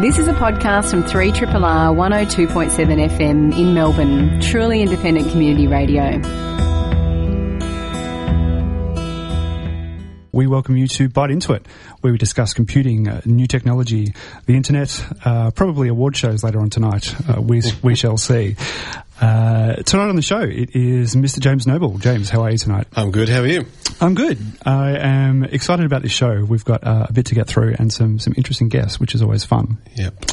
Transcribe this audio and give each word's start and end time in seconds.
This 0.00 0.16
is 0.16 0.28
a 0.28 0.32
podcast 0.32 0.90
from 0.92 1.02
3RRR 1.02 1.50
102.7 1.50 3.08
FM 3.10 3.58
in 3.58 3.74
Melbourne, 3.74 4.40
truly 4.40 4.80
independent 4.80 5.28
community 5.32 5.66
radio. 5.66 6.20
We 10.30 10.46
welcome 10.46 10.76
you 10.76 10.86
to 10.86 11.08
Byte 11.08 11.32
Into 11.32 11.52
It, 11.54 11.66
where 12.00 12.12
we 12.12 12.16
discuss 12.16 12.54
computing, 12.54 13.08
uh, 13.08 13.22
new 13.24 13.48
technology, 13.48 14.14
the 14.46 14.54
internet, 14.54 15.04
uh, 15.24 15.50
probably 15.50 15.88
award 15.88 16.16
shows 16.16 16.44
later 16.44 16.60
on 16.60 16.70
tonight. 16.70 17.12
Uh, 17.28 17.42
we, 17.42 17.60
we 17.82 17.96
shall 17.96 18.18
see. 18.18 18.54
Uh, 19.20 19.74
tonight 19.82 20.08
on 20.08 20.16
the 20.16 20.22
show, 20.22 20.40
it 20.40 20.76
is 20.76 21.16
Mr. 21.16 21.40
James 21.40 21.66
Noble. 21.66 21.98
James, 21.98 22.30
how 22.30 22.42
are 22.42 22.50
you 22.52 22.58
tonight? 22.58 22.86
I'm 22.94 23.10
good. 23.10 23.28
How 23.28 23.40
are 23.40 23.46
you? 23.46 23.66
I'm 24.00 24.14
good. 24.14 24.38
I 24.64 24.96
am 24.96 25.42
excited 25.42 25.84
about 25.84 26.02
this 26.02 26.12
show. 26.12 26.44
We've 26.44 26.64
got 26.64 26.84
uh, 26.86 27.06
a 27.08 27.12
bit 27.12 27.26
to 27.26 27.34
get 27.34 27.48
through 27.48 27.74
and 27.80 27.92
some, 27.92 28.20
some 28.20 28.32
interesting 28.36 28.68
guests, 28.68 29.00
which 29.00 29.16
is 29.16 29.22
always 29.22 29.44
fun. 29.44 29.78
Yep. 29.96 30.24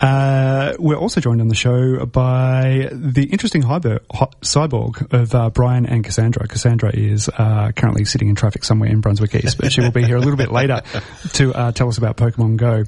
Uh, 0.00 0.74
we're 0.78 0.96
also 0.98 1.20
joined 1.22 1.40
on 1.40 1.48
the 1.48 1.54
show 1.54 2.04
by 2.04 2.90
the 2.92 3.24
interesting 3.24 3.62
hyber, 3.62 4.00
hy- 4.12 4.28
cyborg 4.42 5.10
of 5.12 5.34
uh, 5.34 5.48
Brian 5.48 5.86
and 5.86 6.04
Cassandra. 6.04 6.46
Cassandra 6.46 6.90
is 6.94 7.30
uh, 7.30 7.72
currently 7.74 8.04
sitting 8.04 8.28
in 8.28 8.34
traffic 8.34 8.62
somewhere 8.62 8.90
in 8.90 9.00
Brunswick 9.00 9.34
East, 9.34 9.56
but 9.58 9.72
she 9.72 9.80
will 9.80 9.90
be 9.90 10.04
here 10.04 10.16
a 10.16 10.20
little 10.20 10.36
bit 10.36 10.52
later 10.52 10.82
to 11.32 11.54
uh, 11.54 11.72
tell 11.72 11.88
us 11.88 11.96
about 11.96 12.18
Pokemon 12.18 12.58
Go. 12.58 12.84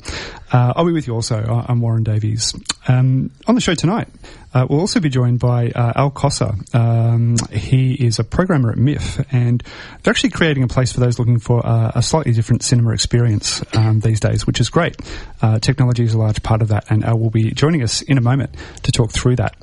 Uh, 0.52 0.74
I'll 0.76 0.84
be 0.84 0.92
with 0.92 1.06
you 1.06 1.14
also. 1.14 1.36
I- 1.42 1.66
I'm 1.72 1.80
Warren 1.80 2.02
Davies. 2.04 2.54
Um, 2.86 3.30
on 3.46 3.54
the 3.54 3.60
show 3.62 3.74
tonight, 3.74 4.08
uh, 4.52 4.66
we'll 4.68 4.80
also 4.80 5.00
be 5.00 5.08
joined 5.08 5.38
by 5.38 5.70
uh, 5.70 5.92
Al 5.96 6.10
Cossar. 6.10 6.74
Um, 6.74 7.36
he 7.52 7.94
is 7.94 8.18
a 8.18 8.24
programmer 8.24 8.70
at 8.72 8.78
MIFF, 8.78 9.24
and 9.32 9.62
they're 10.02 10.10
actually 10.10 10.30
creating 10.30 10.62
a 10.62 10.68
place 10.68 10.92
for 10.92 11.00
those 11.00 11.18
looking 11.18 11.38
for 11.38 11.64
uh, 11.64 11.92
a 11.94 12.02
slightly 12.02 12.32
different 12.32 12.62
cinema 12.62 12.90
experience 12.90 13.62
um, 13.76 14.00
these 14.00 14.20
days, 14.20 14.46
which 14.46 14.60
is 14.60 14.68
great. 14.68 14.96
Uh, 15.40 15.58
technology 15.58 16.04
is 16.04 16.14
a 16.14 16.18
large 16.18 16.42
part 16.42 16.62
of 16.62 16.68
that, 16.68 16.90
and 16.90 17.04
Al 17.04 17.18
will 17.18 17.30
be 17.30 17.52
joining 17.52 17.82
us 17.82 18.02
in 18.02 18.18
a 18.18 18.20
moment 18.22 18.54
to 18.82 18.92
talk 18.92 19.10
through 19.12 19.36
that. 19.36 19.56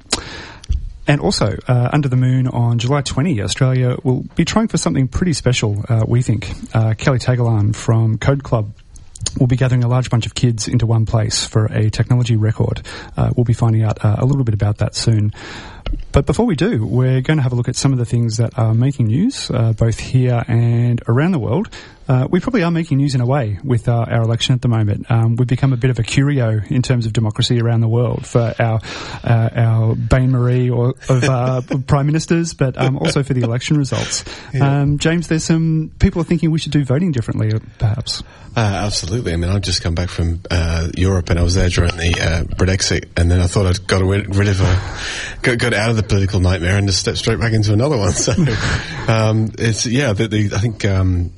And 1.07 1.21
also, 1.21 1.57
uh, 1.67 1.89
Under 1.93 2.09
the 2.09 2.17
Moon 2.17 2.47
on 2.47 2.79
July 2.79 3.01
20, 3.01 3.41
Australia 3.41 3.95
will 4.03 4.25
be 4.35 4.43
trying 4.43 4.67
for 4.67 4.77
something 4.77 5.07
pretty 5.07 5.31
special, 5.33 5.85
uh, 5.87 6.03
we 6.05 6.21
think. 6.21 6.51
Uh, 6.73 6.95
Kelly 6.95 7.19
Tagalan 7.19 7.73
from 7.73 8.17
Code 8.17 8.43
Club 8.43 8.73
will 9.39 9.47
be 9.47 9.55
gathering 9.55 9.83
a 9.83 9.87
large 9.87 10.09
bunch 10.09 10.25
of 10.25 10.35
kids 10.35 10.67
into 10.67 10.85
one 10.85 11.05
place 11.05 11.45
for 11.45 11.65
a 11.65 11.89
technology 11.89 12.35
record. 12.35 12.81
Uh, 13.15 13.31
we'll 13.35 13.43
be 13.43 13.53
finding 13.53 13.83
out 13.83 14.03
uh, 14.03 14.15
a 14.19 14.25
little 14.25 14.43
bit 14.43 14.53
about 14.53 14.77
that 14.77 14.95
soon. 14.95 15.33
But 16.11 16.25
before 16.25 16.45
we 16.45 16.55
do, 16.55 16.85
we're 16.85 17.21
going 17.21 17.37
to 17.37 17.43
have 17.43 17.53
a 17.53 17.55
look 17.55 17.69
at 17.69 17.75
some 17.75 17.93
of 17.93 17.99
the 17.99 18.05
things 18.05 18.37
that 18.37 18.57
are 18.57 18.73
making 18.73 19.07
news, 19.07 19.49
uh, 19.51 19.73
both 19.73 19.99
here 19.99 20.43
and 20.47 21.01
around 21.07 21.31
the 21.31 21.39
world. 21.39 21.69
Uh, 22.07 22.27
we 22.29 22.39
probably 22.39 22.63
are 22.63 22.71
making 22.71 22.97
news 22.97 23.15
in 23.15 23.21
a 23.21 23.25
way 23.25 23.59
with 23.63 23.87
uh, 23.87 24.05
our 24.09 24.21
election 24.21 24.53
at 24.55 24.61
the 24.61 24.67
moment. 24.67 25.09
Um, 25.09 25.35
we've 25.35 25.47
become 25.47 25.73
a 25.73 25.77
bit 25.77 25.89
of 25.89 25.99
a 25.99 26.03
curio 26.03 26.61
in 26.69 26.81
terms 26.81 27.05
of 27.05 27.13
democracy 27.13 27.59
around 27.59 27.81
the 27.81 27.87
world 27.87 28.25
for 28.25 28.53
our 28.59 28.79
uh, 29.23 29.49
our 29.55 29.95
Bain 29.95 30.31
Marie 30.31 30.69
or 30.69 30.95
of 31.09 31.23
uh, 31.23 31.61
prime 31.87 32.05
ministers, 32.05 32.53
but 32.53 32.77
um, 32.77 32.97
also 32.97 33.23
for 33.23 33.33
the 33.33 33.41
election 33.41 33.77
results. 33.77 34.23
Um, 34.59 34.97
James, 34.97 35.27
there's 35.27 35.43
some 35.43 35.91
people 35.99 36.21
are 36.21 36.25
thinking 36.25 36.51
we 36.51 36.59
should 36.59 36.71
do 36.71 36.83
voting 36.83 37.11
differently, 37.11 37.51
perhaps. 37.77 38.23
Uh, 38.55 38.59
absolutely. 38.59 39.33
I 39.33 39.35
mean, 39.35 39.51
I've 39.51 39.61
just 39.61 39.83
come 39.83 39.93
back 39.93 40.09
from 40.09 40.41
uh, 40.49 40.89
Europe 40.95 41.29
and 41.29 41.37
I 41.37 41.43
was 41.43 41.53
there 41.53 41.69
during 41.69 41.95
the 41.95 42.13
uh, 42.19 42.43
Brexit, 42.55 43.05
and 43.15 43.29
then 43.29 43.39
I 43.39 43.45
thought 43.45 43.67
I'd 43.67 43.85
got 43.85 44.01
rid, 44.01 44.35
rid 44.35 44.47
of 44.47 44.61
a, 44.61 45.41
got, 45.43 45.59
got 45.59 45.73
out 45.75 45.91
of 45.91 45.95
the 45.95 46.01
political 46.01 46.39
nightmare 46.39 46.75
and 46.75 46.87
just 46.87 46.99
stepped 46.99 47.19
straight 47.19 47.39
back 47.39 47.53
into 47.53 47.73
another 47.73 47.97
one. 47.97 48.07
So, 48.17 48.33
um, 49.07 49.51
it's 49.59 49.85
yeah. 49.85 50.13
The, 50.13 50.27
the, 50.27 50.49
I 50.55 50.57
think 50.57 50.83
um, 50.85 51.31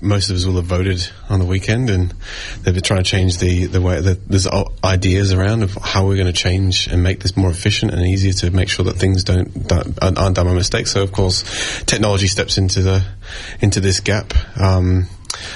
most 0.00 0.30
of 0.30 0.36
us 0.36 0.44
will 0.44 0.56
have 0.56 0.64
voted 0.64 1.08
on 1.28 1.38
the 1.38 1.44
weekend, 1.44 1.90
and 1.90 2.14
they've 2.62 2.74
been 2.74 2.82
trying 2.82 3.02
to 3.02 3.10
change 3.10 3.38
the 3.38 3.66
the 3.66 3.80
way 3.80 4.00
that 4.00 4.28
there's 4.28 4.46
ideas 4.84 5.32
around 5.32 5.62
of 5.62 5.74
how 5.74 6.06
we're 6.06 6.16
going 6.16 6.26
to 6.26 6.32
change 6.32 6.86
and 6.88 7.02
make 7.02 7.20
this 7.20 7.36
more 7.36 7.50
efficient 7.50 7.92
and 7.92 8.02
easier 8.02 8.32
to 8.32 8.50
make 8.50 8.68
sure 8.68 8.84
that 8.84 8.96
things 8.96 9.24
don't, 9.24 9.66
don't 9.66 10.02
aren't 10.02 10.36
done 10.36 10.46
by 10.46 10.54
mistake. 10.54 10.86
So, 10.86 11.02
of 11.02 11.12
course, 11.12 11.82
technology 11.84 12.28
steps 12.28 12.58
into 12.58 12.82
the 12.82 13.04
into 13.60 13.80
this 13.80 14.00
gap. 14.00 14.34
Um, 14.58 15.06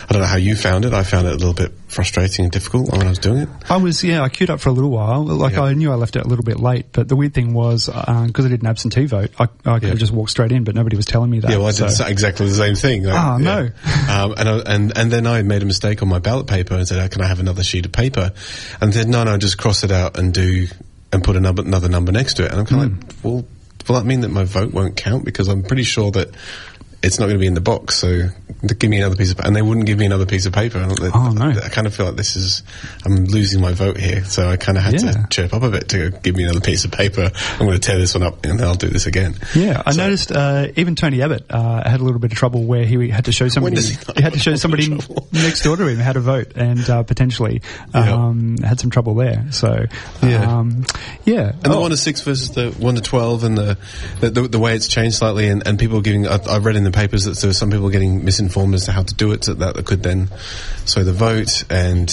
I 0.08 0.12
don't 0.12 0.22
know 0.22 0.28
how 0.28 0.36
you 0.36 0.56
found 0.56 0.84
it. 0.84 0.92
I 0.92 1.02
found 1.02 1.26
it 1.26 1.32
a 1.32 1.36
little 1.36 1.54
bit 1.54 1.72
frustrating 1.92 2.44
and 2.47 2.53
difficult 2.53 2.91
when 2.91 3.03
I 3.03 3.08
was 3.08 3.19
doing 3.19 3.38
it. 3.42 3.48
I 3.69 3.76
was, 3.76 4.03
yeah, 4.03 4.22
I 4.22 4.28
queued 4.28 4.50
up 4.50 4.60
for 4.60 4.69
a 4.70 4.72
little 4.72 4.91
while. 4.91 5.25
Like, 5.25 5.53
Yeah. 5.54 5.62
I 5.62 5.75
knew 5.75 5.92
I 5.92 5.94
left 5.94 6.16
it 6.16 6.25
a 6.25 6.28
little 6.28 6.44
bit 6.44 6.58
late, 6.58 6.86
but 6.92 7.08
the 7.08 7.14
weird 7.16 7.34
thing 7.34 7.53
was, 7.54 7.86
because 7.86 8.44
I 8.47 8.48
did 8.48 8.62
an 8.62 8.66
absentee 8.66 9.04
vote, 9.06 9.30
I, 9.38 9.44
I 9.44 9.47
could 9.47 9.82
Yeah. 9.84 9.88
have 9.91 9.98
just 9.98 10.12
walked 10.12 10.31
straight 10.31 10.52
in, 10.52 10.64
but 10.64 10.75
nobody 10.75 10.97
was 10.97 11.06
telling 11.06 11.31
me 11.31 11.41
that. 11.41 11.50
Yeah, 11.50 11.58
well, 11.58 11.66
I 11.66 11.70
did 11.72 11.76
so- 11.76 11.88
sa- 11.88 12.06
exactly 12.06 12.48
the 12.48 12.54
same 12.54 12.75
thing. 12.75 13.04
Like, 13.04 13.14
Oh, 13.14 13.38
yeah. 13.38 13.44
no. 13.44 13.60
um, 14.25 14.34
and, 14.38 14.48
I, 14.48 14.58
and 14.75 14.98
and 14.98 15.12
then 15.12 15.26
I 15.26 15.42
made 15.42 15.62
a 15.62 15.66
mistake 15.66 16.02
on 16.02 16.08
my 16.08 16.19
ballot 16.19 16.47
paper 16.47 16.75
and 16.75 16.88
said, 16.88 16.98
oh, 16.98 17.08
"Can 17.08 17.20
I 17.22 17.26
have 17.26 17.41
another 17.41 17.62
sheet 17.62 17.84
of 17.86 17.92
paper?" 17.92 18.32
And 18.81 18.92
they 18.92 18.98
said, 19.00 19.08
"No, 19.08 19.25
no, 19.25 19.36
just 19.38 19.58
cross 19.58 19.84
it 19.84 19.91
out 19.91 20.19
and 20.19 20.32
do 20.32 20.69
and 21.12 21.22
put 21.22 21.36
a 21.36 21.41
number, 21.41 21.62
another 21.62 21.88
number 21.88 22.10
next 22.12 22.34
to 22.34 22.44
it." 22.44 22.50
And 22.52 22.60
I'm 22.60 22.66
kind 22.66 22.82
of 22.84 22.88
Hmm. 22.91 23.00
like, 23.00 23.14
"Well, 23.22 23.44
will 23.88 23.94
that 23.97 24.06
mean 24.06 24.20
that 24.22 24.31
my 24.31 24.44
vote 24.44 24.72
won't 24.72 24.97
count? 24.97 25.25
Because 25.25 25.48
I'm 25.48 25.62
pretty 25.62 25.82
sure 25.84 26.10
that." 26.12 26.31
It's 27.02 27.18
not 27.18 27.26
going 27.26 27.34
to 27.36 27.40
be 27.40 27.46
in 27.46 27.54
the 27.54 27.60
box, 27.60 27.96
so 27.96 28.28
give 28.78 28.88
me 28.88 28.98
another 28.98 29.16
piece 29.16 29.32
of, 29.32 29.40
and 29.40 29.56
they 29.56 29.62
wouldn't 29.62 29.86
give 29.86 29.98
me 29.98 30.06
another 30.06 30.24
piece 30.26 30.46
of 30.46 30.52
paper. 30.52 30.78
And 30.78 30.92
I- 30.92 31.10
Oh, 31.12 31.30
no. 31.30 31.48
I 31.48 31.68
kind 31.68 31.86
of 31.88 31.94
feel 31.94 32.06
like 32.06 32.14
this 32.14 32.36
is, 32.36 32.62
I'm 33.04 33.24
losing 33.24 33.60
my 33.60 33.72
vote 33.72 33.96
here, 33.96 34.22
so 34.24 34.48
I 34.48 34.56
kind 34.56 34.78
of 34.78 34.84
had 34.84 34.94
Yeah. 35.02 35.10
to 35.10 35.26
chirp 35.28 35.52
up 35.52 35.64
a 35.64 35.70
bit 35.70 35.88
to 35.88 36.10
go, 36.10 36.18
give 36.22 36.36
me 36.36 36.44
another 36.44 36.60
piece 36.60 36.84
of 36.84 36.92
paper. 36.92 37.32
I'm 37.54 37.66
going 37.66 37.72
to 37.72 37.80
tear 37.80 37.98
this 37.98 38.14
one 38.14 38.22
up, 38.22 38.44
and 38.46 38.60
then 38.60 38.66
I'll 38.68 38.76
do 38.76 38.86
this 38.88 39.06
again. 39.06 39.34
Yeah, 39.54 39.82
I 39.84 39.90
So- 39.90 39.96
noticed 40.04 40.30
uh, 40.30 40.68
even 40.76 40.94
Tony 40.94 41.22
Abbott 41.22 41.44
uh, 41.50 41.88
had 41.88 42.00
a 42.00 42.04
little 42.04 42.20
bit 42.20 42.30
of 42.30 42.38
trouble 42.38 42.62
where 42.64 42.84
he 42.84 43.08
had 43.08 43.24
to 43.24 43.32
show 43.32 43.48
somebody 43.48 43.74
does 43.76 43.88
he 43.88 44.22
had 44.22 44.34
to 44.34 44.38
show 44.38 44.54
somebody 44.54 44.86
next 45.32 45.62
door 45.64 45.76
to 45.76 45.86
him 45.88 45.98
how 45.98 46.12
to 46.12 46.20
vote, 46.20 46.52
and 46.54 46.88
uh, 46.88 47.02
potentially 47.02 47.62
um, 47.94 48.58
had 48.58 48.78
some 48.78 48.90
trouble 48.90 49.14
there. 49.16 49.46
So 49.50 49.86
Yeah. 50.22 50.58
um, 50.58 50.84
yeah, 51.24 51.52
And 51.64 51.72
the 51.72 51.80
one 51.80 51.90
to 51.90 51.96
six 51.96 52.20
versus 52.22 52.50
the 52.50 52.70
one 52.78 52.94
to 52.94 53.00
twelve, 53.00 53.42
and 53.44 53.58
the 53.58 53.76
the, 54.20 54.30
the, 54.30 54.42
the 54.42 54.58
way 54.60 54.76
it's 54.76 54.86
changed 54.86 55.16
slightly, 55.16 55.48
and, 55.48 55.66
and 55.66 55.78
people 55.80 56.00
giving. 56.00 56.26
I, 56.28 56.38
I 56.48 56.58
read 56.58 56.76
in 56.76 56.84
the 56.84 56.91
papers 56.92 57.25
that 57.25 57.36
there 57.38 57.48
were 57.48 57.54
some 57.54 57.70
people 57.70 57.88
getting 57.91 58.25
misinformed 58.25 58.75
as 58.75 58.84
to 58.86 58.92
how 58.92 59.03
to 59.03 59.14
do 59.14 59.32
it, 59.32 59.44
so 59.44 59.54
that 59.54 59.75
that 59.75 59.86
could 59.86 60.03
then 60.03 60.28
sway 60.84 61.03
the 61.03 61.12
vote. 61.12 61.64
And 61.70 62.08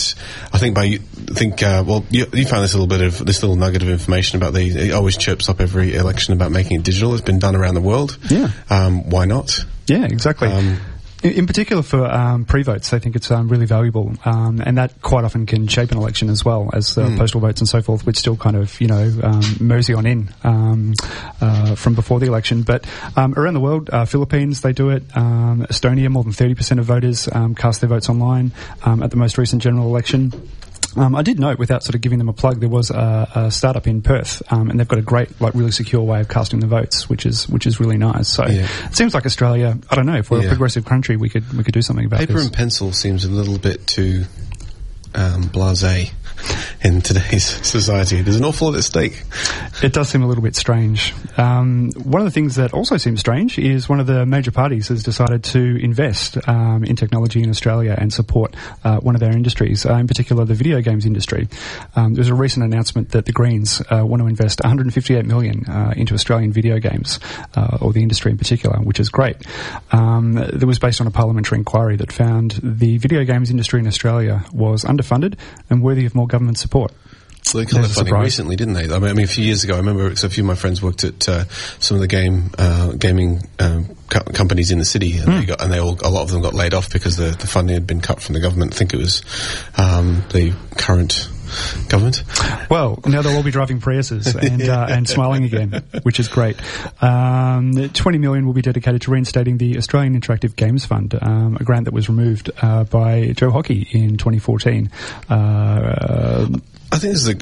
I 0.53 0.57
think 0.57 0.75
by 0.75 0.83
I 0.83 1.33
think 1.33 1.61
uh, 1.61 1.83
well, 1.85 2.05
you, 2.09 2.25
you 2.33 2.45
found 2.45 2.63
this 2.63 2.73
little 2.73 2.87
bit 2.87 3.01
of 3.01 3.25
this 3.25 3.41
little 3.43 3.55
nugget 3.55 3.81
of 3.81 3.89
information 3.89 4.37
about 4.37 4.53
the. 4.53 4.61
It 4.61 4.91
always 4.91 5.17
chirps 5.17 5.49
up 5.49 5.61
every 5.61 5.95
election 5.95 6.33
about 6.33 6.51
making 6.51 6.79
it 6.79 6.83
digital. 6.83 7.13
It's 7.13 7.21
been 7.21 7.39
done 7.39 7.55
around 7.55 7.75
the 7.75 7.81
world. 7.81 8.17
Yeah. 8.29 8.51
Um, 8.69 9.09
why 9.09 9.25
not? 9.25 9.65
Yeah, 9.87 10.05
exactly. 10.05 10.49
Um, 10.49 10.77
in, 11.23 11.47
particular 11.47 11.81
for 11.81 12.05
um, 12.05 12.45
pre-votes, 12.45 12.93
I 12.93 12.99
think 12.99 13.15
it's 13.15 13.29
um, 13.29 13.49
really 13.49 13.65
valuable, 13.65 14.13
um, 14.25 14.61
and 14.65 14.77
that 14.77 15.01
quite 15.01 15.25
often 15.25 15.45
can 15.45 15.67
shape 15.67 15.91
an 15.91 15.97
election 15.97 16.29
as 16.29 16.45
well 16.45 16.69
as 16.73 16.97
uh, 16.97 17.13
postal 17.17 17.41
votes 17.41 17.59
and 17.59 17.67
so 17.67 17.81
forth, 17.81 18.05
which 18.05 18.17
still 18.17 18.37
kind 18.37 18.55
of 18.55 18.79
you 18.79 18.87
know 18.87 19.11
um, 19.23 19.41
mosey 19.59 19.93
on 19.93 20.05
in 20.05 20.29
um, 20.43 20.93
uh, 21.41 21.75
from 21.75 21.95
before 21.95 22.19
the 22.19 22.27
election. 22.27 22.63
But 22.63 22.85
um, 23.15 23.33
around 23.35 23.53
the 23.53 23.59
world, 23.59 23.89
uh, 23.91 24.05
Philippines 24.05 24.61
they 24.61 24.73
do 24.73 24.89
it. 24.89 25.03
Um, 25.15 25.65
Estonia, 25.69 26.09
more 26.09 26.23
than 26.23 26.33
thirty 26.33 26.55
percent 26.55 26.79
of 26.79 26.85
voters 26.85 27.27
um, 27.31 27.55
cast 27.55 27.81
their 27.81 27.89
votes 27.89 28.09
online 28.09 28.51
um, 28.83 29.03
at 29.03 29.11
the 29.11 29.17
most 29.17 29.37
recent 29.37 29.61
general 29.61 29.87
election. 29.87 30.31
Um, 30.97 31.15
I 31.15 31.21
did 31.21 31.39
note, 31.39 31.59
without 31.59 31.83
sort 31.83 31.95
of 31.95 32.01
giving 32.01 32.17
them 32.17 32.29
a 32.29 32.33
plug, 32.33 32.59
there 32.59 32.69
was 32.69 32.89
a, 32.89 33.27
a 33.35 33.51
startup 33.51 33.87
in 33.87 34.01
Perth, 34.01 34.41
um, 34.51 34.69
and 34.69 34.79
they've 34.79 34.87
got 34.87 34.99
a 34.99 35.03
great, 35.03 35.39
like, 35.41 35.53
really 35.55 35.71
secure 35.71 36.01
way 36.01 36.19
of 36.21 36.27
casting 36.27 36.59
the 36.59 36.67
votes, 36.67 37.09
which 37.09 37.25
is 37.25 37.47
which 37.49 37.65
is 37.67 37.79
really 37.79 37.97
nice. 37.97 38.27
So 38.27 38.45
Yeah. 38.47 38.67
it 38.85 38.95
seems 38.95 39.13
like 39.13 39.25
Australia. 39.25 39.77
I 39.89 39.95
don't 39.95 40.05
know 40.05 40.15
if 40.17 40.29
we're 40.31 40.45
a 40.45 40.47
progressive 40.49 40.85
country, 40.85 41.17
we 41.17 41.29
could 41.29 41.51
we 41.55 41.63
could 41.63 41.73
do 41.73 41.81
something 41.81 42.05
about 42.05 42.19
Paper 42.19 42.33
this. 42.33 42.45
and 42.45 42.53
pencil 42.53 42.91
seems 42.93 43.25
a 43.25 43.29
little 43.29 43.57
bit 43.57 43.85
too 43.87 44.25
um, 45.15 45.43
blasé 45.43 46.11
in 46.81 47.01
today's 47.01 47.45
society. 47.67 48.21
There's 48.21 48.37
an 48.37 48.45
awful 48.45 48.69
lot 48.69 48.77
at 48.77 48.83
stake. 48.83 49.23
It 49.83 49.93
does 49.93 50.09
seem 50.09 50.23
a 50.23 50.27
little 50.27 50.43
bit 50.43 50.55
strange. 50.55 51.13
Um, 51.37 51.91
one 52.03 52.21
of 52.21 52.25
the 52.25 52.31
things 52.31 52.55
that 52.55 52.73
also 52.73 52.97
seems 52.97 53.19
strange 53.19 53.57
is 53.59 53.89
one 53.89 53.99
of 53.99 54.07
the 54.07 54.25
major 54.25 54.51
parties 54.51 54.87
has 54.87 55.03
decided 55.03 55.43
to 55.45 55.83
invest 55.83 56.37
um, 56.47 56.83
in 56.83 56.95
technology 56.95 57.41
in 57.41 57.49
Australia 57.49 57.95
and 57.97 58.13
support 58.13 58.55
uh, 58.83 58.97
one 58.97 59.15
of 59.15 59.23
our 59.23 59.31
industries, 59.31 59.85
uh, 59.85 59.95
in 59.95 60.07
particular 60.07 60.45
the 60.45 60.53
video 60.53 60.81
games 60.81 61.05
industry. 61.05 61.47
Um, 61.95 62.13
there 62.13 62.21
was 62.21 62.29
a 62.29 62.35
recent 62.35 62.65
announcement 62.65 63.11
that 63.11 63.25
the 63.25 63.33
Greens 63.33 63.81
uh, 63.89 64.05
want 64.05 64.21
to 64.21 64.27
invest 64.27 64.61
158 64.61 65.25
million 65.25 65.65
uh, 65.65 65.93
into 65.95 66.13
Australian 66.13 66.51
video 66.51 66.79
games, 66.79 67.19
uh, 67.55 67.77
or 67.81 67.93
the 67.93 68.01
industry 68.01 68.31
in 68.31 68.37
particular, 68.37 68.77
which 68.79 68.99
is 68.99 69.09
great. 69.09 69.35
Um, 69.91 70.33
that 70.33 70.65
was 70.65 70.79
based 70.79 71.01
on 71.01 71.07
a 71.07 71.11
parliamentary 71.11 71.57
inquiry 71.57 71.97
that 71.97 72.11
found 72.11 72.59
the 72.63 72.97
video 72.97 73.23
games 73.23 73.49
industry 73.49 73.79
in 73.79 73.87
Australia 73.87 74.45
was 74.53 74.83
underfunded 74.83 75.37
and 75.69 75.81
worthy 75.81 76.05
of 76.05 76.15
more 76.15 76.27
government 76.27 76.57
support. 76.57 76.68
So 77.41 77.57
they 77.57 77.65
kind 77.65 77.83
There's 77.83 77.97
of 77.97 78.05
surprise. 78.05 78.23
recently, 78.25 78.55
didn't 78.57 78.73
they? 78.75 78.83
I 78.93 78.99
mean, 78.99 79.09
I 79.09 79.13
mean, 79.13 79.23
a 79.23 79.27
few 79.27 79.43
years 79.45 79.63
ago, 79.63 79.73
I 79.73 79.77
remember 79.77 80.15
so 80.15 80.27
a 80.27 80.29
few 80.29 80.43
of 80.43 80.47
my 80.47 80.55
friends 80.55 80.81
worked 80.81 81.03
at 81.03 81.27
uh, 81.27 81.45
some 81.79 81.95
of 81.95 82.01
the 82.01 82.07
game 82.07 82.51
uh, 82.57 82.91
gaming 82.91 83.41
um, 83.59 83.95
co- 84.09 84.23
companies 84.33 84.71
in 84.71 84.77
the 84.77 84.85
city, 84.85 85.17
and 85.17 85.23
Hmm. 85.25 85.39
they 85.39 85.45
got 85.45 85.61
and 85.61 85.71
they 85.71 85.79
all 85.79 85.97
a 86.03 86.09
lot 86.11 86.23
of 86.23 86.29
them 86.31 86.41
got 86.41 86.53
laid 86.53 86.73
off 86.73 86.91
because 86.91 87.15
the, 87.15 87.31
the 87.31 87.47
funding 87.47 87.73
had 87.75 87.87
been 87.87 88.01
cut 88.01 88.21
from 88.21 88.33
the 88.33 88.39
government. 88.41 88.73
I 88.73 88.77
think 88.77 88.93
it 88.93 88.97
was 88.97 89.23
um, 89.77 90.23
the 90.31 90.53
current 90.77 91.29
government. 91.87 92.23
Well, 92.69 92.99
now 93.05 93.21
they'll 93.21 93.35
all 93.35 93.43
be 93.43 93.51
driving 93.51 93.79
Priuses 93.79 94.35
and 94.41 94.61
uh, 94.61 94.87
and 94.89 95.07
smiling 95.07 95.43
again, 95.43 95.83
which 96.03 96.19
is 96.19 96.27
great. 96.27 96.57
Um, 97.01 97.89
20 97.89 98.17
million 98.17 98.45
will 98.45 98.53
be 98.53 98.61
dedicated 98.61 99.01
to 99.03 99.11
reinstating 99.11 99.57
the 99.57 99.77
Australian 99.77 100.19
Interactive 100.19 100.55
Games 100.55 100.85
Fund, 100.85 101.17
um, 101.21 101.57
a 101.59 101.63
grant 101.63 101.85
that 101.85 101.93
was 101.93 102.09
removed 102.09 102.51
uh, 102.61 102.83
by 102.85 103.33
Joe 103.33 103.51
Hockey 103.51 103.87
in 103.91 104.17
2014. 104.17 104.91
Uh, 105.29 106.47
I 106.91 106.97
think 106.97 107.13
this 107.13 107.27
is 107.27 107.29
a 107.29 107.35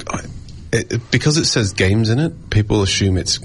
it, 0.72 1.10
because 1.10 1.38
it 1.38 1.46
says 1.46 1.72
games 1.72 2.10
in 2.10 2.18
it. 2.18 2.50
People 2.50 2.82
assume 2.82 3.16
it's 3.16 3.40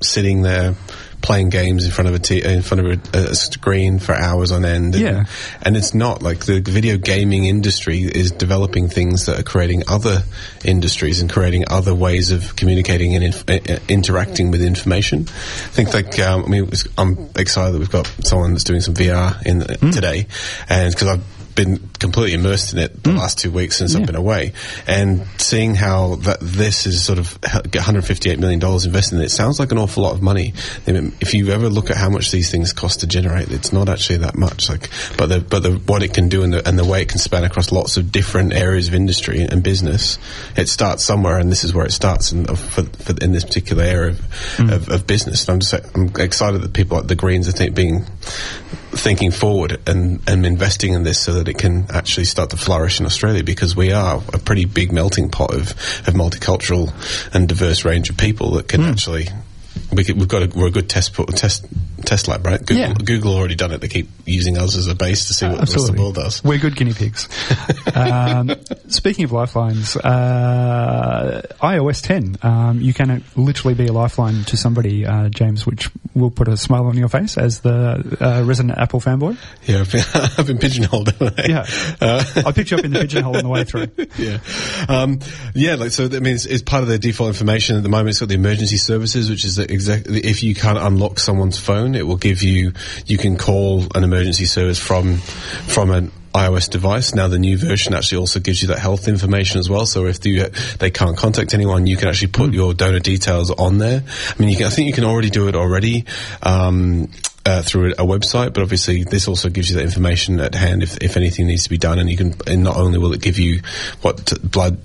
sitting 0.00 0.42
there 0.42 0.74
playing 1.24 1.48
games 1.48 1.86
in 1.86 1.90
front 1.90 2.06
of 2.08 2.14
a 2.14 2.18
t- 2.18 2.44
in 2.44 2.60
front 2.60 2.86
of 2.86 3.14
a, 3.14 3.18
a 3.30 3.34
screen 3.34 3.98
for 3.98 4.14
hours 4.14 4.52
on 4.52 4.64
end. 4.66 4.94
And, 4.94 5.02
Yeah. 5.02 5.24
and 5.62 5.74
it's 5.74 5.94
not 5.94 6.22
like 6.22 6.44
the 6.44 6.60
video 6.60 6.98
gaming 6.98 7.46
industry 7.46 8.00
is 8.02 8.30
developing 8.30 8.88
things 8.88 9.24
that 9.24 9.40
are 9.40 9.42
creating 9.42 9.84
other 9.88 10.22
industries 10.66 11.20
and 11.22 11.32
creating 11.32 11.64
other 11.70 11.94
ways 11.94 12.30
of 12.30 12.54
communicating 12.56 13.14
and 13.14 13.24
inf- 13.24 13.48
uh, 13.48 13.78
interacting 13.88 14.50
with 14.50 14.60
information. 14.62 15.22
I 15.22 15.72
think 15.72 15.94
like 15.94 16.18
um, 16.18 16.44
I 16.44 16.48
mean 16.48 16.68
was, 16.68 16.86
I'm 16.98 17.30
excited 17.36 17.72
that 17.72 17.78
we've 17.78 17.90
got 17.90 18.06
someone 18.22 18.52
that's 18.52 18.64
doing 18.64 18.82
some 18.82 18.92
VR 18.94 19.42
in 19.46 19.60
the, 19.60 19.78
today, 19.92 20.26
and 20.68 20.92
because 20.94 21.08
I've 21.08 21.54
been 21.54 21.88
completely 22.04 22.34
immersed 22.34 22.74
in 22.74 22.78
it 22.80 23.02
the 23.02 23.10
mm. 23.10 23.18
last 23.18 23.38
two 23.38 23.50
weeks 23.50 23.78
since 23.78 23.96
I've 23.96 24.04
been 24.04 24.14
away, 24.14 24.52
and 24.86 25.26
seeing 25.38 25.74
how 25.74 26.16
that 26.16 26.38
this 26.40 26.86
is 26.86 27.02
sort 27.02 27.18
of 27.18 27.38
158 27.42 28.38
million 28.38 28.60
dollars 28.60 28.84
invested 28.84 29.16
in 29.16 29.22
it 29.22 29.30
sounds 29.30 29.58
like 29.58 29.72
an 29.72 29.78
awful 29.78 30.02
lot 30.02 30.12
of 30.12 30.20
money. 30.20 30.52
If 30.86 31.32
you 31.32 31.50
ever 31.50 31.70
look 31.70 31.90
at 31.90 31.96
how 31.96 32.10
much 32.10 32.30
these 32.30 32.50
things 32.50 32.74
cost 32.74 33.00
to 33.00 33.06
generate, 33.06 33.50
it's 33.50 33.72
not 33.72 33.88
actually 33.88 34.18
that 34.18 34.36
much. 34.36 34.68
Like, 34.68 34.90
but 35.16 35.26
the 35.26 35.40
but 35.40 35.62
the 35.62 35.72
what 35.72 36.02
it 36.02 36.12
can 36.12 36.28
do 36.28 36.42
and 36.42 36.52
the 36.52 36.68
and 36.68 36.78
the 36.78 36.84
way 36.84 37.00
it 37.00 37.08
can 37.08 37.18
span 37.18 37.44
across 37.44 37.72
lots 37.72 37.96
of 37.96 38.12
different 38.12 38.52
areas 38.52 38.88
of 38.88 38.94
industry 38.94 39.40
and 39.40 39.62
business, 39.62 40.18
it 40.56 40.68
starts 40.68 41.02
somewhere, 41.02 41.38
and 41.38 41.50
this 41.50 41.64
is 41.64 41.72
where 41.72 41.86
it 41.86 41.92
starts 41.92 42.32
in 42.32 42.44
for, 42.44 42.82
for 42.82 43.14
in 43.24 43.32
this 43.32 43.44
particular 43.44 43.82
area 43.82 44.10
of, 44.10 44.18
mm. 44.56 44.72
of, 44.72 44.90
of 44.90 45.06
business. 45.06 45.48
And 45.48 45.54
I'm 45.54 45.60
just 45.60 45.74
I'm 45.96 46.12
excited 46.22 46.60
that 46.60 46.74
people 46.74 46.98
like 46.98 47.06
the 47.06 47.16
Greens 47.16 47.48
are 47.48 47.52
think, 47.52 47.74
being 47.74 48.04
thinking 48.96 49.30
forward 49.30 49.80
and, 49.86 50.20
and 50.28 50.46
investing 50.46 50.94
in 50.94 51.02
this 51.02 51.18
so 51.18 51.34
that 51.34 51.48
it 51.48 51.58
can 51.58 51.86
actually 51.94 52.24
start 52.24 52.50
to 52.50 52.56
flourish 52.56 53.00
in 53.00 53.06
Australia 53.06 53.44
because 53.44 53.76
we 53.76 53.92
are 53.92 54.20
a 54.32 54.38
pretty 54.38 54.64
big 54.64 54.92
melting 54.92 55.30
pot 55.30 55.54
of, 55.54 55.70
of 56.06 56.14
multicultural 56.14 56.92
and 57.34 57.48
diverse 57.48 57.84
range 57.84 58.10
of 58.10 58.16
people 58.16 58.52
that 58.52 58.68
can 58.68 58.82
hmm. 58.82 58.88
actually 58.88 59.28
we 59.94 60.04
we've 60.12 60.28
got 60.28 60.42
a, 60.42 60.58
we're 60.58 60.68
a 60.68 60.70
good 60.70 60.88
test 60.88 61.14
test 61.36 61.66
test 62.04 62.28
lab, 62.28 62.44
right? 62.44 62.60
Google, 62.60 62.76
Yeah. 62.76 62.92
Google 62.94 63.34
already 63.34 63.54
done 63.54 63.72
it. 63.72 63.80
They 63.80 63.88
keep 63.88 64.08
using 64.26 64.58
us 64.58 64.76
as 64.76 64.86
a 64.88 64.94
base 64.94 65.26
to 65.28 65.34
see 65.34 65.46
what 65.46 65.54
the 65.56 65.60
rest 65.60 65.76
of 65.76 65.94
the 65.94 66.00
world 66.00 66.16
does. 66.16 66.42
We're 66.44 66.58
good 66.58 66.76
guinea 66.76 66.92
pigs. 66.92 67.28
um, 67.94 68.50
speaking 68.88 69.24
of 69.24 69.32
lifelines, 69.32 69.96
uh, 69.96 71.42
iOS 71.62 72.02
10, 72.02 72.38
um, 72.42 72.80
you 72.80 72.92
can 72.92 73.22
literally 73.36 73.74
be 73.74 73.86
a 73.86 73.92
lifeline 73.92 74.44
to 74.44 74.56
somebody, 74.56 75.06
uh, 75.06 75.28
James, 75.28 75.66
which 75.66 75.88
will 76.14 76.30
put 76.30 76.48
a 76.48 76.56
smile 76.56 76.86
on 76.86 76.96
your 76.96 77.08
face 77.08 77.38
as 77.38 77.60
the 77.60 78.16
uh, 78.20 78.42
resident 78.44 78.78
Apple 78.78 79.00
fanboy. 79.00 79.36
Yeah, 79.64 79.80
I've 79.80 79.92
been, 79.92 80.04
I've 80.38 80.46
been 80.46 80.58
pigeonholed. 80.58 81.08
haven't 81.12 81.40
I? 81.40 81.46
Yeah. 81.48 81.66
Uh, 82.00 82.24
I 82.46 82.52
picked 82.52 82.70
you 82.70 82.76
up 82.78 82.84
in 82.84 82.92
the 82.92 83.00
pigeonhole 83.00 83.36
on 83.36 83.42
the 83.42 83.48
way 83.48 83.64
through. 83.64 83.88
yeah, 84.18 84.38
um, 84.88 85.20
yeah. 85.54 85.74
Like 85.76 85.90
so, 85.92 86.08
that 86.08 86.22
means 86.22 86.46
it's 86.46 86.62
part 86.62 86.82
of 86.82 86.88
their 86.88 86.98
default 86.98 87.28
information 87.28 87.76
at 87.76 87.82
the 87.82 87.88
moment. 87.88 88.10
It's 88.10 88.20
got 88.20 88.28
the 88.28 88.34
emergency 88.34 88.76
services, 88.76 89.30
which 89.30 89.44
is 89.44 89.56
the 89.56 89.70
if 89.88 90.42
you 90.42 90.54
can't 90.54 90.78
unlock 90.78 91.18
someone's 91.18 91.58
phone, 91.58 91.94
it 91.94 92.06
will 92.06 92.16
give 92.16 92.42
you 92.42 92.72
you 93.06 93.18
can 93.18 93.36
call 93.36 93.84
an 93.94 94.04
emergency 94.04 94.44
service 94.44 94.78
from 94.78 95.16
from 95.16 95.90
an 95.90 96.12
iOS 96.34 96.68
device. 96.68 97.14
Now 97.14 97.28
the 97.28 97.38
new 97.38 97.56
version 97.56 97.94
actually 97.94 98.18
also 98.18 98.40
gives 98.40 98.60
you 98.60 98.68
that 98.68 98.78
health 98.78 99.06
information 99.06 99.60
as 99.60 99.70
well. 99.70 99.86
So 99.86 100.06
if 100.06 100.20
the, 100.20 100.50
they 100.80 100.90
can't 100.90 101.16
contact 101.16 101.54
anyone, 101.54 101.86
you 101.86 101.96
can 101.96 102.08
actually 102.08 102.32
put 102.32 102.52
your 102.52 102.74
donor 102.74 102.98
details 102.98 103.52
on 103.52 103.78
there. 103.78 104.02
I 104.04 104.34
mean, 104.40 104.48
you 104.48 104.56
can, 104.56 104.66
I 104.66 104.70
think 104.70 104.88
you 104.88 104.92
can 104.92 105.04
already 105.04 105.30
do 105.30 105.48
it 105.48 105.54
already. 105.54 106.04
Um, 106.42 107.08
uh, 107.46 107.60
through 107.62 107.92
a 107.92 108.04
website, 108.06 108.54
but 108.54 108.62
obviously 108.62 109.04
this 109.04 109.28
also 109.28 109.50
gives 109.50 109.68
you 109.68 109.76
that 109.76 109.82
information 109.82 110.40
at 110.40 110.54
hand 110.54 110.82
if, 110.82 110.96
if 111.02 111.18
anything 111.18 111.46
needs 111.46 111.64
to 111.64 111.68
be 111.68 111.76
done, 111.76 111.98
and 111.98 112.08
you 112.08 112.16
can. 112.16 112.34
And 112.46 112.64
not 112.64 112.78
only 112.78 112.96
will 112.96 113.12
it 113.12 113.20
give 113.20 113.38
you 113.38 113.60
what 114.00 114.24
t- 114.24 114.38
blood 114.42 114.78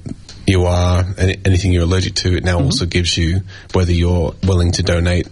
you 0.50 0.66
are, 0.66 1.06
any, 1.18 1.38
anything 1.46 1.72
you're 1.72 1.84
allergic 1.84 2.16
to, 2.16 2.36
it 2.36 2.44
now 2.44 2.60
also 2.60 2.86
gives 2.86 3.18
you 3.18 3.42
whether 3.74 3.92
you're 3.92 4.34
willing 4.44 4.72
to 4.74 4.84
donate 4.84 5.28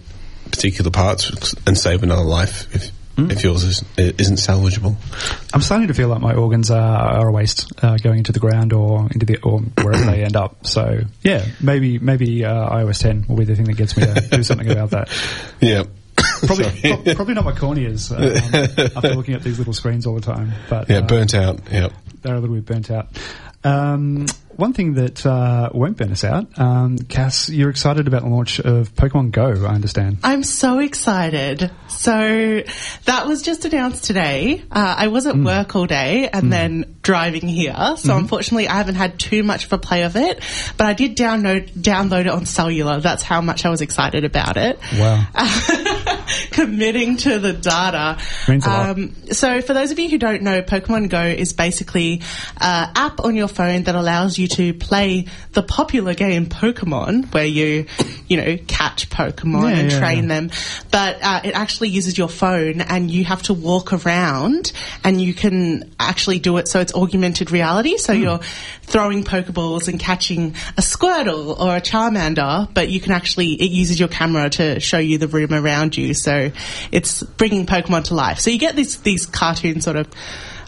particular 0.50 0.90
parts 0.90 1.54
and 1.66 1.76
save 1.76 2.02
another 2.02 2.24
life 2.24 2.74
if 2.74 2.90
if 3.20 3.42
yours 3.42 3.64
is, 3.64 3.84
isn't 3.96 4.36
salvageable. 4.36 4.94
I'm 5.52 5.60
starting 5.60 5.88
to 5.88 5.94
feel 5.94 6.06
like 6.06 6.20
my 6.20 6.34
organs 6.34 6.70
are, 6.70 6.78
are 6.78 7.28
a 7.28 7.32
waste 7.32 7.72
uh, 7.82 7.96
going 7.96 8.18
into 8.18 8.30
the 8.30 8.38
ground 8.38 8.72
or 8.72 9.08
into 9.10 9.26
the 9.26 9.38
or 9.42 9.58
wherever 9.58 10.04
they 10.04 10.22
end 10.22 10.36
up. 10.36 10.64
So 10.64 11.00
yeah, 11.22 11.44
maybe 11.60 11.98
maybe 11.98 12.44
uh, 12.44 12.68
iOS 12.70 13.00
10 13.02 13.24
will 13.28 13.34
be 13.34 13.44
the 13.44 13.56
thing 13.56 13.64
that 13.64 13.76
gets 13.76 13.96
me 13.96 14.04
to 14.04 14.20
do 14.30 14.44
something 14.44 14.70
about 14.70 14.90
that. 14.90 15.08
Yeah. 15.60 15.82
Probably 16.46 16.70
pro- 16.80 17.14
probably 17.14 17.34
not 17.34 17.44
my 17.44 17.52
corneas 17.52 18.12
um, 18.12 18.92
after 18.96 19.14
looking 19.14 19.34
at 19.34 19.42
these 19.42 19.58
little 19.58 19.72
screens 19.72 20.06
all 20.06 20.14
the 20.14 20.20
time. 20.20 20.52
But 20.70 20.88
Yeah, 20.88 20.98
uh, 20.98 21.06
burnt 21.06 21.34
out. 21.34 21.58
Yeah. 21.72 21.88
they're 22.22 22.36
a 22.36 22.40
little 22.40 22.54
bit 22.54 22.66
burnt 22.66 22.90
out. 22.92 23.08
Um, 23.64 24.26
one 24.58 24.72
thing 24.72 24.94
that 24.94 25.24
uh, 25.24 25.70
won't 25.72 25.96
burn 25.96 26.10
us 26.10 26.24
out, 26.24 26.58
um, 26.58 26.98
Cass, 26.98 27.48
you're 27.48 27.70
excited 27.70 28.08
about 28.08 28.22
the 28.22 28.28
launch 28.28 28.58
of 28.58 28.92
Pokemon 28.92 29.30
Go, 29.30 29.64
I 29.64 29.72
understand. 29.72 30.18
I'm 30.24 30.42
so 30.42 30.80
excited. 30.80 31.70
So 31.88 32.62
that 33.04 33.26
was 33.28 33.42
just 33.42 33.64
announced 33.64 34.02
today. 34.04 34.64
Uh, 34.70 34.96
I 34.98 35.08
was 35.08 35.28
at 35.28 35.36
work 35.36 35.76
all 35.76 35.86
day 35.86 36.28
and 36.28 36.52
then 36.52 36.96
driving 37.02 37.46
here. 37.48 37.94
So 37.96 38.16
unfortunately, 38.16 38.68
I 38.68 38.74
haven't 38.74 38.96
had 38.96 39.18
too 39.18 39.42
much 39.42 39.64
of 39.66 39.72
a 39.72 39.78
play 39.78 40.02
of 40.02 40.16
it. 40.16 40.42
But 40.76 40.88
I 40.88 40.92
did 40.92 41.16
download 41.16 41.70
download 41.70 42.22
it 42.22 42.32
on 42.32 42.44
cellular. 42.44 43.00
That's 43.00 43.22
how 43.22 43.40
much 43.40 43.64
I 43.64 43.70
was 43.70 43.80
excited 43.80 44.24
about 44.24 44.56
it. 44.56 44.78
Wow. 44.98 45.24
Committing 46.50 47.16
to 47.18 47.38
the 47.38 47.52
data. 47.52 48.18
Means 48.48 48.66
a 48.66 48.68
lot. 48.68 48.88
Um, 48.90 49.14
so 49.32 49.62
for 49.62 49.72
those 49.72 49.90
of 49.92 49.98
you 49.98 50.10
who 50.10 50.18
don't 50.18 50.42
know, 50.42 50.62
Pokemon 50.62 51.08
Go 51.08 51.22
is 51.22 51.52
basically 51.52 52.22
an 52.60 52.90
app 52.94 53.20
on 53.20 53.36
your 53.36 53.47
phone 53.48 53.84
that 53.84 53.94
allows 53.94 54.38
you 54.38 54.48
to 54.48 54.74
play 54.74 55.26
the 55.52 55.62
popular 55.62 56.14
game 56.14 56.46
Pokemon, 56.46 57.32
where 57.32 57.44
you, 57.46 57.86
you 58.28 58.36
know, 58.36 58.56
catch 58.66 59.08
Pokemon 59.10 59.70
Yeah, 59.70 59.78
and 59.78 59.90
yeah, 59.92 59.98
train 59.98 60.22
yeah. 60.24 60.28
them. 60.28 60.50
But 60.90 61.18
uh, 61.22 61.40
it 61.44 61.54
actually 61.54 61.88
uses 61.88 62.16
your 62.16 62.28
phone, 62.28 62.80
and 62.80 63.10
you 63.10 63.24
have 63.24 63.42
to 63.44 63.54
walk 63.54 63.92
around, 63.92 64.72
and 65.04 65.20
you 65.20 65.34
can 65.34 65.90
actually 65.98 66.38
do 66.38 66.56
it 66.58 66.68
so 66.68 66.80
it's 66.80 66.94
augmented 66.94 67.50
reality. 67.50 67.96
So 67.96 68.14
Hmm. 68.14 68.22
you're 68.22 68.40
throwing 68.82 69.24
Pokeballs 69.24 69.88
and 69.88 69.98
catching 70.00 70.54
a 70.76 70.80
Squirtle 70.80 71.58
or 71.58 71.76
a 71.76 71.80
Charmander, 71.80 72.72
but 72.72 72.88
you 72.88 73.00
can 73.00 73.12
actually 73.12 73.52
it 73.54 73.70
uses 73.70 73.98
your 73.98 74.08
camera 74.08 74.48
to 74.50 74.80
show 74.80 74.98
you 74.98 75.18
the 75.18 75.28
room 75.28 75.52
around 75.52 75.96
you. 75.96 76.14
So 76.14 76.50
it's 76.92 77.22
bringing 77.22 77.66
Pokemon 77.66 78.04
to 78.04 78.14
life. 78.14 78.38
So 78.38 78.50
you 78.50 78.58
get 78.58 78.76
these 78.76 78.98
these 78.98 79.26
cartoon 79.26 79.80
sort 79.80 79.96
of. 79.96 80.08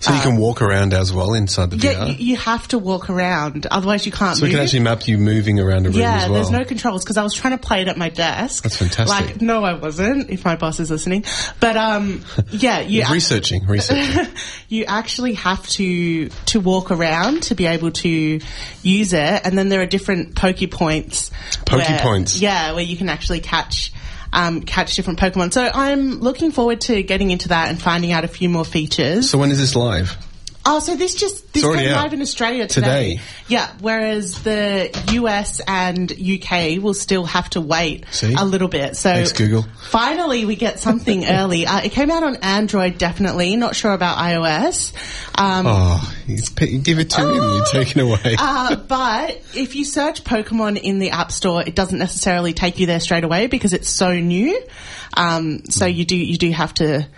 So 0.00 0.14
you 0.14 0.20
can 0.22 0.36
walk 0.38 0.62
around 0.62 0.94
as 0.94 1.12
well 1.12 1.34
inside 1.34 1.70
the 1.70 1.76
Yeah, 1.76 1.92
VR. 1.92 2.08
you, 2.18 2.24
you 2.32 2.36
have 2.36 2.66
to 2.68 2.78
walk 2.78 3.10
around, 3.10 3.66
otherwise 3.70 4.06
you 4.06 4.12
can't 4.12 4.36
so 4.36 4.42
we 4.42 4.48
move. 4.48 4.56
can 4.56 4.64
actually 4.64 4.80
map 4.80 5.06
you 5.06 5.18
moving 5.18 5.60
around 5.60 5.84
a 5.86 5.90
room 5.90 5.98
Yeah, 5.98 6.22
as 6.22 6.28
well. 6.30 6.34
there's 6.34 6.50
no 6.50 6.64
controls 6.64 7.04
because 7.04 7.18
I 7.18 7.22
was 7.22 7.34
trying 7.34 7.58
to 7.58 7.62
play 7.64 7.82
it 7.82 7.88
at 7.88 7.98
my 7.98 8.08
desk. 8.08 8.62
That's 8.62 8.76
fantastic. 8.76 9.08
Like, 9.08 9.42
no, 9.42 9.62
I 9.62 9.74
wasn't. 9.74 10.30
If 10.30 10.42
my 10.44 10.56
boss 10.56 10.80
is 10.80 10.90
listening, 10.90 11.24
but 11.60 11.76
um, 11.76 12.24
yeah, 12.50 12.80
you 12.80 13.04
researching, 13.12 13.66
researching. 13.66 14.26
you 14.68 14.86
actually 14.86 15.34
have 15.34 15.68
to 15.68 16.30
to 16.46 16.60
walk 16.60 16.90
around 16.90 17.42
to 17.44 17.54
be 17.54 17.66
able 17.66 17.90
to 17.90 18.40
use 18.82 19.12
it, 19.12 19.40
and 19.44 19.58
then 19.58 19.68
there 19.68 19.82
are 19.82 19.86
different 19.86 20.34
pokey 20.34 20.66
points. 20.66 21.30
Pokey 21.66 21.92
where- 21.92 22.00
points. 22.00 22.40
yeah, 22.40 22.72
where 22.72 22.82
you 22.84 22.96
can 22.96 23.10
actually 23.10 23.40
catch. 23.40 23.92
Um, 24.32 24.62
catch 24.62 24.94
different 24.94 25.18
Pokemon. 25.18 25.52
So 25.52 25.68
I'm 25.72 26.20
looking 26.20 26.52
forward 26.52 26.80
to 26.82 27.02
getting 27.02 27.30
into 27.30 27.48
that 27.48 27.68
and 27.68 27.82
finding 27.82 28.12
out 28.12 28.24
a 28.24 28.28
few 28.28 28.48
more 28.48 28.64
features. 28.64 29.28
so 29.28 29.38
when 29.38 29.50
is 29.50 29.58
this 29.58 29.74
live? 29.74 30.16
Oh, 30.62 30.78
so 30.80 30.94
this 30.94 31.14
just 31.14 31.52
this 31.54 31.64
went 31.64 31.86
out. 31.86 32.02
live 32.02 32.12
in 32.12 32.20
Australia 32.20 32.66
today. 32.66 33.12
Today? 33.16 33.22
Yeah, 33.48 33.70
whereas 33.80 34.42
the 34.42 34.90
US 35.12 35.60
and 35.66 36.12
UK 36.12 36.82
will 36.82 36.92
still 36.92 37.24
have 37.24 37.48
to 37.50 37.62
wait 37.62 38.04
See? 38.10 38.34
a 38.34 38.44
little 38.44 38.68
bit. 38.68 38.94
So 38.96 39.10
Thanks, 39.10 39.32
Google. 39.32 39.64
Finally, 39.88 40.44
we 40.44 40.56
get 40.56 40.78
something 40.78 41.24
early. 41.28 41.66
Uh, 41.66 41.80
it 41.80 41.92
came 41.92 42.10
out 42.10 42.22
on 42.24 42.36
Android, 42.36 42.98
definitely. 42.98 43.56
Not 43.56 43.74
sure 43.74 43.92
about 43.92 44.18
iOS. 44.18 44.92
Um, 45.34 45.66
Oh, 45.66 46.14
you 46.26 46.78
give 46.78 46.98
it 46.98 47.08
to 47.10 47.20
him, 47.22 47.34
you're 47.34 47.64
taking 47.66 48.02
away. 48.02 48.36
uh, 48.38 48.76
but 48.76 49.40
if 49.54 49.74
you 49.74 49.86
search 49.86 50.24
Pokemon 50.24 50.78
in 50.78 50.98
the 50.98 51.10
App 51.10 51.32
Store, 51.32 51.62
it 51.66 51.74
doesn't 51.74 51.98
necessarily 51.98 52.52
take 52.52 52.78
you 52.78 52.84
there 52.86 53.00
straight 53.00 53.24
away 53.24 53.46
because 53.46 53.72
it's 53.72 53.88
so 53.88 54.12
new. 54.12 54.60
Um, 55.14 55.64
so 55.70 55.86
you 55.86 56.04
do 56.04 56.16
you 56.16 56.36
do 56.36 56.50
have 56.52 56.74
to 56.74 57.08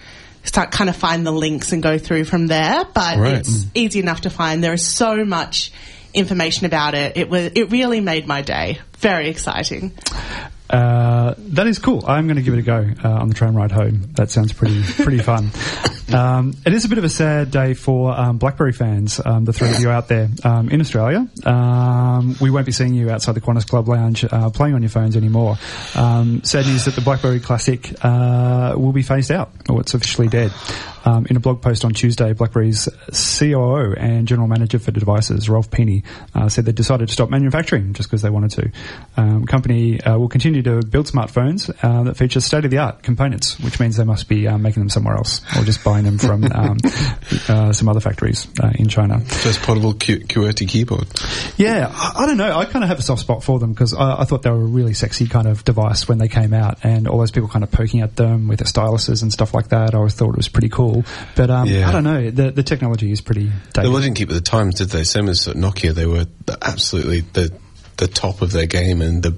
start 0.44 0.70
kind 0.72 0.90
of 0.90 0.96
find 0.96 1.26
the 1.26 1.32
links 1.32 1.72
and 1.72 1.82
go 1.82 1.98
through 1.98 2.24
from 2.24 2.46
there. 2.48 2.84
But 2.92 3.18
Right. 3.18 3.34
it's 3.34 3.66
easy 3.74 4.00
enough 4.00 4.22
to 4.22 4.30
find. 4.30 4.62
There 4.62 4.72
is 4.72 4.86
so 4.86 5.24
much 5.24 5.72
information 6.14 6.66
about 6.66 6.94
it. 6.94 7.16
It 7.16 7.28
was 7.30 7.52
it 7.54 7.70
really 7.70 8.00
made 8.00 8.26
my 8.26 8.42
day. 8.42 8.78
Very 8.98 9.28
exciting. 9.28 9.92
Uh, 10.68 11.34
that 11.38 11.66
is 11.66 11.78
cool. 11.78 12.04
I'm 12.06 12.26
going 12.26 12.36
to 12.36 12.42
give 12.42 12.54
it 12.54 12.60
a 12.60 12.62
go 12.62 12.88
uh, 13.04 13.08
on 13.08 13.28
the 13.28 13.34
train 13.34 13.52
ride 13.54 13.72
home. 13.72 14.08
That 14.14 14.30
sounds 14.30 14.52
pretty 14.52 14.82
pretty 14.82 15.18
fun. 15.18 15.50
Um, 16.14 16.54
it 16.64 16.72
is 16.72 16.84
a 16.84 16.88
bit 16.88 16.98
of 16.98 17.04
a 17.04 17.08
sad 17.08 17.50
day 17.50 17.74
for 17.74 18.12
um, 18.12 18.38
BlackBerry 18.38 18.72
fans, 18.72 19.20
um, 19.24 19.44
the 19.44 19.52
three 19.52 19.70
of 19.70 19.80
you 19.80 19.90
out 19.90 20.08
there 20.08 20.28
um, 20.44 20.68
in 20.68 20.80
Australia. 20.80 21.28
Um, 21.44 22.36
we 22.40 22.50
won't 22.50 22.66
be 22.66 22.72
seeing 22.72 22.94
you 22.94 23.10
outside 23.10 23.32
the 23.32 23.40
Qantas 23.40 23.66
Club 23.66 23.88
Lounge 23.88 24.24
uh, 24.24 24.50
playing 24.50 24.74
on 24.74 24.82
your 24.82 24.90
phones 24.90 25.16
anymore. 25.16 25.56
Um, 25.94 26.42
sad 26.44 26.66
news 26.66 26.84
that 26.84 26.94
the 26.94 27.00
BlackBerry 27.00 27.40
Classic 27.40 27.92
uh, 28.02 28.74
will 28.76 28.92
be 28.92 29.02
phased 29.02 29.30
out, 29.30 29.50
or 29.68 29.80
it's 29.80 29.94
officially 29.94 30.28
dead. 30.28 30.52
Um, 31.04 31.26
in 31.28 31.36
a 31.36 31.40
blog 31.40 31.62
post 31.62 31.84
on 31.84 31.92
Tuesday, 31.92 32.32
BlackBerry's 32.32 32.88
COO 33.10 33.94
and 33.94 34.26
General 34.28 34.48
Manager 34.48 34.78
for 34.78 34.90
devices, 34.90 35.48
Ralph 35.48 35.70
Pini, 35.70 36.04
uh, 36.34 36.48
said 36.48 36.64
they 36.64 36.72
decided 36.72 37.08
to 37.08 37.12
stop 37.12 37.30
manufacturing 37.30 37.92
just 37.92 38.08
because 38.08 38.22
they 38.22 38.30
wanted 38.30 38.50
to. 38.52 38.72
Um, 39.16 39.44
company 39.44 40.00
uh, 40.00 40.18
will 40.18 40.28
continue 40.28 40.62
to 40.62 40.82
build 40.82 41.06
smartphones 41.06 41.70
uh, 41.82 42.04
that 42.04 42.16
feature 42.16 42.40
state-of-the-art 42.40 43.02
components, 43.02 43.58
which 43.60 43.80
means 43.80 43.96
they 43.96 44.04
must 44.04 44.28
be 44.28 44.46
uh, 44.46 44.58
making 44.58 44.80
them 44.80 44.90
somewhere 44.90 45.16
else 45.16 45.40
or 45.56 45.64
just 45.64 45.82
buying 45.84 46.04
them 46.04 46.18
from 46.18 46.44
um, 46.52 46.78
uh, 47.48 47.72
some 47.72 47.88
other 47.88 48.00
factories 48.00 48.46
uh, 48.62 48.70
in 48.74 48.88
China. 48.88 49.20
It's 49.20 49.58
portable 49.58 49.94
Q- 49.94 50.20
QWERTY 50.20 50.68
keyboard. 50.68 51.06
Yeah, 51.56 51.90
I, 51.92 52.22
I 52.22 52.26
don't 52.26 52.36
know. 52.36 52.56
I 52.56 52.64
kind 52.64 52.84
of 52.84 52.88
have 52.88 52.98
a 52.98 53.02
soft 53.02 53.22
spot 53.22 53.42
for 53.42 53.58
them 53.58 53.72
because 53.72 53.94
I, 53.94 54.20
I 54.20 54.24
thought 54.24 54.42
they 54.42 54.50
were 54.50 54.56
a 54.56 54.58
really 54.64 54.94
sexy 54.94 55.26
kind 55.26 55.46
of 55.46 55.64
device 55.64 56.08
when 56.08 56.18
they 56.18 56.28
came 56.28 56.54
out, 56.54 56.84
and 56.84 57.08
all 57.08 57.18
those 57.18 57.30
people 57.30 57.48
kind 57.48 57.64
of 57.64 57.70
poking 57.70 58.00
at 58.00 58.16
them 58.16 58.48
with 58.48 58.58
their 58.60 58.66
styluses 58.66 59.22
and 59.22 59.32
stuff 59.32 59.54
like 59.54 59.68
that. 59.68 59.94
I 59.94 59.98
always 59.98 60.14
thought 60.14 60.30
it 60.30 60.36
was 60.36 60.48
pretty 60.48 60.68
cool. 60.68 60.91
But 61.36 61.50
um, 61.50 61.68
Yeah. 61.68 61.88
I 61.88 61.92
don't 61.92 62.04
know. 62.04 62.30
The 62.30 62.50
the 62.50 62.62
technology 62.62 63.10
is 63.12 63.20
pretty 63.20 63.46
They 63.74 63.82
dated. 63.82 63.92
didn't 64.02 64.14
keep 64.14 64.28
at 64.30 64.34
the 64.34 64.40
times, 64.40 64.76
did 64.76 64.88
they? 64.90 65.04
Same 65.04 65.28
as 65.28 65.46
Nokia, 65.46 65.94
they 65.94 66.06
were 66.06 66.26
absolutely 66.60 67.20
the 67.32 67.52
the 67.98 68.08
top 68.08 68.42
of 68.42 68.50
their 68.52 68.66
game 68.66 69.00
and 69.02 69.22
the, 69.22 69.36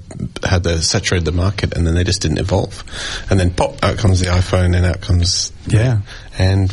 had 0.49 0.63
the 0.63 0.81
saturated 0.81 1.25
the 1.27 1.33
market, 1.33 1.77
and 1.77 1.87
then 1.87 1.95
they 1.95 2.05
just 2.05 2.23
didn't 2.23 2.39
evolve. 2.39 2.83
And 3.29 3.39
then 3.39 3.51
pop, 3.53 3.83
out 3.83 3.99
comes 3.99 4.21
the 4.21 4.27
iPhone, 4.27 4.75
and 4.77 4.87
out 4.87 5.01
comes 5.03 5.53
Yeah. 5.67 6.01
and 6.39 6.73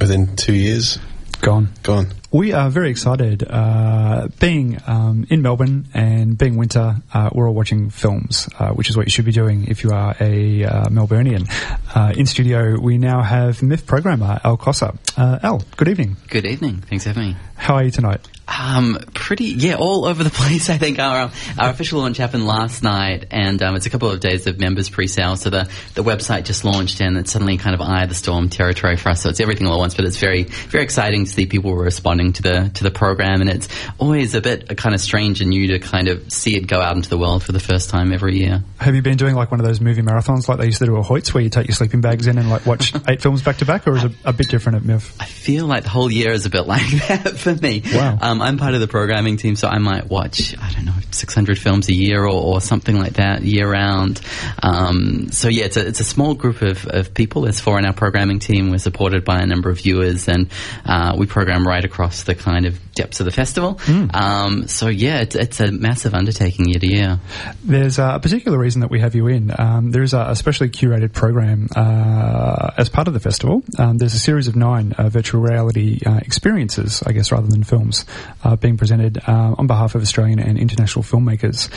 within 0.00 0.34
two 0.36 0.52
years, 0.54 0.98
Gone. 1.40 1.68
gone. 1.82 2.08
We 2.32 2.52
are 2.52 2.70
very 2.70 2.90
excited. 2.90 3.42
Uh, 3.42 4.28
being 4.38 4.78
um, 4.86 5.26
in 5.30 5.42
Melbourne 5.42 5.88
and 5.92 6.38
being 6.38 6.56
winter, 6.56 6.94
uh, 7.12 7.30
we're 7.32 7.48
all 7.48 7.54
watching 7.54 7.90
films, 7.90 8.48
uh, 8.56 8.70
which 8.70 8.88
is 8.88 8.96
what 8.96 9.06
you 9.06 9.10
should 9.10 9.24
be 9.24 9.32
doing 9.32 9.66
if 9.66 9.82
you 9.82 9.90
are 9.90 10.14
a 10.20 10.62
uh, 10.62 10.88
Melburnian. 10.90 11.50
Uh, 11.92 12.12
in 12.16 12.26
studio, 12.26 12.78
we 12.80 12.98
now 12.98 13.20
have 13.20 13.64
MIFF 13.64 13.84
programmer 13.84 14.40
Al 14.44 14.56
Cossar. 14.56 14.96
Uh, 15.16 15.40
Al, 15.42 15.62
good 15.76 15.88
evening. 15.88 16.16
Good 16.28 16.46
evening. 16.46 16.82
Thanks 16.82 17.02
for 17.02 17.10
having 17.10 17.30
me. 17.30 17.36
How 17.56 17.74
are 17.74 17.84
you 17.84 17.90
tonight? 17.90 18.26
Um, 18.46 18.98
pretty, 19.14 19.46
yeah, 19.46 19.76
all 19.76 20.04
over 20.04 20.24
the 20.24 20.30
place. 20.40 20.70
I 20.70 20.78
think 20.78 20.98
our 20.98 21.30
our 21.58 21.70
official 21.70 22.00
launch 22.00 22.16
happened 22.16 22.46
last 22.46 22.82
night, 22.82 23.26
and 23.30 23.62
um, 23.62 23.76
it's 23.76 23.86
a 23.86 23.90
couple 23.90 24.10
of 24.10 24.20
days 24.20 24.46
of 24.46 24.58
members 24.58 24.88
pre-sale. 24.88 25.36
So 25.36 25.50
the 25.50 25.70
the 25.94 26.02
website 26.02 26.44
just 26.44 26.64
launched, 26.64 27.00
and 27.00 27.16
it's 27.16 27.32
suddenly 27.32 27.58
kind 27.58 27.74
of 27.74 27.80
eye 27.80 28.02
of 28.02 28.08
the 28.08 28.14
storm 28.14 28.48
territory 28.48 28.96
for 28.96 29.10
us. 29.10 29.22
So 29.22 29.28
it's 29.28 29.40
everything 29.40 29.66
all 29.66 29.74
at 29.74 29.78
once, 29.78 29.94
but 29.94 30.04
it's 30.04 30.16
very 30.16 30.44
very 30.44 30.84
exciting 30.84 31.26
to 31.26 31.30
see 31.30 31.46
people 31.46 31.74
responding 31.74 32.19
to 32.28 32.42
the 32.42 32.70
to 32.74 32.84
the 32.84 32.90
program, 32.90 33.40
and 33.40 33.50
it's 33.50 33.68
always 33.98 34.34
a 34.34 34.40
bit 34.40 34.76
kind 34.76 34.94
of 34.94 35.00
strange 35.00 35.40
and 35.40 35.50
new 35.50 35.68
to 35.68 35.78
kind 35.78 36.08
of 36.08 36.30
see 36.32 36.56
it 36.56 36.66
go 36.66 36.80
out 36.80 36.96
into 36.96 37.08
the 37.08 37.18
world 37.18 37.42
for 37.42 37.52
the 37.52 37.60
first 37.60 37.90
time 37.90 38.12
every 38.12 38.38
year. 38.38 38.62
Have 38.78 38.94
you 38.94 39.02
been 39.02 39.16
doing 39.16 39.34
like 39.34 39.50
one 39.50 39.60
of 39.60 39.66
those 39.66 39.80
movie 39.80 40.02
marathons 40.02 40.48
like 40.48 40.58
they 40.58 40.66
used 40.66 40.78
to 40.78 40.86
do 40.86 40.96
at 40.98 41.04
Hoyts 41.04 41.32
where 41.34 41.42
you 41.42 41.50
take 41.50 41.66
your 41.66 41.74
sleeping 41.74 42.00
bags 42.00 42.26
in 42.26 42.38
and 42.38 42.50
like 42.50 42.66
watch 42.66 42.92
eight 43.08 43.22
films 43.22 43.42
back 43.42 43.58
to 43.58 43.64
back 43.64 43.86
or 43.86 43.96
is 43.96 44.04
it 44.04 44.12
a 44.24 44.32
bit 44.32 44.48
different 44.48 44.76
at 44.76 44.84
MIFF? 44.84 45.16
I 45.20 45.24
feel 45.24 45.66
like 45.66 45.84
the 45.84 45.90
whole 45.90 46.10
year 46.10 46.32
is 46.32 46.46
a 46.46 46.50
bit 46.50 46.66
like 46.66 46.88
that 47.08 47.38
for 47.38 47.54
me. 47.54 47.82
Wow. 47.92 48.18
Um, 48.20 48.42
I'm 48.42 48.58
part 48.58 48.74
of 48.74 48.80
the 48.80 48.88
programming 48.88 49.36
team, 49.36 49.56
so 49.56 49.68
I 49.68 49.78
might 49.78 50.08
watch, 50.08 50.56
I 50.58 50.72
don't 50.72 50.84
know, 50.84 50.94
600 51.10 51.58
films 51.58 51.88
a 51.88 51.94
year 51.94 52.24
or, 52.24 52.54
or 52.54 52.60
something 52.60 52.98
like 52.98 53.14
that 53.14 53.42
year 53.42 53.70
round. 53.70 54.20
Um, 54.62 55.30
so 55.30 55.48
yeah, 55.48 55.64
it's 55.64 55.76
a, 55.76 55.86
it's 55.86 56.00
a 56.00 56.04
small 56.04 56.34
group 56.34 56.62
of, 56.62 56.86
of 56.86 57.14
people. 57.14 57.42
There's 57.42 57.60
four 57.60 57.78
in 57.78 57.84
our 57.84 57.92
programming 57.92 58.38
team. 58.38 58.70
We're 58.70 58.78
supported 58.78 59.24
by 59.24 59.40
a 59.40 59.46
number 59.46 59.70
of 59.70 59.78
viewers 59.78 60.28
and, 60.28 60.50
uh, 60.84 61.14
we 61.18 61.26
program 61.26 61.66
right 61.66 61.84
across 61.84 62.09
the 62.24 62.34
kind 62.34 62.66
of 62.66 62.78
depths 62.94 63.20
of 63.20 63.26
the 63.26 63.32
festival. 63.32 63.80
Um, 64.12 64.66
so 64.68 64.88
yeah, 64.88 65.20
it's, 65.20 65.34
it's 65.34 65.60
a 65.60 65.70
massive 65.70 66.14
undertaking 66.14 66.68
year 66.68 66.78
to 66.78 66.86
year. 66.86 67.20
There's 67.64 67.98
a 67.98 68.18
particular 68.20 68.58
reason 68.58 68.80
that 68.82 68.90
we 68.90 69.00
have 69.00 69.14
you 69.14 69.26
in. 69.28 69.52
Um, 69.58 69.90
there 69.90 70.02
is 70.02 70.14
a, 70.14 70.34
specially 70.40 70.70
curated 70.70 71.12
program 71.12 71.68
uh, 71.76 72.70
as 72.78 72.88
part 72.88 73.08
of 73.08 73.14
the 73.14 73.20
festival. 73.20 73.62
Um, 73.78 73.98
there's 73.98 74.14
a 74.14 74.18
series 74.18 74.48
of 74.48 74.56
nine 74.56 74.92
uh, 74.92 75.08
virtual 75.10 75.42
reality 75.42 76.00
uh, 76.06 76.16
experiences, 76.16 77.02
I 77.04 77.12
guess, 77.12 77.30
rather 77.30 77.46
than 77.46 77.62
films, 77.62 78.06
uh, 78.42 78.56
being 78.56 78.76
presented 78.76 79.18
uh, 79.26 79.54
on 79.58 79.66
behalf 79.66 79.94
of 79.94 80.02
Australian 80.02 80.38
and 80.38 80.58
international 80.58 81.02
filmmakers. 81.02 81.68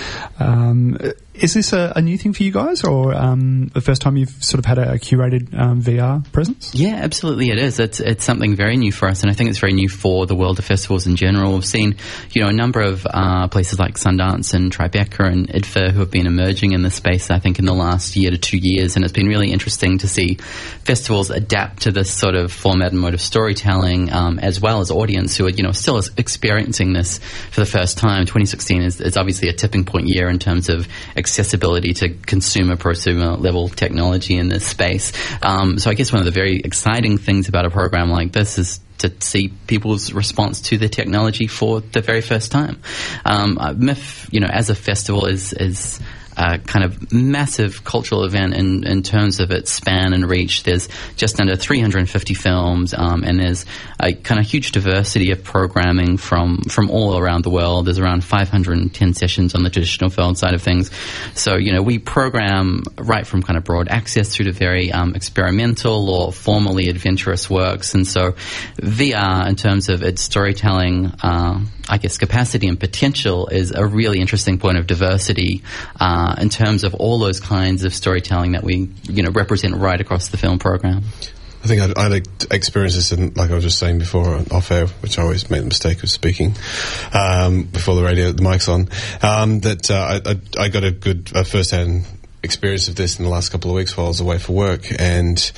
Is 1.34 1.56
this 1.56 1.74
a, 1.74 1.94
a 1.96 2.02
new 2.02 2.18
thing 2.18 2.34
for 2.34 2.44
you 2.44 2.52
guys, 2.52 2.84
or 2.84 3.14
um, 3.14 3.68
the 3.74 3.82
first 3.82 4.04
time 4.04 4.18
you've 4.18 4.44
sort 4.44 4.60
of 4.60 4.66
had 4.66 4.78
a, 4.78 4.94
a 4.94 4.96
curated 4.96 5.58
um, 5.58 5.82
VR 5.82 6.32
presence? 6.32 6.74
Yeah, 6.76 6.96
absolutely, 6.96 7.50
it 7.50 7.58
is. 7.58 7.80
It's 7.80 8.00
it's 8.00 8.24
something 8.24 8.56
very 8.56 8.78
new 8.78 8.92
for 8.92 9.08
us, 9.08 9.24
and 9.24 9.32
I 9.32 9.34
think 9.34 9.50
it's 9.50 9.58
very 9.58 9.74
new 9.74 9.90
for 9.90 10.28
the 10.28 10.36
world 10.36 10.60
of 10.60 10.66
festivals 10.66 11.08
in 11.08 11.16
general. 11.16 11.54
We've 11.54 11.66
seen, 11.66 11.96
you 12.32 12.44
know, 12.44 12.50
a 12.50 12.54
number 12.54 12.82
of 12.82 13.08
uh, 13.10 13.48
places 13.48 13.80
like 13.80 13.96
Sundance 13.96 14.54
and 14.54 14.72
Tribeca 14.72 15.32
and 15.32 15.48
IDFA 15.50 15.92
who 15.92 16.02
have 16.02 16.12
been 16.12 16.28
emerging 16.28 16.74
in 16.74 16.84
this 16.84 16.96
space. 16.96 17.32
I 17.32 17.40
think 17.40 17.58
in 17.58 17.66
the 17.66 17.74
last 17.74 18.16
year 18.16 18.30
to 18.30 18.38
two 18.38 18.60
years, 18.62 18.96
and 18.96 19.04
it's 19.04 19.14
been 19.14 19.28
really 19.28 19.52
interesting 19.52 19.98
to 20.00 20.08
see 20.08 20.36
festivals 20.86 21.32
adapt 21.32 21.84
to 21.84 21.92
this 21.92 22.12
sort 22.12 22.36
of 22.36 22.52
format 22.52 22.92
and 22.92 23.02
mode 23.02 23.16
of 23.16 23.22
storytelling, 23.22 24.14
um, 24.14 24.38
as 24.38 24.62
well 24.62 24.82
as 24.82 24.92
audience 24.92 25.36
who 25.36 25.48
are, 25.48 25.50
you 25.50 25.64
know, 25.64 25.72
still 25.72 26.00
experiencing 26.18 26.94
this 26.94 27.18
for 27.50 27.60
the 27.60 27.66
first 27.66 27.98
time. 27.98 28.26
2016 28.26 28.84
is, 28.84 29.02
is 29.02 29.18
obviously 29.18 29.50
a 29.50 29.54
tipping 29.54 29.84
point 29.84 30.06
year 30.06 30.30
in 30.30 30.38
terms 30.38 30.70
of 30.70 30.88
accessibility 31.24 31.94
to 31.94 32.10
consumer 32.10 32.76
prosumer 32.76 33.40
level 33.40 33.70
technology 33.70 34.36
in 34.36 34.50
this 34.50 34.66
space. 34.68 35.14
Um, 35.42 35.80
so 35.80 35.90
I 35.90 35.94
guess 35.94 36.12
one 36.12 36.20
of 36.20 36.26
the 36.26 36.32
very 36.32 36.58
exciting 36.60 37.18
things 37.18 37.48
about 37.48 37.66
a 37.66 37.70
program 37.70 38.12
like 38.12 38.34
this 38.34 38.58
is 38.58 38.82
to 38.98 39.10
see 39.22 39.54
people's 39.68 40.12
response 40.12 40.60
to 40.70 40.78
the 40.78 40.90
technology 40.90 41.48
for 41.48 41.80
the 41.80 42.02
very 42.02 42.20
first 42.22 42.52
time. 42.52 42.82
Um, 43.24 43.58
uh, 43.58 43.74
MIFF, 43.74 44.28
you 44.32 44.42
know, 44.42 44.48
as 44.48 44.70
a 44.70 44.76
festival 44.76 45.26
is 45.26 45.54
is 45.54 46.02
a 46.38 46.60
kind 46.60 46.86
of 46.86 47.12
massive 47.12 47.84
cultural 47.84 48.24
event 48.24 48.54
in, 48.54 48.86
in 48.86 49.04
terms 49.04 49.40
of 49.40 49.52
its 49.52 49.72
span 49.72 50.14
and 50.14 50.30
reach. 50.30 50.64
There's 50.64 50.90
just 51.16 51.40
under 51.40 51.56
350 51.56 52.34
films, 52.34 52.94
um, 52.94 53.24
and 53.24 53.40
there's 53.40 53.66
a 54.00 54.14
kind 54.14 54.40
of 54.40 54.46
huge 54.46 54.72
diversity 54.72 55.32
of 55.32 55.44
programming 55.44 56.18
from 56.18 56.62
from 56.64 56.90
all 56.90 57.18
around 57.18 57.44
the 57.44 57.50
world. 57.50 57.86
There's 57.86 58.00
around 58.00 58.24
510 58.24 59.14
sessions 59.14 59.56
on 59.56 59.64
the 59.64 59.70
traditional 59.70 60.10
film 60.10 60.36
side 60.36 60.54
of 60.54 60.62
things. 60.62 60.92
So 61.36 61.58
you 61.58 61.72
know 61.74 61.82
we 61.82 62.00
program 62.00 62.84
right 62.98 63.26
from 63.26 63.44
kind 63.44 63.58
of 63.58 63.64
broad 63.64 63.88
access 63.88 64.36
through 64.36 64.46
to 64.46 64.52
very 64.52 64.92
um, 64.92 65.16
experimental 65.16 66.10
or 66.10 66.32
formally 66.32 66.90
adventurous 66.90 67.50
works. 67.50 67.94
And 67.94 68.08
so 68.08 68.34
VR, 68.78 69.48
in 69.48 69.56
terms 69.56 69.90
of 69.90 70.04
its 70.04 70.22
storytelling. 70.22 71.12
Uh, 71.22 71.66
I 71.90 71.98
guess 71.98 72.18
capacity 72.18 72.68
and 72.68 72.80
potential 72.80 73.48
is 73.48 73.72
a 73.72 73.86
really 73.86 74.20
interesting 74.20 74.58
point 74.58 74.78
of 74.78 74.88
diversity 74.88 75.64
uh, 76.24 76.36
in 76.40 76.50
terms 76.50 76.84
of 76.84 76.94
all 76.96 77.20
those 77.20 77.40
kinds 77.40 77.84
of 77.84 77.94
storytelling 77.94 78.54
that 78.54 78.64
we, 78.64 78.90
you 79.10 79.24
know, 79.24 79.32
represent 79.32 79.76
right 79.76 80.00
across 80.00 80.30
the 80.30 80.38
film 80.38 80.58
program. 80.58 81.04
I 81.64 81.68
think 81.68 81.82
I'd, 81.82 81.98
I'd 81.98 82.28
experienced 82.52 82.96
this, 82.96 83.12
in, 83.12 83.34
like 83.34 83.52
I 83.52 83.56
was 83.56 83.64
just 83.64 83.80
saying 83.80 84.00
before, 84.00 84.36
off 84.52 84.72
air, 84.72 84.88
which 84.88 85.18
I 85.18 85.24
always 85.24 85.50
make 85.50 85.62
the 85.62 85.68
mistake 85.68 86.04
of 86.04 86.10
speaking 86.10 86.56
um, 87.14 87.64
before 87.64 87.96
the 87.96 88.04
radio, 88.04 88.32
the 88.32 88.42
mic's 88.42 88.68
on. 88.68 88.90
Um, 89.22 89.60
that 89.62 89.90
uh, 89.92 90.22
I, 90.26 90.62
I, 90.62 90.70
got 90.70 90.84
a 90.84 90.92
good 90.92 91.32
uh, 91.36 91.44
first-hand 91.44 92.06
experience 92.42 92.88
of 92.88 92.96
this 92.96 93.18
in 93.18 93.26
the 93.26 93.32
last 93.32 93.50
couple 93.50 93.72
of 93.72 93.76
weeks 93.76 93.96
while 93.96 94.08
I 94.08 94.10
was 94.10 94.20
away 94.20 94.40
for 94.40 94.54
work, 94.54 94.86
and 95.00 95.52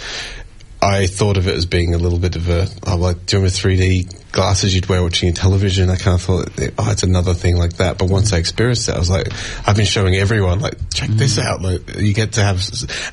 I 0.81 1.07
thought 1.07 1.38
of 1.38 1.48
it 1.48 1.55
as 1.55 1.65
being 1.65 1.95
a 1.95 1.98
little 1.98 2.19
bit 2.19 2.36
of 2.36 2.50
a 2.50 2.67
like 2.95 3.25
do 3.25 3.38
you 3.38 3.43
remember 3.43 3.50
3D 3.50 4.25
glasses 4.36 4.75
you'd 4.75 4.88
wear 4.88 5.01
watching 5.01 5.34
television? 5.34 5.89
I 5.89 5.96
kind 5.96 6.15
of 6.15 6.22
thought, 6.22 6.50
oh, 6.77 6.92
it's 6.92 7.01
another 7.01 7.34
thing 7.34 7.58
like 7.58 7.77
that. 7.77 7.98
But 7.98 8.10
once 8.10 8.34
I 8.34 8.38
experienced 8.38 8.88
it, 8.89 8.96
I 8.96 9.00
was 9.00 9.10
like, 9.10 9.27
I've 9.68 9.75
been 9.75 9.86
showing 9.86 10.15
everyone 10.15 10.60
like, 10.60 10.75
check 10.94 11.10
this 11.10 11.38
mm. 11.38 11.44
out. 11.44 11.62
Like, 11.62 11.96
you 11.98 12.13
get 12.13 12.34
to 12.34 12.44
have, 12.44 12.62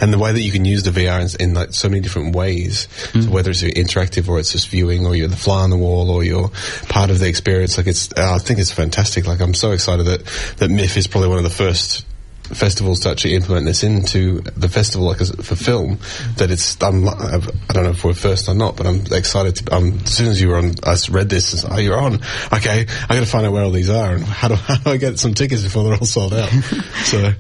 and 0.01 0.13
the 0.13 0.19
way 0.19 0.33
that 0.33 0.43
you 0.43 0.53
can 0.53 0.67
use 0.67 0.83
the 0.83 0.91
VR 0.91 1.41
in, 1.41 1.51
in 1.51 1.55
like 1.55 1.73
so 1.73 1.89
many 1.89 2.03
different 2.03 2.37
ways. 2.37 2.89
So 3.13 3.21
mm. 3.21 3.29
whether 3.29 3.51
it's 3.51 3.63
interactive 3.63 4.29
or 4.29 4.39
it's 4.39 4.53
just 4.53 4.69
viewing, 4.69 5.07
or 5.07 5.17
you're 5.17 5.29
the 5.29 5.37
fly 5.37 5.63
on 5.63 5.71
the 5.71 5.77
wall, 5.77 6.11
or 6.11 6.23
you're 6.23 6.51
part 6.89 7.11
of 7.11 7.21
the 7.21 7.29
experience. 7.29 7.79
Like 7.79 7.87
it's, 7.87 8.13
I 8.15 8.39
think 8.39 8.59
it's 8.59 8.73
fantastic. 8.73 9.27
Like 9.27 9.41
I'm 9.41 9.55
so 9.55 9.71
excited 9.71 10.05
that 10.07 10.27
that 10.59 10.71
MIFF 10.71 10.97
is 10.97 11.07
probably 11.07 11.29
one 11.29 11.39
of 11.39 11.45
the 11.45 11.51
first 11.51 12.05
festivals 12.55 13.01
to 13.01 13.11
actually 13.11 13.35
implement 13.35 13.67
this 13.67 13.83
into 13.83 14.41
the 14.41 14.69
festival, 14.69 15.07
like 15.07 15.19
for 15.19 15.57
film, 15.57 15.99
that 16.37 16.51
it's. 16.51 16.81
I'm, 16.83 17.09
I 17.09 17.39
don't 17.73 17.85
know 17.85 17.91
if 17.91 18.05
we're 18.05 18.15
first 18.15 18.49
or 18.49 18.55
not, 18.55 18.77
but 18.77 18.87
I'm 18.87 19.01
excited. 19.13 19.57
To, 19.57 19.75
um, 19.75 20.01
as 20.05 20.15
soon 20.15 20.29
as 20.29 20.41
you 20.41 20.49
were 20.49 20.57
on, 20.57 20.75
I 20.85 20.97
read 21.11 21.29
this. 21.29 21.53
it's, 21.55 21.65
Oh, 21.65 21.79
you're 21.79 21.99
on. 21.99 22.15
Okay, 22.53 22.87
I 22.89 23.09
got 23.09 23.21
to 23.21 23.27
find 23.27 23.47
out 23.47 23.53
where 23.53 23.63
all 23.63 23.71
these 23.71 23.91
are 23.91 24.15
and 24.15 24.25
how 24.25 24.49
do, 24.49 24.55
how 24.55 24.77
do 24.77 24.91
I 24.91 24.97
get 24.97 25.19
some 25.19 25.35
tickets 25.35 25.63
before 25.63 25.85
they're 25.85 25.95
all 25.95 26.07
sold 26.07 26.35
out. 26.35 26.51
so, 27.05 27.33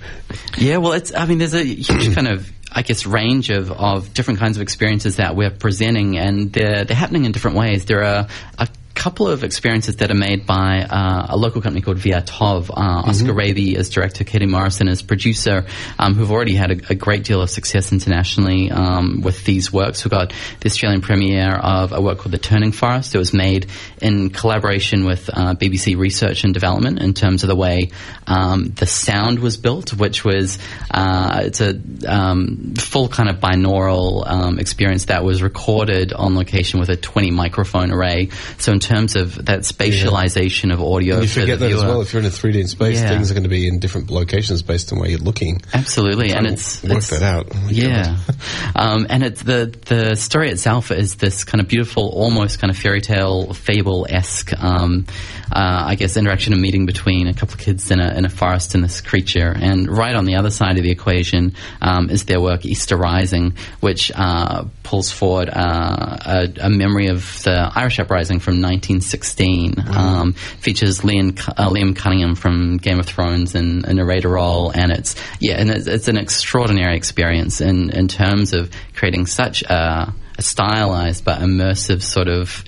Yeah, 0.58 0.78
well, 0.78 0.92
it's. 0.92 1.14
I 1.14 1.26
mean, 1.26 1.38
there's 1.38 1.54
a 1.54 1.64
huge 1.64 2.14
kind 2.14 2.28
of. 2.28 2.50
I 2.74 2.80
guess 2.80 3.04
range 3.04 3.50
of, 3.50 3.70
of 3.70 4.14
different 4.14 4.40
kinds 4.40 4.56
of 4.56 4.62
experiences 4.62 5.16
that 5.16 5.36
we're 5.36 5.50
presenting, 5.50 6.16
and 6.16 6.50
they're 6.50 6.84
they're 6.84 6.96
happening 6.96 7.26
in 7.26 7.32
different 7.32 7.58
ways. 7.58 7.84
There 7.84 8.02
are 8.02 8.26
a 8.58 8.66
couple 8.94 9.28
of 9.28 9.44
experiences 9.44 9.96
that 9.96 10.10
are 10.10 10.16
made 10.16 10.46
by 10.46 10.82
uh, 10.82 11.26
a 11.30 11.36
local 11.36 11.60
company 11.60 11.80
called 11.82 11.98
VR 11.98 12.24
Tov. 12.24 12.70
Uh, 12.70 13.08
Oscar 13.08 13.32
Raby 13.32 13.76
as 13.76 13.88
director, 13.88 14.24
Katie 14.24 14.46
Morrison 14.46 14.88
as 14.88 15.02
producer, 15.02 15.66
um, 15.98 16.14
who've 16.14 16.30
already 16.30 16.54
had 16.54 16.70
a, 16.70 16.92
a 16.92 16.94
great 16.94 17.24
deal 17.24 17.40
of 17.40 17.50
success 17.50 17.92
internationally 17.92 18.70
um, 18.70 19.20
with 19.22 19.44
these 19.44 19.72
works. 19.72 20.04
We've 20.04 20.10
got 20.10 20.32
the 20.60 20.66
Australian 20.66 21.00
premiere 21.00 21.54
of 21.54 21.92
a 21.92 22.00
work 22.00 22.18
called 22.18 22.32
The 22.32 22.38
Turning 22.38 22.72
Forest. 22.72 23.14
It 23.14 23.18
was 23.18 23.32
made 23.32 23.66
in 24.00 24.30
collaboration 24.30 25.04
with 25.04 25.30
uh, 25.32 25.54
BBC 25.54 25.96
Research 25.96 26.44
and 26.44 26.52
Development 26.52 27.00
in 27.00 27.14
terms 27.14 27.42
of 27.42 27.48
the 27.48 27.56
way 27.56 27.90
um, 28.26 28.72
the 28.76 28.86
sound 28.86 29.38
was 29.38 29.56
built, 29.56 29.94
which 29.94 30.24
was 30.24 30.58
uh, 30.90 31.42
it's 31.44 31.60
a 31.60 31.80
um, 32.06 32.74
full 32.76 33.08
kind 33.08 33.28
of 33.28 33.36
binaural 33.36 34.26
um, 34.26 34.58
experience 34.58 35.06
that 35.06 35.24
was 35.24 35.42
recorded 35.42 36.12
on 36.12 36.34
location 36.34 36.80
with 36.80 36.88
a 36.88 36.96
20 36.96 37.30
microphone 37.30 37.90
array. 37.90 38.28
So 38.58 38.72
in 38.72 38.80
terms 38.82 39.16
of 39.16 39.46
that 39.46 39.60
spatialization 39.60 40.72
of 40.72 40.82
audio, 40.82 41.20
You 41.20 41.26
forget 41.28 41.58
that 41.60 41.72
as 41.72 41.82
well. 41.82 42.02
If 42.02 42.12
you're 42.12 42.20
in 42.20 42.26
a 42.26 42.30
3D 42.30 42.68
space, 42.68 43.00
Yeah. 43.00 43.08
things 43.08 43.30
are 43.30 43.34
going 43.34 43.44
to 43.44 43.48
be 43.48 43.66
in 43.66 43.78
different 43.78 44.10
locations 44.10 44.60
based 44.62 44.92
on 44.92 44.98
where 44.98 45.08
you're 45.08 45.18
looking. 45.20 45.62
Absolutely, 45.72 46.32
and 46.32 46.42
Trying 46.46 46.52
it's 46.54 46.82
work 46.82 46.92
it's- 46.92 47.10
that 47.10 47.22
out. 47.22 47.46
Oh 47.54 47.68
yeah, 47.70 48.16
um, 48.76 49.06
and 49.08 49.22
it's 49.22 49.42
the 49.42 49.72
the 49.86 50.14
story 50.16 50.50
itself 50.50 50.90
is 50.90 51.14
this 51.16 51.44
kind 51.44 51.60
of 51.60 51.68
beautiful, 51.68 52.08
almost 52.10 52.58
kind 52.58 52.70
of 52.70 52.76
fairy 52.76 53.00
tale, 53.00 53.54
fable 53.54 54.06
esque, 54.10 54.52
um, 54.62 55.06
uh, 55.52 55.84
I 55.86 55.94
guess, 55.94 56.16
interaction 56.16 56.52
and 56.52 56.60
meeting 56.60 56.84
between 56.86 57.28
a 57.28 57.34
couple 57.34 57.54
of 57.54 57.60
kids 57.60 57.90
in 57.90 58.00
a 58.00 58.12
in 58.18 58.24
a 58.24 58.28
forest 58.28 58.74
and 58.74 58.82
this 58.84 59.00
creature. 59.00 59.54
And 59.56 59.88
right 59.88 60.14
on 60.14 60.24
the 60.24 60.34
other 60.36 60.50
side 60.50 60.76
of 60.76 60.82
the 60.84 60.90
equation 60.90 61.54
um, 61.80 62.10
is 62.10 62.24
their 62.24 62.40
work 62.40 62.64
Easter 62.64 62.96
Rising, 62.96 63.54
which 63.80 64.10
uh, 64.14 64.64
pulls 64.82 65.10
forward 65.12 65.48
uh, 65.48 66.16
a, 66.24 66.48
a 66.62 66.70
memory 66.70 67.06
of 67.08 67.42
the 67.44 67.70
Irish 67.74 67.98
uprising 67.98 68.40
from 68.40 68.60
1916. 68.72 69.74
Um, 69.94 70.32
features 70.32 71.00
Liam, 71.00 71.38
uh, 71.56 71.68
Liam 71.68 71.94
Cunningham 71.94 72.34
from 72.34 72.78
Game 72.78 72.98
of 72.98 73.06
Thrones 73.06 73.54
in 73.54 73.84
a 73.84 73.92
narrator 73.94 74.30
role, 74.30 74.70
and 74.70 74.90
it's 74.90 75.14
yeah, 75.40 75.54
and 75.54 75.70
it's, 75.70 75.86
it's 75.86 76.08
an 76.08 76.16
extraordinary 76.16 76.96
experience 76.96 77.60
in 77.60 77.90
in 77.90 78.08
terms 78.08 78.52
of 78.52 78.70
creating 78.94 79.26
such 79.26 79.62
a, 79.62 80.12
a 80.38 80.42
stylized 80.42 81.24
but 81.24 81.40
immersive 81.40 82.02
sort 82.02 82.28
of. 82.28 82.64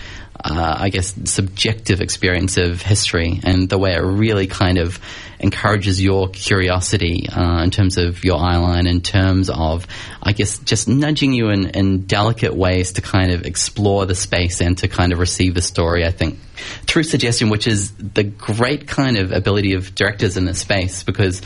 Uh, 0.46 0.76
I 0.78 0.90
guess 0.90 1.14
subjective 1.24 2.02
experience 2.02 2.58
of 2.58 2.82
history 2.82 3.40
and 3.44 3.66
the 3.66 3.78
way 3.78 3.94
it 3.94 4.00
really 4.00 4.46
kind 4.46 4.76
of 4.76 5.00
encourages 5.44 6.02
your 6.02 6.28
curiosity 6.28 7.28
uh, 7.28 7.62
in 7.62 7.70
terms 7.70 7.98
of 7.98 8.24
your 8.24 8.38
eyeline, 8.38 8.88
in 8.88 9.02
terms 9.02 9.50
of, 9.50 9.86
I 10.22 10.32
guess, 10.32 10.58
just 10.58 10.88
nudging 10.88 11.34
you 11.34 11.50
in, 11.50 11.68
in 11.68 12.06
delicate 12.06 12.54
ways 12.56 12.92
to 12.92 13.02
kind 13.02 13.30
of 13.30 13.44
explore 13.44 14.06
the 14.06 14.14
space 14.14 14.62
and 14.62 14.76
to 14.78 14.88
kind 14.88 15.12
of 15.12 15.18
receive 15.18 15.54
the 15.54 15.60
story, 15.60 16.06
I 16.06 16.12
think, 16.12 16.38
through 16.86 17.02
suggestion, 17.02 17.50
which 17.50 17.66
is 17.66 17.92
the 17.92 18.24
great 18.24 18.88
kind 18.88 19.18
of 19.18 19.32
ability 19.32 19.74
of 19.74 19.94
directors 19.94 20.38
in 20.38 20.46
this 20.46 20.60
space 20.60 21.02
because 21.02 21.42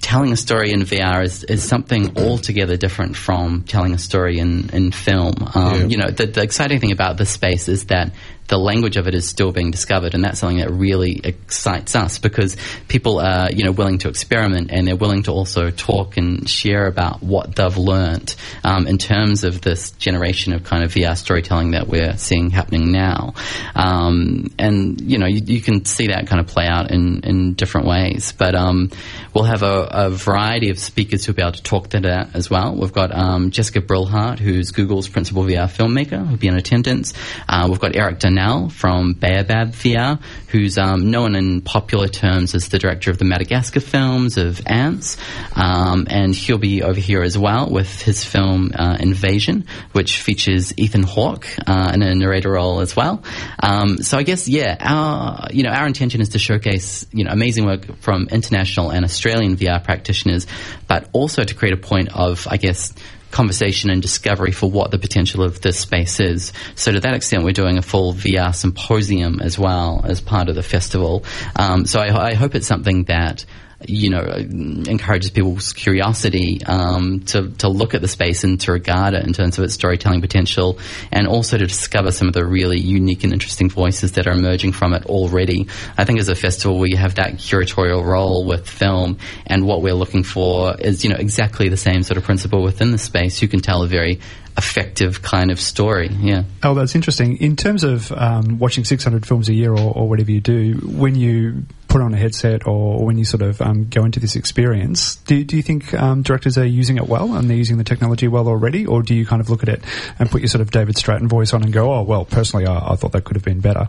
telling 0.00 0.32
a 0.32 0.36
story 0.36 0.72
in 0.72 0.80
VR 0.80 1.22
is, 1.22 1.44
is 1.44 1.62
something 1.62 2.16
altogether 2.16 2.76
different 2.78 3.14
from 3.14 3.64
telling 3.64 3.92
a 3.92 3.98
story 3.98 4.38
in, 4.38 4.70
in 4.70 4.90
film. 4.90 5.34
Um, 5.54 5.74
Yeah. 5.74 5.86
You 5.86 5.96
know, 5.98 6.10
the, 6.10 6.26
the 6.26 6.42
exciting 6.42 6.80
thing 6.80 6.92
about 6.92 7.18
this 7.18 7.30
space 7.30 7.68
is 7.68 7.86
that 7.86 8.12
the 8.48 8.58
language 8.58 8.96
of 8.96 9.06
it 9.06 9.14
is 9.14 9.28
still 9.28 9.52
being 9.52 9.70
discovered, 9.70 10.14
and 10.14 10.24
that's 10.24 10.40
something 10.40 10.58
that 10.58 10.70
really 10.70 11.20
excites 11.22 11.94
us 11.94 12.18
because 12.18 12.56
people 12.88 13.20
are, 13.20 13.50
you 13.50 13.64
know, 13.64 13.72
willing 13.72 13.98
to 13.98 14.08
experiment 14.08 14.70
and 14.70 14.86
they're 14.86 14.96
willing 14.96 15.22
to 15.24 15.32
also 15.32 15.70
talk 15.70 16.16
and 16.16 16.48
share 16.48 16.86
about 16.86 17.22
what 17.22 17.54
they've 17.54 17.76
learnt 17.76 18.36
um, 18.64 18.86
in 18.86 18.98
terms 18.98 19.44
of 19.44 19.60
this 19.60 19.90
generation 19.92 20.52
of 20.52 20.64
kind 20.64 20.82
of 20.82 20.92
VR 20.92 21.16
storytelling 21.16 21.72
that 21.72 21.88
we're 21.88 22.16
seeing 22.16 22.50
happening 22.50 22.90
now. 22.90 23.34
Um, 23.74 24.50
and 24.58 25.00
you 25.00 25.18
know, 25.18 25.26
you, 25.26 25.42
you 25.44 25.60
can 25.60 25.84
see 25.84 26.08
that 26.08 26.26
kind 26.26 26.40
of 26.40 26.46
play 26.46 26.66
out 26.66 26.90
in, 26.90 27.20
in 27.24 27.54
different 27.54 27.86
ways. 27.86 28.32
But 28.32 28.54
um, 28.54 28.90
we'll 29.34 29.44
have 29.44 29.62
a, 29.62 29.88
a 29.90 30.10
variety 30.10 30.70
of 30.70 30.78
speakers 30.78 31.24
who'll 31.24 31.34
be 31.34 31.42
able 31.42 31.52
to 31.52 31.62
talk 31.62 31.90
to 31.90 32.00
that 32.00 32.34
as 32.34 32.50
well. 32.50 32.74
We've 32.74 32.92
got 32.92 33.14
um, 33.14 33.50
Jessica 33.50 33.80
Brillhart, 33.80 34.38
who's 34.38 34.70
Google's 34.70 35.08
principal 35.08 35.44
VR 35.44 35.68
filmmaker, 35.68 36.26
who'll 36.26 36.38
be 36.38 36.48
in 36.48 36.56
attendance. 36.56 37.14
Uh, 37.48 37.66
we've 37.70 37.80
got 37.80 37.94
Eric 37.94 38.18
From 38.68 39.14
Baobab 39.14 39.72
VR, 39.72 40.20
who's 40.48 40.78
um, 40.78 41.10
known 41.10 41.34
in 41.34 41.60
popular 41.60 42.06
terms 42.06 42.54
as 42.54 42.68
the 42.68 42.78
director 42.78 43.10
of 43.10 43.18
the 43.18 43.24
Madagascar 43.24 43.80
films 43.80 44.36
of 44.36 44.62
Ants, 44.64 45.16
um, 45.56 46.06
and 46.08 46.32
he'll 46.34 46.56
be 46.56 46.84
over 46.84 47.00
here 47.00 47.22
as 47.22 47.36
well 47.36 47.68
with 47.68 48.00
his 48.00 48.22
film 48.22 48.70
uh, 48.74 48.96
Invasion, 49.00 49.66
which 49.90 50.20
features 50.20 50.72
Ethan 50.76 51.02
Hawke 51.02 51.48
uh, 51.66 51.90
in 51.92 52.02
a 52.02 52.14
narrator 52.14 52.52
role 52.52 52.80
as 52.80 52.94
well. 52.94 53.24
Um, 53.60 53.98
so 53.98 54.16
I 54.16 54.22
guess 54.22 54.46
yeah, 54.46 54.76
our 54.78 55.48
you 55.50 55.64
know 55.64 55.70
our 55.70 55.88
intention 55.88 56.20
is 56.20 56.28
to 56.30 56.38
showcase 56.38 57.06
you 57.12 57.24
know 57.24 57.32
amazing 57.32 57.66
work 57.66 57.98
from 57.98 58.28
international 58.30 58.90
and 58.90 59.04
Australian 59.04 59.56
VR 59.56 59.82
practitioners, 59.82 60.46
but 60.86 61.08
also 61.12 61.42
to 61.42 61.54
create 61.54 61.74
a 61.74 61.78
point 61.78 62.14
of 62.14 62.46
I 62.48 62.56
guess 62.56 62.94
conversation 63.30 63.90
and 63.90 64.00
discovery 64.00 64.52
for 64.52 64.70
what 64.70 64.90
the 64.90 64.98
potential 64.98 65.42
of 65.42 65.60
this 65.60 65.78
space 65.78 66.20
is. 66.20 66.52
So 66.74 66.92
to 66.92 67.00
that 67.00 67.14
extent, 67.14 67.44
we're 67.44 67.52
doing 67.52 67.78
a 67.78 67.82
full 67.82 68.14
VR 68.14 68.54
symposium 68.54 69.40
as 69.40 69.58
well 69.58 70.02
as 70.04 70.20
part 70.20 70.48
of 70.48 70.54
the 70.54 70.62
festival. 70.62 71.24
Um, 71.56 71.86
so 71.86 72.00
I, 72.00 72.30
I 72.30 72.34
hope 72.34 72.54
it's 72.54 72.66
something 72.66 73.04
that 73.04 73.44
you 73.86 74.10
know 74.10 74.20
encourages 74.20 75.30
people's 75.30 75.72
curiosity 75.72 76.60
um, 76.66 77.20
to 77.20 77.50
to 77.58 77.68
look 77.68 77.94
at 77.94 78.00
the 78.00 78.08
space 78.08 78.42
and 78.42 78.60
to 78.60 78.72
regard 78.72 79.14
it 79.14 79.24
in 79.24 79.32
terms 79.32 79.56
of 79.56 79.64
its 79.64 79.74
storytelling 79.74 80.20
potential, 80.20 80.78
and 81.12 81.28
also 81.28 81.56
to 81.56 81.66
discover 81.66 82.10
some 82.10 82.26
of 82.26 82.34
the 82.34 82.44
really 82.44 82.78
unique 82.78 83.22
and 83.22 83.32
interesting 83.32 83.70
voices 83.70 84.12
that 84.12 84.26
are 84.26 84.32
emerging 84.32 84.72
from 84.72 84.94
it 84.94 85.06
already. 85.06 85.68
I 85.96 86.04
think 86.04 86.18
as 86.18 86.28
a 86.28 86.34
festival, 86.34 86.78
we 86.78 86.96
have 86.96 87.14
that 87.16 87.34
curatorial 87.34 88.04
role 88.04 88.44
with 88.44 88.68
film, 88.68 89.18
and 89.46 89.64
what 89.64 89.82
we're 89.82 89.94
looking 89.94 90.24
for 90.24 90.76
is 90.80 91.04
you 91.04 91.10
know 91.10 91.18
exactly 91.18 91.68
the 91.68 91.76
same 91.76 92.02
sort 92.02 92.18
of 92.18 92.24
principle 92.24 92.62
within 92.62 92.90
the 92.90 92.98
space. 92.98 93.40
You 93.42 93.48
can 93.48 93.60
tell 93.60 93.82
a 93.82 93.86
very 93.86 94.20
effective 94.58 95.22
kind 95.22 95.50
of 95.52 95.60
story. 95.60 96.08
Yeah. 96.08 96.42
Oh, 96.64 96.74
that's 96.74 96.96
interesting. 96.96 97.36
In 97.36 97.54
terms 97.54 97.84
of 97.84 98.10
um, 98.12 98.58
watching 98.58 98.84
600 98.84 99.24
films 99.24 99.48
a 99.48 99.54
year 99.54 99.72
or, 99.72 99.94
or 99.94 100.08
whatever 100.08 100.32
you 100.32 100.40
do, 100.40 100.74
when 100.84 101.14
you 101.14 101.64
put 101.86 102.02
on 102.02 102.12
a 102.12 102.16
headset 102.16 102.66
or 102.66 103.06
when 103.06 103.16
you 103.16 103.24
sort 103.24 103.42
of 103.42 103.62
um, 103.62 103.88
go 103.88 104.04
into 104.04 104.18
this 104.18 104.34
experience, 104.34 105.14
do, 105.16 105.44
do 105.44 105.56
you 105.56 105.62
think 105.62 105.94
um, 105.94 106.22
directors 106.22 106.58
are 106.58 106.66
using 106.66 106.96
it 106.96 107.08
well 107.08 107.34
and 107.34 107.48
they're 107.48 107.56
using 107.56 107.78
the 107.78 107.84
technology 107.84 108.26
well 108.26 108.48
already? 108.48 108.84
Or 108.84 109.00
do 109.00 109.14
you 109.14 109.24
kind 109.24 109.40
of 109.40 109.48
look 109.48 109.62
at 109.62 109.68
it 109.68 109.82
and 110.18 110.28
put 110.28 110.40
your 110.40 110.48
sort 110.48 110.60
of 110.60 110.72
David 110.72 110.98
Stratton 110.98 111.28
voice 111.28 111.54
on 111.54 111.62
and 111.62 111.72
go, 111.72 111.94
oh, 111.94 112.02
well, 112.02 112.24
personally, 112.24 112.66
I, 112.66 112.92
I 112.92 112.96
thought 112.96 113.12
that 113.12 113.24
could 113.24 113.36
have 113.36 113.44
been 113.44 113.60
better? 113.60 113.86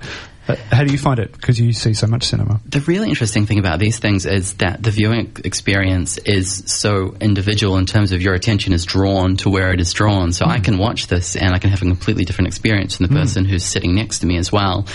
Uh, 0.50 0.56
how 0.72 0.84
do 0.84 0.92
you 0.92 0.98
find 0.98 1.20
it? 1.20 1.32
Because 1.32 1.60
you 1.60 1.72
see 1.74 1.94
so 1.94 2.08
much 2.08 2.24
cinema. 2.24 2.60
The 2.66 2.80
really 2.82 3.08
interesting 3.08 3.46
thing 3.46 3.60
about 3.60 3.78
these 3.78 4.00
things 4.00 4.26
is 4.26 4.56
that 4.56 4.82
the 4.82 4.90
viewing 4.90 5.32
experience 5.44 6.18
is 6.18 6.64
so 6.66 7.16
individual 7.22 7.78
in 7.78 7.86
terms 7.86 8.12
of 8.12 8.22
your 8.24 8.34
attention 8.34 8.74
is 8.74 8.84
drawn 8.84 9.38
to 9.38 9.50
where 9.50 9.72
it 9.72 9.80
is 9.80 9.94
drawn. 9.94 10.34
So 10.34 10.46
I 10.46 10.60
can 10.60 10.80
watch 10.80 11.06
this 11.06 11.36
and 11.36 11.54
I 11.54 11.60
can 11.60 11.70
have 11.70 11.84
a 11.84 11.86
completely 11.86 12.26
different 12.26 12.48
experience 12.48 12.98
from 12.98 13.08
the 13.08 13.14
person 13.14 13.46
who's 13.46 13.64
sitting 13.64 13.94
next 13.94 14.20
to 14.20 14.26
me 14.26 14.38
as 14.38 14.52
well. 14.52 14.88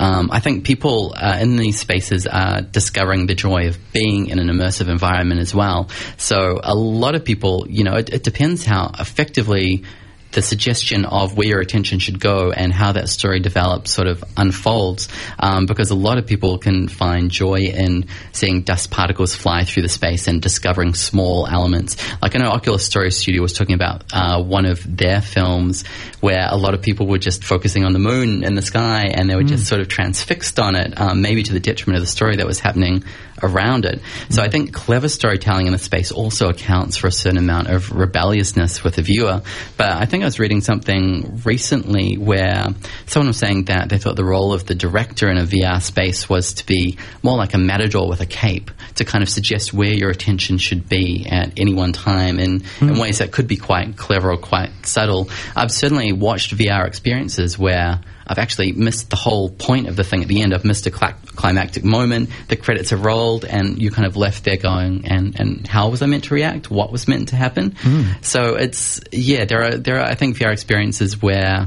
Um, 0.00 0.30
I 0.32 0.40
think 0.40 0.64
people 0.64 1.14
uh, 1.14 1.38
in 1.40 1.56
these 1.56 1.78
spaces 1.78 2.26
are 2.26 2.62
discovering 2.62 3.26
the 3.26 3.34
joy 3.34 3.68
of 3.68 3.78
being 3.92 4.28
in 4.28 4.38
an 4.38 4.48
immersive 4.48 4.88
environment 4.88 5.40
as 5.40 5.54
well. 5.54 5.90
So 6.16 6.58
a 6.62 6.74
lot 6.74 7.14
of 7.14 7.24
people, 7.24 7.66
you 7.68 7.84
know, 7.84 7.96
it, 7.96 8.08
it 8.08 8.24
depends 8.24 8.64
how 8.64 8.92
effectively 8.98 9.84
the 10.32 10.42
suggestion 10.42 11.04
of 11.04 11.36
where 11.36 11.46
your 11.46 11.60
attention 11.60 11.98
should 11.98 12.20
go 12.20 12.50
and 12.50 12.72
how 12.72 12.92
that 12.92 13.08
story 13.08 13.40
develops 13.40 13.92
sort 13.92 14.08
of 14.08 14.24
unfolds 14.36 15.08
um, 15.38 15.66
because 15.66 15.90
a 15.90 15.94
lot 15.94 16.18
of 16.18 16.26
people 16.26 16.58
can 16.58 16.88
find 16.88 17.30
joy 17.30 17.60
in 17.60 18.06
seeing 18.32 18.62
dust 18.62 18.90
particles 18.90 19.34
fly 19.34 19.64
through 19.64 19.82
the 19.82 19.88
space 19.88 20.26
and 20.28 20.42
discovering 20.42 20.94
small 20.94 21.46
elements. 21.46 21.96
Like 22.20 22.34
I 22.34 22.38
know 22.38 22.50
Oculus 22.50 22.84
Story 22.84 23.10
Studio 23.10 23.42
was 23.42 23.52
talking 23.52 23.74
about 23.74 24.04
uh, 24.12 24.42
one 24.42 24.66
of 24.66 24.84
their 24.96 25.20
films 25.20 25.86
where 26.20 26.46
a 26.48 26.56
lot 26.56 26.74
of 26.74 26.82
people 26.82 27.06
were 27.06 27.18
just 27.18 27.44
focusing 27.44 27.84
on 27.84 27.92
the 27.92 27.98
moon 27.98 28.44
in 28.44 28.54
the 28.54 28.62
sky 28.62 29.04
and 29.04 29.28
they 29.28 29.36
were 29.36 29.42
just 29.42 29.66
sort 29.66 29.80
of 29.80 29.88
transfixed 29.88 30.58
on 30.58 30.76
it 30.76 30.98
um, 31.00 31.20
maybe 31.22 31.42
to 31.42 31.52
the 31.52 31.60
detriment 31.60 31.96
of 31.96 32.02
the 32.02 32.10
story 32.10 32.36
that 32.36 32.46
was 32.46 32.60
happening 32.60 33.04
around 33.42 33.84
it. 33.84 34.00
So 34.30 34.42
I 34.42 34.48
think 34.48 34.72
clever 34.72 35.08
storytelling 35.08 35.66
in 35.66 35.72
the 35.72 35.78
space 35.78 36.12
also 36.12 36.48
accounts 36.48 36.96
for 36.96 37.08
a 37.08 37.12
certain 37.12 37.38
amount 37.38 37.68
of 37.68 37.90
rebelliousness 37.90 38.84
with 38.84 38.96
the 38.96 39.02
viewer. 39.02 39.42
But 39.76 39.90
I 39.90 40.04
think 40.04 40.21
I 40.22 40.24
was 40.24 40.38
reading 40.38 40.60
something 40.60 41.42
recently 41.44 42.16
where 42.16 42.68
someone 43.06 43.26
was 43.28 43.38
saying 43.38 43.64
that 43.64 43.88
they 43.88 43.98
thought 43.98 44.14
the 44.14 44.24
role 44.24 44.52
of 44.52 44.64
the 44.66 44.74
director 44.74 45.28
in 45.28 45.36
a 45.36 45.42
VR 45.42 45.82
space 45.82 46.28
was 46.28 46.54
to 46.54 46.66
be 46.66 46.96
more 47.22 47.36
like 47.36 47.54
a 47.54 47.58
matador 47.58 48.08
with 48.08 48.20
a 48.20 48.26
cape 48.26 48.70
to 48.94 49.04
kind 49.04 49.22
of 49.22 49.28
suggest 49.28 49.74
where 49.74 49.92
your 49.92 50.10
attention 50.10 50.58
should 50.58 50.88
be 50.88 51.26
at 51.28 51.58
any 51.58 51.74
one 51.74 51.92
time 51.92 52.38
in, 52.38 52.62
in 52.80 52.88
hmm. 52.88 52.98
ways 52.98 53.18
that 53.18 53.32
could 53.32 53.48
be 53.48 53.56
quite 53.56 53.96
clever 53.96 54.30
or 54.30 54.36
quite 54.36 54.70
subtle. 54.86 55.28
I've 55.56 55.72
certainly 55.72 56.12
watched 56.12 56.56
VR 56.56 56.86
experiences 56.86 57.58
where 57.58 58.00
I've 58.26 58.38
actually 58.38 58.72
missed 58.72 59.10
the 59.10 59.16
whole 59.16 59.50
point 59.50 59.88
of 59.88 59.96
the 59.96 60.04
thing 60.04 60.22
at 60.22 60.28
the 60.28 60.42
end. 60.42 60.54
I've 60.54 60.64
missed 60.64 60.86
a 60.86 60.90
climactic 60.90 61.84
moment. 61.84 62.30
The 62.48 62.56
credits 62.56 62.90
have 62.90 63.04
rolled, 63.04 63.44
and 63.44 63.80
you 63.80 63.90
kind 63.90 64.06
of 64.06 64.16
left 64.16 64.44
there 64.44 64.56
going, 64.56 65.06
and, 65.06 65.38
and 65.38 65.66
how 65.66 65.88
was 65.88 66.02
I 66.02 66.06
meant 66.06 66.24
to 66.24 66.34
react? 66.34 66.70
What 66.70 66.92
was 66.92 67.08
meant 67.08 67.28
to 67.28 67.36
happen? 67.36 67.76
So 68.22 68.54
it's 68.54 69.00
yeah, 69.10 69.44
there 69.44 69.62
are 69.64 69.76
there 69.76 69.98
are 69.98 70.04
I 70.04 70.14
think 70.14 70.36
VR 70.36 70.52
experiences 70.52 71.20
where 71.20 71.66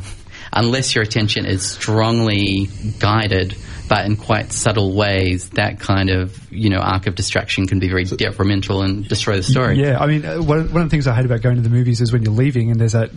unless 0.54 0.96
your 0.96 1.04
attention 1.04 1.46
is 1.46 1.70
strongly 1.70 2.70
guided 3.00 3.56
but 3.88 4.06
in 4.06 4.15
quite 4.15 4.52
subtle 4.52 4.94
ways, 4.94 5.50
that 5.50 5.80
kind 5.80 6.10
of 6.10 6.52
you 6.52 6.70
know 6.70 6.80
arc 6.80 7.08
of 7.08 7.15
distraction 7.15 7.68
can 7.68 7.80
be 7.80 7.88
very 7.88 8.04
detrimental 8.06 8.82
and 8.82 9.08
destroy 9.08 9.36
the 9.36 9.44
story. 9.44 9.80
Yeah, 9.80 10.00
I 10.00 10.08
mean, 10.08 10.26
uh, 10.26 10.38
one, 10.38 10.72
one 10.74 10.82
of 10.82 10.89
the 10.89 10.89
things 10.89 11.08
I 11.08 11.15
hate 11.15 11.26
about 11.26 11.41
going 11.41 11.58
to 11.58 11.62
the 11.62 11.70
movies 11.70 12.02
is 12.02 12.12
when 12.12 12.24
you're 12.24 12.34
leaving 12.34 12.72
and 12.72 12.80
there's 12.80 12.94
that 12.94 13.12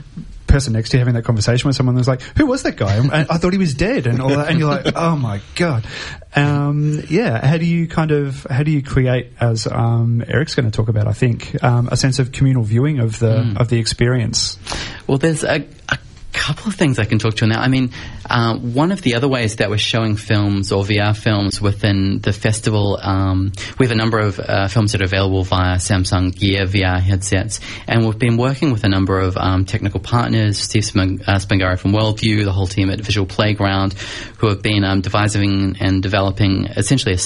person 0.49 0.73
next 0.73 0.91
to 0.91 0.97
you 0.97 0.99
having 0.99 1.15
that 1.15 1.25
conversation 1.25 1.69
with 1.69 1.77
someone 1.77 1.95
that's 1.95 2.09
like, 2.09 2.23
"Who 2.37 2.47
was 2.47 2.63
that 2.65 2.77
guy?" 2.77 2.97
And 2.97 3.13
I 3.13 3.39
thought 3.39 3.53
he 3.53 3.59
was 3.59 3.75
dead, 3.75 4.07
and 4.07 4.21
all 4.21 4.31
that, 4.31 4.49
and 4.49 4.59
you're 4.59 4.69
like, 4.69 4.93
"Oh 4.97 5.17
my 5.17 5.41
god." 5.55 5.87
Um, 6.35 7.03
yeah, 7.09 7.47
how 7.47 7.57
do 7.57 7.65
you 7.65 7.87
kind 7.89 8.11
of 8.11 8.47
how 8.51 8.63
do 8.63 8.71
you 8.71 8.83
create, 8.83 9.33
as 9.41 9.67
um, 9.67 10.25
Eric's 10.27 10.55
going 10.55 10.71
to 10.71 10.77
talk 10.77 10.89
about, 10.89 11.07
I 11.07 11.13
think, 11.13 11.63
um, 11.63 11.89
a 11.91 11.97
sense 11.97 12.19
of 12.19 12.33
communal 12.33 12.63
viewing 12.63 12.99
of 12.99 13.19
the 13.19 13.37
mm. 13.37 13.61
of 13.61 13.69
the 13.69 13.79
experience? 13.79 14.59
Well, 15.07 15.19
there's 15.19 15.45
a, 15.45 15.67
a 15.89 15.99
couple 16.39 16.69
of 16.69 16.77
things 16.77 17.01
I 17.01 17.05
can 17.05 17.19
talk 17.19 17.35
to 17.37 17.45
on 17.45 17.51
that. 17.51 17.59
I 17.59 17.69
mean, 17.69 17.91
uh, 18.31 18.57
one 18.57 18.93
of 18.93 19.03
the 19.03 19.17
other 19.17 19.27
ways 19.27 19.57
that 19.57 19.71
we're 19.71 19.77
showing 19.77 20.17
films 20.17 20.71
or 20.71 20.85
VR 20.85 21.17
films 21.17 21.61
within 21.61 22.21
the 22.21 22.33
festival, 22.33 22.97
um, 23.03 23.51
we 23.79 23.87
have 23.87 23.91
a 23.91 23.97
number 23.97 24.21
of 24.21 24.39
uh, 24.39 24.69
films 24.69 24.93
that 24.93 25.01
are 25.01 25.05
available 25.05 25.43
via 25.43 25.77
Samsung 25.77 26.33
Gear 26.35 26.65
VR 26.67 27.01
headsets, 27.01 27.59
and 27.89 28.07
we've 28.07 28.19
been 28.19 28.37
working 28.37 28.71
with 28.71 28.85
a 28.85 28.89
number 28.89 29.19
of 29.19 29.37
um, 29.37 29.65
technical 29.65 29.99
partners, 29.99 30.59
Steve 30.59 30.85
Sping- 30.85 31.21
uh, 31.27 31.39
Spingari 31.39 31.77
from 31.77 31.93
Worldview, 31.93 32.45
the 32.45 32.53
whole 32.53 32.69
team 32.69 32.89
at 32.89 33.01
Visual 33.01 33.27
Playground, 33.27 33.95
who 34.39 34.49
have 34.49 34.63
been 34.63 34.85
um, 34.85 35.01
devising 35.01 35.77
and 35.81 36.01
developing 36.03 36.67
essentially 36.67 37.15
a 37.15 37.19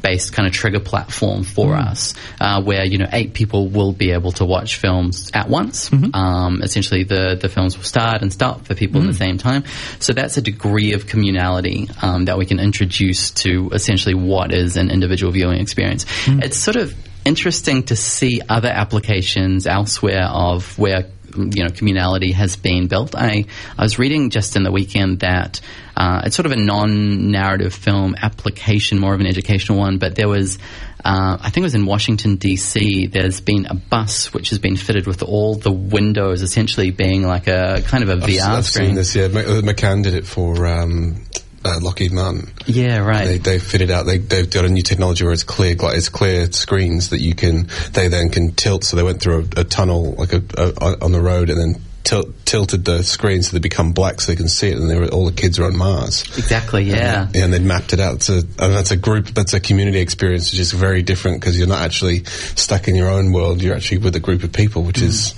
sync-based 0.00 0.32
kind 0.32 0.46
of 0.46 0.52
trigger 0.54 0.80
platform 0.80 1.42
for 1.44 1.74
mm. 1.74 1.86
us, 1.86 2.14
uh, 2.40 2.62
where 2.62 2.84
you 2.84 2.98
know 2.98 3.08
eight 3.12 3.34
people 3.34 3.68
will 3.68 3.92
be 3.92 4.12
able 4.12 4.32
to 4.32 4.44
watch 4.44 4.76
films 4.76 5.30
at 5.34 5.48
once. 5.48 5.90
Mm-hmm. 5.90 6.14
Um, 6.14 6.62
essentially, 6.62 7.04
the 7.04 7.38
the 7.40 7.48
films 7.48 7.76
will 7.76 7.84
start 7.84 8.22
and 8.22 8.32
stop 8.32 8.66
for 8.66 8.74
people 8.74 9.00
mm. 9.00 9.04
at 9.04 9.06
the 9.08 9.14
mm. 9.14 9.18
same 9.18 9.38
time. 9.38 9.64
So 9.98 10.12
that's 10.12 10.36
a 10.36 10.42
degree 10.42 10.92
of 10.94 11.06
communality 11.06 11.90
um, 12.02 12.26
that 12.26 12.38
we 12.38 12.46
can 12.46 12.58
introduce 12.58 13.30
to 13.42 13.70
essentially 13.72 14.14
what 14.14 14.52
is 14.52 14.76
an 14.76 14.90
individual 14.90 15.32
viewing 15.32 15.60
experience. 15.60 16.04
Mm. 16.26 16.44
It's 16.44 16.58
sort 16.58 16.76
of 16.76 16.94
interesting 17.24 17.82
to 17.84 17.96
see 17.96 18.40
other 18.48 18.68
applications 18.68 19.66
elsewhere 19.66 20.24
of 20.24 20.78
where 20.78 21.06
you 21.36 21.64
know 21.64 21.70
communality 21.70 22.32
has 22.32 22.56
been 22.56 22.88
built. 22.88 23.14
I 23.14 23.46
I 23.78 23.82
was 23.82 23.98
reading 23.98 24.30
just 24.30 24.56
in 24.56 24.62
the 24.62 24.72
weekend 24.72 25.20
that 25.20 25.60
uh, 25.96 26.22
it's 26.24 26.36
sort 26.36 26.46
of 26.46 26.52
a 26.52 26.56
non-narrative 26.56 27.74
film 27.74 28.14
application, 28.20 28.98
more 28.98 29.12
of 29.12 29.20
an 29.20 29.26
educational 29.26 29.78
one, 29.78 29.98
but 29.98 30.14
there 30.14 30.28
was 30.28 30.58
uh, 31.04 31.38
I 31.40 31.50
think 31.50 31.58
it 31.58 31.62
was 31.62 31.74
in 31.74 31.86
Washington, 31.86 32.36
D.C., 32.36 33.06
there's 33.06 33.40
been 33.40 33.66
a 33.66 33.74
bus 33.74 34.34
which 34.34 34.50
has 34.50 34.58
been 34.58 34.76
fitted 34.76 35.06
with 35.06 35.22
all 35.22 35.54
the 35.54 35.72
windows 35.72 36.42
essentially 36.42 36.90
being 36.90 37.22
like 37.22 37.46
a 37.46 37.82
kind 37.86 38.02
of 38.02 38.10
a 38.10 38.16
VR 38.16 38.58
I've 38.58 38.66
screen. 38.66 38.88
Seen 38.88 38.94
this, 38.96 39.16
yeah. 39.16 39.24
Uh, 39.24 39.62
McCann 39.62 40.02
did 40.02 40.14
it 40.14 40.26
for. 40.26 40.66
Um, 40.66 41.24
uh, 41.64 41.78
Lockheed 41.80 42.12
Martin. 42.12 42.50
Yeah, 42.66 42.98
right. 42.98 43.26
They, 43.26 43.38
they 43.38 43.58
fitted 43.58 43.90
out. 43.90 44.06
They 44.06 44.18
they've 44.18 44.48
got 44.48 44.64
a 44.64 44.68
new 44.68 44.82
technology 44.82 45.24
where 45.24 45.32
it's 45.32 45.44
clear, 45.44 45.74
like 45.74 45.96
it's 45.96 46.08
clear 46.08 46.50
screens 46.52 47.10
that 47.10 47.20
you 47.20 47.34
can. 47.34 47.68
They 47.92 48.08
then 48.08 48.30
can 48.30 48.52
tilt. 48.52 48.84
So 48.84 48.96
they 48.96 49.02
went 49.02 49.20
through 49.20 49.48
a, 49.56 49.60
a 49.60 49.64
tunnel, 49.64 50.14
like 50.14 50.32
a, 50.32 50.42
a, 50.56 51.04
on 51.04 51.12
the 51.12 51.20
road, 51.20 51.50
and 51.50 51.58
then 51.58 51.82
tilted 52.02 52.84
the 52.84 53.02
screen 53.02 53.42
so 53.42 53.52
they 53.52 53.60
become 53.60 53.92
black 53.92 54.20
so 54.20 54.32
they 54.32 54.36
can 54.36 54.48
see 54.48 54.68
it, 54.68 54.78
and 54.78 54.88
were, 54.88 55.08
all 55.08 55.26
the 55.26 55.32
kids 55.32 55.58
are 55.58 55.64
on 55.64 55.76
Mars. 55.76 56.22
Exactly, 56.38 56.84
yeah. 56.84 57.26
And, 57.26 57.36
and 57.36 57.52
they 57.52 57.58
mapped 57.58 57.92
it 57.92 58.00
out. 58.00 58.16
It's 58.16 58.28
a, 58.28 58.38
and 58.38 58.74
that's 58.74 58.90
a 58.90 58.96
group, 58.96 59.26
that's 59.28 59.52
a 59.54 59.60
community 59.60 60.00
experience, 60.00 60.50
which 60.50 60.60
is 60.60 60.72
very 60.72 61.02
different 61.02 61.40
because 61.40 61.58
you're 61.58 61.68
not 61.68 61.82
actually 61.82 62.24
stuck 62.24 62.88
in 62.88 62.94
your 62.94 63.08
own 63.08 63.32
world. 63.32 63.62
You're 63.62 63.74
actually 63.74 63.98
with 63.98 64.16
a 64.16 64.20
group 64.20 64.42
of 64.42 64.52
people, 64.52 64.82
which 64.82 64.98
mm. 64.98 65.02
is. 65.04 65.34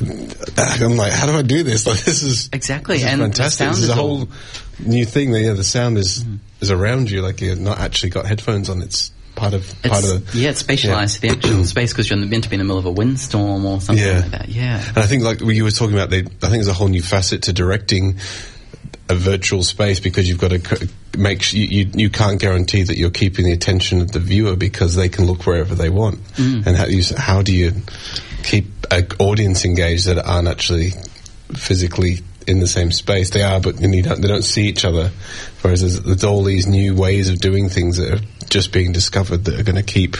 I'm 0.82 0.96
like, 0.96 1.12
how 1.12 1.26
do 1.26 1.32
I 1.32 1.42
do 1.42 1.62
this? 1.62 1.86
Like, 1.92 2.00
this 2.04 2.22
is 2.22 2.48
exactly 2.52 2.96
this 2.96 3.04
is 3.04 3.12
and 3.12 3.22
fantastic. 3.22 3.68
This 3.68 3.80
is 3.80 3.88
a 3.88 3.94
whole 3.94 4.28
new 4.78 5.04
thing. 5.04 5.32
That, 5.32 5.42
yeah, 5.42 5.52
the 5.52 5.64
sound 5.64 5.98
is 5.98 6.24
mm. 6.24 6.38
is 6.60 6.70
around 6.70 7.10
you. 7.10 7.22
Like 7.22 7.40
you're 7.40 7.56
not 7.56 7.78
actually 7.78 8.10
got 8.10 8.26
headphones 8.26 8.68
on. 8.70 8.82
It's 8.82 9.12
part 9.42 9.54
of 9.54 9.68
it's, 9.84 9.88
part 9.88 10.04
of 10.04 10.32
the, 10.32 10.38
yeah, 10.38 10.50
it's 10.50 10.62
spatialized 10.62 11.20
yeah. 11.20 11.32
the 11.32 11.36
actual 11.36 11.64
space 11.74 11.92
because 11.92 12.08
you're 12.08 12.18
meant 12.18 12.44
to 12.44 12.50
be 12.50 12.54
in 12.54 12.58
the 12.58 12.64
middle 12.64 12.78
of 12.78 12.86
a 12.86 12.92
windstorm 12.92 13.66
or 13.66 13.80
something 13.80 14.04
yeah. 14.04 14.20
like 14.20 14.30
that. 14.30 14.48
Yeah, 14.48 14.86
and 14.88 14.98
I 14.98 15.06
think 15.06 15.24
like 15.24 15.40
you 15.40 15.64
were 15.64 15.70
talking 15.72 15.94
about, 15.94 16.10
they, 16.10 16.20
I 16.20 16.22
think 16.22 16.52
there's 16.52 16.68
a 16.68 16.72
whole 16.72 16.86
new 16.86 17.02
facet 17.02 17.42
to 17.44 17.52
directing 17.52 18.18
a 19.08 19.16
virtual 19.16 19.64
space 19.64 19.98
because 19.98 20.28
you've 20.28 20.38
got 20.38 20.52
to 20.52 20.88
make 21.18 21.52
you, 21.52 21.64
you, 21.64 21.90
you 21.92 22.08
can't 22.08 22.40
guarantee 22.40 22.84
that 22.84 22.96
you're 22.96 23.10
keeping 23.10 23.44
the 23.44 23.52
attention 23.52 24.00
of 24.00 24.12
the 24.12 24.20
viewer 24.20 24.54
because 24.54 24.94
they 24.94 25.08
can 25.08 25.26
look 25.26 25.44
wherever 25.44 25.74
they 25.74 25.90
want. 25.90 26.22
Mm. 26.34 26.64
And 26.66 26.76
how 26.76 26.84
do 26.84 26.96
you 26.96 27.02
how 27.16 27.42
do 27.42 27.52
you 27.52 27.72
keep 28.44 28.66
an 28.92 29.08
audience 29.18 29.64
engaged 29.64 30.06
that 30.06 30.24
aren't 30.24 30.46
actually 30.46 30.92
physically 31.52 32.20
in 32.42 32.60
the 32.60 32.68
same 32.68 32.90
space. 32.90 33.30
They 33.30 33.42
are, 33.42 33.60
but 33.60 33.76
they 33.76 34.02
don't 34.02 34.42
see 34.42 34.66
each 34.66 34.84
other. 34.84 35.10
Whereas 35.62 35.80
there's, 35.80 36.00
there's, 36.00 36.24
all 36.24 36.42
these 36.42 36.66
new 36.66 36.94
ways 36.94 37.28
of 37.28 37.40
doing 37.40 37.68
things 37.68 37.98
that 37.98 38.14
are 38.14 38.24
just 38.48 38.72
being 38.72 38.92
discovered 38.92 39.44
that 39.44 39.58
are 39.58 39.62
going 39.62 39.76
to 39.76 39.82
keep 39.82 40.16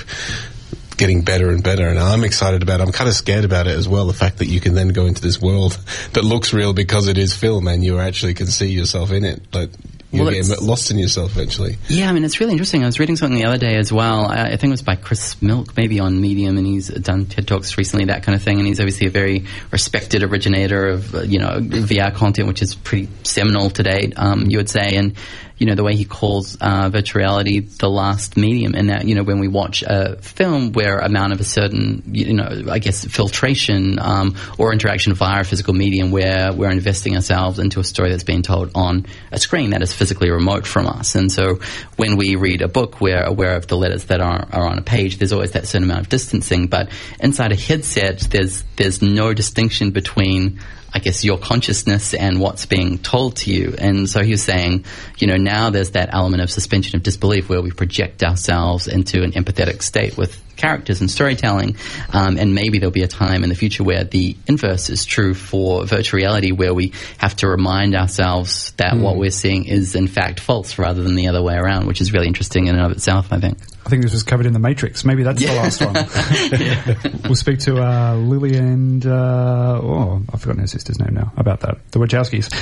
getting 0.96 1.22
better 1.22 1.50
and 1.50 1.62
better. 1.62 1.88
And 1.88 1.98
I'm 1.98 2.24
excited 2.24 2.62
about 2.62 2.80
it. 2.80 2.84
I'm 2.84 2.92
kind 2.92 3.08
of 3.08 3.14
scared 3.14 3.44
about 3.44 3.66
it 3.66 3.76
as 3.76 3.88
well. 3.88 4.06
The 4.06 4.12
fact 4.12 4.38
that 4.38 4.46
you 4.46 4.60
can 4.60 4.74
then 4.74 4.88
go 4.88 5.06
into 5.06 5.20
this 5.20 5.40
world 5.40 5.78
that 6.12 6.24
looks 6.24 6.52
real 6.52 6.72
because 6.72 7.08
it 7.08 7.18
is 7.18 7.34
film 7.34 7.66
and 7.66 7.84
you 7.84 7.98
actually 7.98 8.34
can 8.34 8.46
see 8.46 8.68
yourself 8.68 9.10
in 9.10 9.24
it. 9.24 9.42
Like 9.52 9.70
you 10.12 10.22
well, 10.22 10.30
get 10.30 10.60
lost 10.60 10.90
in 10.90 10.98
yourself 10.98 11.32
eventually. 11.32 11.78
Yeah, 11.88 12.10
I 12.10 12.12
mean, 12.12 12.22
it's 12.22 12.38
really 12.38 12.52
interesting. 12.52 12.82
I 12.82 12.86
was 12.86 13.00
reading 13.00 13.16
something 13.16 13.38
the 13.38 13.46
other 13.46 13.56
day 13.56 13.76
as 13.76 13.90
well. 13.90 14.26
I, 14.26 14.42
I, 14.42 14.56
think 14.56 14.64
it 14.64 14.70
was 14.70 14.82
by 14.82 14.94
Chris 14.94 15.40
Milk, 15.40 15.74
maybe 15.74 16.00
on 16.00 16.20
Medium, 16.20 16.58
and 16.58 16.66
he's 16.66 16.88
done 16.88 17.24
TED 17.24 17.48
Talks 17.48 17.78
recently, 17.78 18.04
that 18.06 18.22
kind 18.22 18.36
of 18.36 18.42
thing. 18.42 18.58
And 18.58 18.66
he's 18.66 18.78
obviously 18.78 19.06
a 19.06 19.10
very 19.10 19.46
respected 19.70 20.22
originator 20.22 20.86
of, 20.88 21.14
uh, 21.14 21.22
you 21.22 21.38
know, 21.38 21.60
VR 21.60 22.14
content, 22.14 22.46
which 22.46 22.60
is 22.60 22.74
pretty 22.74 23.08
seminal 23.22 23.70
today, 23.70 24.12
um, 24.16 24.50
you 24.50 24.58
would 24.58 24.68
say. 24.68 24.96
And 24.96 25.16
you 25.58 25.66
know, 25.66 25.74
the 25.74 25.84
way 25.84 25.94
he 25.94 26.04
calls 26.04 26.56
uh, 26.60 26.88
virtual 26.90 27.20
reality 27.20 27.60
the 27.60 27.88
last 27.88 28.36
medium, 28.36 28.74
and 28.74 28.88
that, 28.88 29.06
you 29.06 29.14
know, 29.14 29.22
when 29.22 29.38
we 29.38 29.48
watch 29.48 29.82
a 29.82 30.16
film 30.20 30.72
where 30.72 30.98
amount 30.98 31.32
of 31.32 31.40
a 31.40 31.44
certain, 31.44 32.02
you 32.06 32.34
know, 32.34 32.64
I 32.70 32.78
guess 32.78 33.04
filtration 33.04 33.98
um, 33.98 34.36
or 34.58 34.72
interaction 34.72 35.14
via 35.14 35.40
a 35.40 35.44
physical 35.44 35.74
medium 35.74 36.10
where 36.10 36.52
we're 36.52 36.70
investing 36.70 37.14
ourselves 37.14 37.58
into 37.58 37.80
a 37.80 37.84
story 37.84 38.10
that's 38.10 38.24
being 38.24 38.42
told 38.42 38.72
on 38.74 39.06
a 39.30 39.38
screen 39.38 39.70
that 39.70 39.82
is 39.82 39.92
physically 39.92 40.30
remote 40.30 40.66
from 40.66 40.86
us. 40.86 41.14
And 41.14 41.30
so 41.30 41.60
when 41.96 42.16
we 42.16 42.36
read 42.36 42.62
a 42.62 42.68
book, 42.68 43.00
we're 43.00 43.22
aware 43.22 43.56
of 43.56 43.66
the 43.66 43.76
letters 43.76 44.06
that 44.06 44.20
are, 44.20 44.48
are 44.52 44.68
on 44.68 44.78
a 44.78 44.82
page. 44.82 45.18
There's 45.18 45.32
always 45.32 45.52
that 45.52 45.66
certain 45.66 45.84
amount 45.84 46.00
of 46.00 46.08
distancing, 46.08 46.66
but 46.66 46.90
inside 47.20 47.52
a 47.52 47.56
headset, 47.56 48.20
there's 48.30 48.64
there's 48.76 49.02
no 49.02 49.34
distinction 49.34 49.90
between 49.90 50.60
I 50.94 50.98
guess, 50.98 51.24
your 51.24 51.38
consciousness 51.38 52.14
and 52.14 52.38
what's 52.38 52.66
being 52.66 52.98
told 52.98 53.36
to 53.36 53.52
you. 53.52 53.74
And 53.78 54.08
so 54.08 54.22
he 54.22 54.32
was 54.32 54.42
saying, 54.42 54.84
you 55.18 55.26
know, 55.26 55.36
now 55.36 55.70
there's 55.70 55.92
that 55.92 56.10
element 56.12 56.42
of 56.42 56.50
suspension 56.50 56.96
of 56.96 57.02
disbelief 57.02 57.48
where 57.48 57.62
we 57.62 57.70
project 57.70 58.22
ourselves 58.22 58.88
into 58.88 59.22
an 59.22 59.32
empathetic 59.32 59.82
state 59.82 60.18
with 60.18 60.38
characters 60.56 61.00
and 61.00 61.10
storytelling. 61.10 61.76
Um, 62.12 62.36
and 62.36 62.54
maybe 62.54 62.78
there'll 62.78 62.92
be 62.92 63.02
a 63.02 63.08
time 63.08 63.42
in 63.42 63.48
the 63.48 63.54
future 63.54 63.82
where 63.82 64.04
the 64.04 64.36
inverse 64.46 64.90
is 64.90 65.04
true 65.04 65.34
for 65.34 65.84
virtual 65.86 66.18
reality, 66.18 66.52
where 66.52 66.74
we 66.74 66.92
have 67.18 67.34
to 67.36 67.48
remind 67.48 67.94
ourselves 67.94 68.72
that 68.72 68.92
mm. 68.92 69.02
what 69.02 69.16
we're 69.16 69.30
seeing 69.30 69.64
is 69.64 69.94
in 69.94 70.08
fact 70.08 70.40
false 70.40 70.78
rather 70.78 71.02
than 71.02 71.14
the 71.14 71.28
other 71.28 71.42
way 71.42 71.54
around, 71.54 71.86
which 71.86 72.00
is 72.00 72.12
really 72.12 72.26
interesting 72.26 72.66
in 72.66 72.76
and 72.76 72.84
of 72.84 72.92
itself, 72.92 73.32
I 73.32 73.40
think. 73.40 73.58
I 73.84 73.88
think 73.88 74.02
this 74.02 74.12
was 74.12 74.22
covered 74.22 74.46
in 74.46 74.52
the 74.52 74.58
Matrix. 74.58 75.04
Maybe 75.04 75.22
that's 75.24 75.40
yeah. 75.40 75.54
the 75.54 75.60
last 75.60 77.10
one. 77.12 77.22
we'll 77.24 77.34
speak 77.34 77.58
to 77.60 77.82
uh, 77.82 78.14
Lily 78.14 78.56
and 78.56 79.04
uh, 79.04 79.80
oh, 79.82 80.22
I've 80.32 80.40
forgotten 80.40 80.60
her 80.60 80.66
sister's 80.66 81.00
name 81.00 81.14
now 81.14 81.32
about 81.36 81.60
that. 81.60 81.78
The 81.90 81.98
Wachowskis. 81.98 82.52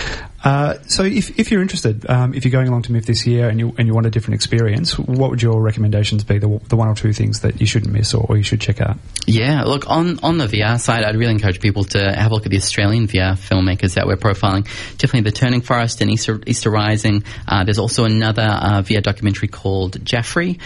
Uh, 0.43 0.81
so, 0.85 1.05
if, 1.05 1.39
if 1.39 1.51
you're 1.51 1.61
interested, 1.61 2.09
um, 2.09 2.33
if 2.33 2.45
you're 2.45 2.53
going 2.53 2.69
along 2.69 2.83
to 2.83 2.93
MIFF 2.93 3.05
this 3.05 3.27
year 3.27 3.49
and 3.49 3.59
you 3.59 3.75
and 3.77 3.87
you 3.87 3.93
want 3.93 4.07
a 4.07 4.11
different 4.11 4.37
experience, 4.37 4.99
what 4.99 5.31
would 5.31 5.43
your 5.43 5.61
recommendations 5.61 6.25
be? 6.25 6.39
The, 6.39 6.61
the 6.69 6.77
one 6.77 6.89
or 6.89 6.95
two 6.95 7.13
things 7.13 7.41
that 7.41 7.61
you 7.61 7.67
shouldn't 7.67 7.93
miss 7.93 8.15
or, 8.15 8.25
or, 8.27 8.37
you 8.39 8.43
should 8.43 8.61
check 8.61 8.81
out? 8.81 8.97
Yeah, 9.27 9.65
look 9.65 9.91
on 9.91 10.19
on 10.21 10.39
the 10.39 10.47
VR 10.47 10.81
side, 10.81 11.05
I'd 11.05 11.17
really 11.17 11.33
encourage 11.33 11.61
people 11.61 11.85
to 11.85 11.99
have 11.99 12.31
a 12.31 12.35
look 12.35 12.47
at 12.47 12.51
the 12.51 12.57
Australian 12.57 13.07
VR 13.07 13.33
filmmakers 13.33 13.95
that 13.95 14.07
we're 14.07 14.17
profiling. 14.17 14.65
Definitely, 14.97 15.31
The 15.31 15.37
Turning 15.37 15.61
Forest 15.61 16.01
and 16.01 16.11
Easter, 16.11 16.41
Easter 16.47 16.71
Rising. 16.71 17.25
Uh, 17.47 17.65
there's 17.65 17.79
also 17.79 18.05
another 18.05 18.43
uh, 18.43 18.83
VR 18.83 19.03
documentary 19.03 19.49
called 19.49 20.03
Jaffrey, 20.05 20.59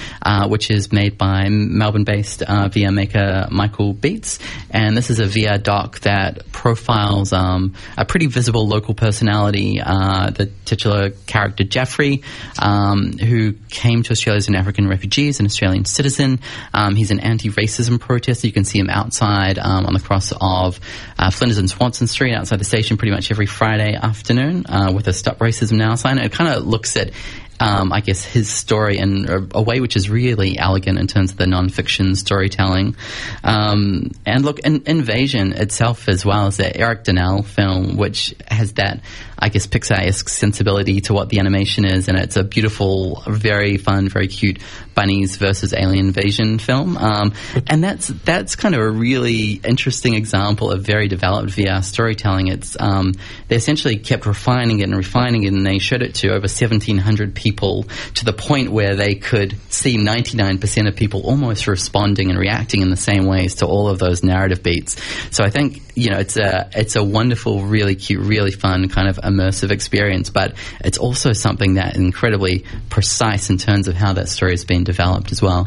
uh, 0.44 0.48
which 0.48 0.70
is 0.70 0.92
made 0.92 1.16
by 1.18 1.48
Melbourne-based 1.48 2.42
uh, 2.42 2.68
VR 2.68 2.92
maker 2.92 3.48
Michael 3.50 3.94
Beetz, 3.94 4.38
and 4.70 4.96
this 4.96 5.10
is 5.10 5.18
a 5.18 5.26
VR 5.26 5.62
doc 5.62 6.00
that 6.00 6.50
profiles 6.52 7.32
um, 7.32 7.74
a 7.96 8.04
pretty 8.04 8.26
visible 8.26 8.66
local 8.66 8.94
personality 8.94 9.80
uh, 9.80 10.30
the 10.30 10.46
titular 10.64 11.10
character 11.26 11.64
Jeffrey, 11.64 12.22
um, 12.58 13.12
who 13.18 13.52
came 13.70 14.02
to 14.02 14.12
Australia 14.12 14.38
as 14.38 14.48
an 14.48 14.54
African 14.54 14.88
refugee, 14.88 15.28
as 15.28 15.40
an 15.40 15.46
Australian 15.46 15.84
citizen. 15.84 16.40
Um, 16.72 16.94
he's 16.94 17.10
an 17.10 17.20
anti-racism 17.20 18.00
protester. 18.00 18.46
You 18.46 18.52
can 18.52 18.64
see 18.64 18.78
him 18.78 18.90
outside 18.90 19.58
um, 19.58 19.86
on 19.86 19.94
the 19.94 20.00
cross 20.00 20.32
of 20.40 20.80
uh, 21.18 21.30
Flinders 21.30 21.58
and 21.58 21.70
Swanston 21.70 22.06
Street 22.06 22.34
outside 22.34 22.60
the 22.60 22.64
station 22.64 22.96
pretty 22.96 23.12
much 23.12 23.30
every 23.30 23.46
Friday 23.46 23.94
afternoon 23.94 24.66
uh, 24.66 24.92
with 24.94 25.08
a 25.08 25.12
Stop 25.12 25.38
Racism 25.38 25.76
Now 25.76 25.94
sign. 25.94 26.18
It 26.18 26.32
kind 26.32 26.52
of 26.52 26.66
looks 26.66 26.96
at 26.96 27.10
um, 27.60 27.92
I 27.92 28.00
guess, 28.00 28.24
his 28.24 28.50
story 28.50 28.98
in 28.98 29.28
a, 29.28 29.58
a, 29.58 29.62
way 29.62 29.80
which 29.80 29.96
is 29.96 30.10
really 30.10 30.58
elegant 30.58 30.98
in 30.98 31.06
terms 31.06 31.32
of 31.32 31.38
the 31.38 31.46
non-fiction 31.46 32.16
storytelling. 32.16 32.96
Um, 33.44 34.10
and 34.26 34.44
look, 34.44 34.58
in, 34.60 34.82
Invasion 34.86 35.52
itself 35.52 36.08
as 36.08 36.24
well 36.24 36.48
is 36.48 36.56
that 36.56 36.76
Eric 36.76 37.04
Darnell 37.04 37.42
film, 37.42 37.96
which 37.96 38.34
has 38.48 38.74
that, 38.74 39.00
I 39.38 39.50
guess, 39.50 39.66
Pixar-esque 39.66 40.28
sensibility 40.28 41.00
to 41.02 41.14
what 41.14 41.28
the 41.28 41.38
animation 41.38 41.84
is, 41.84 42.08
and 42.08 42.18
it's 42.18 42.36
a 42.36 42.42
beautiful, 42.42 43.22
very 43.26 43.76
fun, 43.76 44.08
very 44.08 44.26
cute 44.26 44.58
bunnies 44.94 45.36
versus 45.36 45.72
alien 45.72 46.06
invasion 46.06 46.58
film. 46.58 46.96
Um, 46.96 47.34
and 47.66 47.82
that's 47.82 48.08
that's 48.08 48.56
kind 48.56 48.74
of 48.74 48.80
a 48.80 48.90
really 48.90 49.60
interesting 49.64 50.14
example 50.14 50.70
of 50.70 50.82
very 50.82 51.08
developed 51.08 51.50
VR 51.50 51.82
storytelling. 51.82 52.48
It's 52.48 52.76
um, 52.78 53.14
they 53.48 53.56
essentially 53.56 53.96
kept 53.96 54.26
refining 54.26 54.80
it 54.80 54.84
and 54.84 54.96
refining 54.96 55.44
it, 55.44 55.52
and 55.52 55.66
they 55.66 55.78
showed 55.78 56.02
it 56.02 56.16
to 56.16 56.28
over 56.28 56.42
1,700 56.42 57.34
people 57.34 57.43
to 57.52 58.24
the 58.24 58.32
point 58.32 58.70
where 58.70 58.96
they 58.96 59.14
could 59.14 59.56
see 59.68 59.96
99% 59.96 60.88
of 60.88 60.96
people 60.96 61.22
almost 61.22 61.66
responding 61.66 62.30
and 62.30 62.38
reacting 62.38 62.80
in 62.80 62.90
the 62.90 62.96
same 62.96 63.26
ways 63.26 63.56
to 63.56 63.66
all 63.66 63.88
of 63.88 63.98
those 63.98 64.22
narrative 64.22 64.62
beats. 64.62 64.96
So 65.30 65.44
I 65.44 65.50
think 65.50 65.82
you 65.94 66.10
know 66.10 66.18
it's 66.18 66.36
a 66.36 66.70
it's 66.74 66.96
a 66.96 67.04
wonderful, 67.04 67.62
really 67.62 67.94
cute, 67.94 68.20
really 68.20 68.50
fun 68.50 68.88
kind 68.88 69.08
of 69.08 69.16
immersive 69.16 69.70
experience, 69.70 70.30
but 70.30 70.54
it's 70.80 70.98
also 70.98 71.32
something 71.32 71.74
that 71.74 71.96
incredibly 71.96 72.64
precise 72.90 73.50
in 73.50 73.58
terms 73.58 73.88
of 73.88 73.94
how 73.94 74.12
that 74.14 74.28
story 74.28 74.52
has 74.52 74.64
been 74.64 74.84
developed 74.84 75.32
as 75.32 75.42
well. 75.42 75.66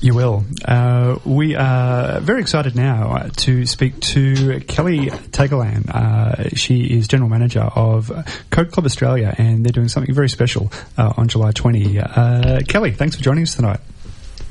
You 0.00 0.14
will. 0.14 0.44
Uh, 0.64 1.18
we 1.24 1.56
are 1.56 2.20
very 2.20 2.40
excited 2.40 2.76
now 2.76 3.28
to 3.38 3.66
speak 3.66 3.98
to 4.00 4.60
Kelly 4.60 5.06
Tagalan. 5.06 5.88
Uh, 5.88 6.50
she 6.54 6.84
is 6.84 7.08
General 7.08 7.30
Manager 7.30 7.62
of 7.62 8.10
Code 8.50 8.70
Club 8.72 8.84
Australia, 8.84 9.34
and 9.38 9.64
they're 9.64 9.72
doing 9.72 9.88
something 9.88 10.14
very 10.14 10.28
special 10.28 10.70
uh, 10.98 11.14
on 11.16 11.28
July 11.28 11.52
20. 11.52 11.98
Uh, 11.98 12.60
Kelly, 12.68 12.92
thanks 12.92 13.16
for 13.16 13.22
joining 13.22 13.42
us 13.44 13.54
tonight. 13.56 13.80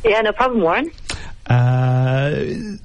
Yeah, 0.03 0.21
no 0.21 0.31
problem, 0.31 0.61
Warren. 0.61 0.91
Uh, 1.45 2.77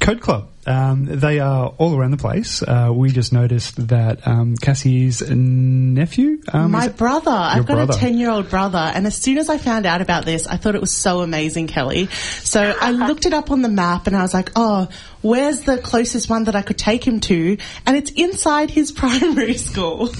Code 0.00 0.20
Club. 0.20 0.48
Um, 0.68 1.06
they 1.06 1.40
are 1.40 1.72
all 1.78 1.96
around 1.96 2.10
the 2.10 2.18
place. 2.18 2.62
Uh, 2.62 2.90
we 2.92 3.10
just 3.10 3.32
noticed 3.32 3.88
that 3.88 4.26
um, 4.26 4.54
Cassie's 4.54 5.22
nephew. 5.22 6.42
Um, 6.52 6.72
My 6.72 6.88
brother. 6.88 7.30
I've 7.30 7.64
got 7.64 7.76
brother. 7.76 7.94
a 7.94 7.96
10 7.96 8.18
year 8.18 8.28
old 8.30 8.50
brother. 8.50 8.76
And 8.78 9.06
as 9.06 9.16
soon 9.16 9.38
as 9.38 9.48
I 9.48 9.56
found 9.56 9.86
out 9.86 10.02
about 10.02 10.26
this, 10.26 10.46
I 10.46 10.58
thought 10.58 10.74
it 10.74 10.80
was 10.82 10.92
so 10.92 11.20
amazing, 11.20 11.68
Kelly. 11.68 12.08
So 12.42 12.60
I 12.60 12.90
looked 13.08 13.24
it 13.24 13.32
up 13.32 13.50
on 13.50 13.62
the 13.62 13.70
map 13.70 14.06
and 14.06 14.14
I 14.14 14.20
was 14.20 14.34
like, 14.34 14.50
oh, 14.56 14.88
where's 15.22 15.62
the 15.62 15.78
closest 15.78 16.28
one 16.28 16.44
that 16.44 16.54
I 16.54 16.60
could 16.60 16.78
take 16.78 17.06
him 17.06 17.20
to? 17.20 17.56
And 17.86 17.96
it's 17.96 18.10
inside 18.10 18.70
his 18.70 18.92
primary 19.02 19.54
school. 19.54 20.10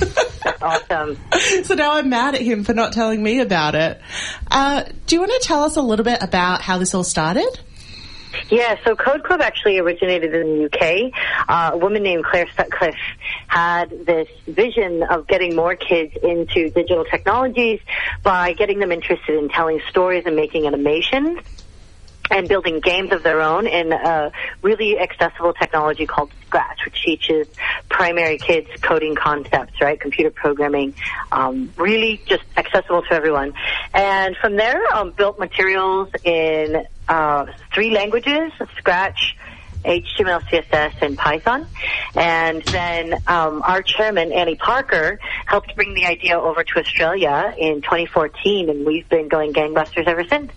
awesome. 0.63 1.19
So 1.65 1.75
now 1.75 1.93
I'm 1.95 2.09
mad 2.09 2.35
at 2.35 2.41
him 2.41 2.65
for 2.65 2.73
not 2.73 2.93
telling 2.93 3.23
me 3.23 3.41
about 3.41 3.75
it. 3.75 4.01
Uh, 4.51 4.85
do 5.07 5.17
you 5.17 5.21
want 5.21 5.33
to 5.33 5.47
tell 5.47 5.65
us 5.65 5.77
a 5.77 5.83
little 5.83 6.05
bit 6.05 6.23
about 6.23 6.63
how 6.63 6.79
this 6.79 6.95
all 6.95 7.05
started? 7.05 7.49
Yeah, 8.51 8.77
so 8.85 8.95
Code 8.97 9.25
Club 9.25 9.41
actually 9.41 9.79
originated 9.79 10.35
in 10.35 10.59
the 10.59 10.65
UK. 10.67 11.13
Uh, 11.49 11.71
a 11.75 11.77
woman 11.77 12.03
named 12.03 12.25
Clare 12.25 12.49
Sutcliffe 12.57 12.95
had 13.47 13.91
this 13.91 14.29
vision 14.47 15.03
of 15.03 15.27
getting 15.27 15.55
more 15.55 15.77
kids 15.77 16.15
into 16.23 16.71
digital 16.71 17.05
technologies 17.05 17.81
by 18.23 18.53
getting 18.53 18.79
them 18.79 18.93
interested 18.93 19.39
in 19.39 19.49
telling 19.49 19.81
stories 19.89 20.25
and 20.27 20.37
making 20.37 20.67
animations 20.67 21.39
and 22.31 22.49
building 22.49 22.81
games 22.81 23.13
of 23.13 23.23
their 23.23 23.41
own 23.41 23.67
in 23.67 23.93
a 23.93 24.33
really 24.63 24.99
accessible 24.99 25.53
technology 25.53 26.07
called 26.07 26.31
Scratch, 26.47 26.85
which 26.85 27.03
teaches 27.03 27.49
primary 27.89 28.39
kids 28.39 28.69
coding 28.83 29.15
concepts, 29.15 29.81
right? 29.81 30.01
Computer 30.01 30.31
programming, 30.31 30.95
um, 31.33 31.73
really 31.77 32.21
just 32.27 32.45
accessible 32.57 33.03
to 33.03 33.13
everyone. 33.13 33.55
And 33.95 34.37
from 34.37 34.57
there, 34.57 34.83
um, 34.95 35.13
built 35.13 35.39
materials 35.39 36.09
in 36.25 36.87
uh, 37.09 37.47
three 37.75 37.91
languages, 37.91 38.53
Scratch, 38.79 39.37
HTML, 39.85 40.43
CSS, 40.49 41.03
and 41.03 41.17
Python. 41.17 41.67
And 42.15 42.63
then 42.65 43.15
um, 43.27 43.63
our 43.63 43.83
chairman, 43.83 44.33
Annie 44.33 44.57
Parker, 44.57 45.19
helped 45.47 45.75
bring 45.77 45.95
the 45.95 46.07
idea 46.07 46.39
over 46.39 46.65
to 46.65 46.79
Australia 46.79 47.55
in 47.57 47.81
2014, 47.83 48.69
and 48.71 48.85
we've 48.85 49.09
been 49.09 49.29
going 49.29 49.53
gangbusters 49.53 50.07
ever 50.07 50.25
since. 50.25 50.53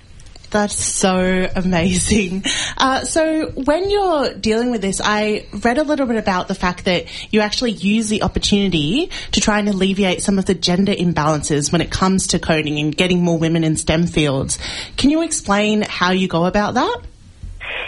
That's 0.52 0.76
so 0.76 1.50
amazing. 1.56 2.44
Uh, 2.78 3.06
so 3.06 3.48
when 3.52 3.90
you're 3.90 4.34
dealing 4.34 4.70
with 4.70 4.82
this, 4.82 5.00
I 5.04 5.46
read 5.54 5.78
a 5.78 5.84
little 5.84 6.06
bit 6.06 6.18
about 6.18 6.50
the 6.50 6.56
fact 6.56 6.86
that 6.86 7.06
you 7.34 7.40
actually 7.40 7.72
use 7.72 8.10
the 8.10 8.24
opportunity 8.24 9.10
to 9.32 9.40
try 9.40 9.60
and 9.60 9.70
alleviate 9.70 10.22
some 10.22 10.38
of 10.38 10.46
the 10.46 10.54
gender 10.54 10.94
imbalances 10.94 11.72
when 11.72 11.80
it 11.80 11.90
comes 11.90 12.28
to 12.28 12.40
coding 12.40 12.80
and 12.80 12.96
getting 12.96 13.24
more 13.24 13.38
women 13.38 13.64
in 13.64 13.78
STEM 13.78 14.08
fields. 14.08 14.60
Can 14.98 15.10
you 15.10 15.22
explain 15.22 15.84
how 15.84 16.12
you 16.12 16.28
go 16.28 16.46
about 16.46 16.74
that? 16.74 17.02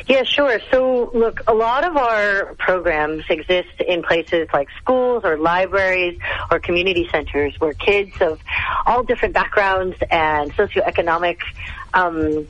Yeah, 0.08 0.24
sure. 0.24 0.60
So, 0.72 1.12
look, 1.14 1.42
a 1.48 1.54
lot 1.54 1.86
of 1.86 1.96
our 1.96 2.56
programs 2.56 3.24
exist 3.30 3.82
in 3.86 4.04
places 4.04 4.48
like 4.54 4.68
schools 4.82 5.24
or 5.24 5.38
libraries 5.38 6.20
or 6.52 6.60
community 6.60 7.08
centers 7.12 7.60
where 7.60 7.74
kids 7.74 8.12
of 8.20 8.40
all 8.86 9.04
different 9.04 9.34
backgrounds 9.34 9.96
and 10.12 10.54
socioeconomic 10.54 11.38
um, 11.94 12.48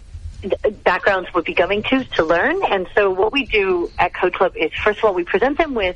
backgrounds 0.84 1.34
would 1.34 1.46
be 1.46 1.54
coming 1.54 1.84
to 1.84 2.04
to 2.04 2.24
learn. 2.24 2.60
And 2.70 2.88
so 2.96 3.10
what 3.10 3.32
we 3.32 3.46
do 3.46 3.92
at 3.98 4.14
Code 4.14 4.34
Club 4.34 4.54
is, 4.56 4.72
first 4.84 5.00
of 5.00 5.06
all, 5.06 5.14
we 5.14 5.24
present 5.24 5.58
them 5.58 5.74
with 5.74 5.96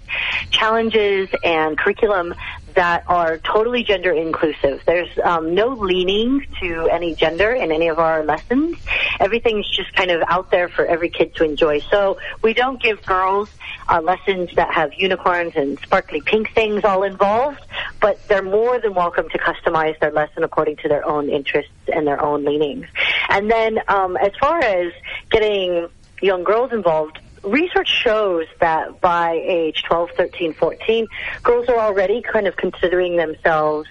challenges 0.52 1.30
and 1.44 1.78
curriculum 1.78 2.34
that 2.78 3.04
are 3.08 3.40
totally 3.40 3.84
gender 3.84 4.12
inclusive. 4.12 4.84
There's 4.86 5.10
um, 5.24 5.56
no 5.56 5.70
leaning 5.70 6.46
to 6.62 6.88
any 6.92 7.16
gender 7.16 7.52
in 7.52 7.72
any 7.72 7.88
of 7.88 7.98
our 7.98 8.24
lessons. 8.24 8.78
Everything's 9.20 9.68
just 9.68 9.96
kind 9.96 10.12
of 10.12 10.22
out 10.28 10.52
there 10.52 10.70
for 10.70 10.86
every 10.86 11.10
kid 11.10 11.34
to 11.38 11.44
enjoy. 11.44 11.80
So 11.80 12.20
we 12.44 12.54
don't 12.54 12.80
give 12.80 13.04
girls 13.04 13.50
uh, 13.90 14.00
lessons 14.02 14.52
that 14.58 14.76
have 14.76 14.94
unicorns 14.94 15.54
and 15.56 15.80
sparkly 15.80 16.22
pink 16.22 16.54
things 16.54 16.84
all 16.84 17.02
involved, 17.02 17.66
but 18.00 18.26
they're 18.28 18.44
more 18.44 18.80
than 18.80 18.94
welcome 18.94 19.28
to 19.30 19.40
customize 19.40 20.00
their 20.00 20.12
lesson 20.12 20.44
according 20.44 20.78
to 20.78 20.88
their 20.88 21.04
own 21.04 21.30
interests 21.30 21.72
and 21.92 22.06
their 22.06 22.24
own 22.24 22.46
leanings. 22.46 22.86
And 23.28 23.50
then 23.50 23.80
um, 23.88 24.18
as 24.18 24.34
far 24.40 24.60
as 24.60 24.94
getting 25.32 25.88
young 26.22 26.44
girls 26.44 26.72
involved, 26.72 27.18
research 27.48 27.90
shows 27.90 28.46
that 28.60 29.02
by 29.02 29.42
age 29.44 29.84
12, 29.88 30.12
13, 30.18 30.54
14, 30.54 31.08
girls 31.44 31.70
are 31.70 31.78
already 31.78 32.22
kind 32.22 32.48
of 32.48 32.56
considering 32.56 33.16
themselves 33.16 33.88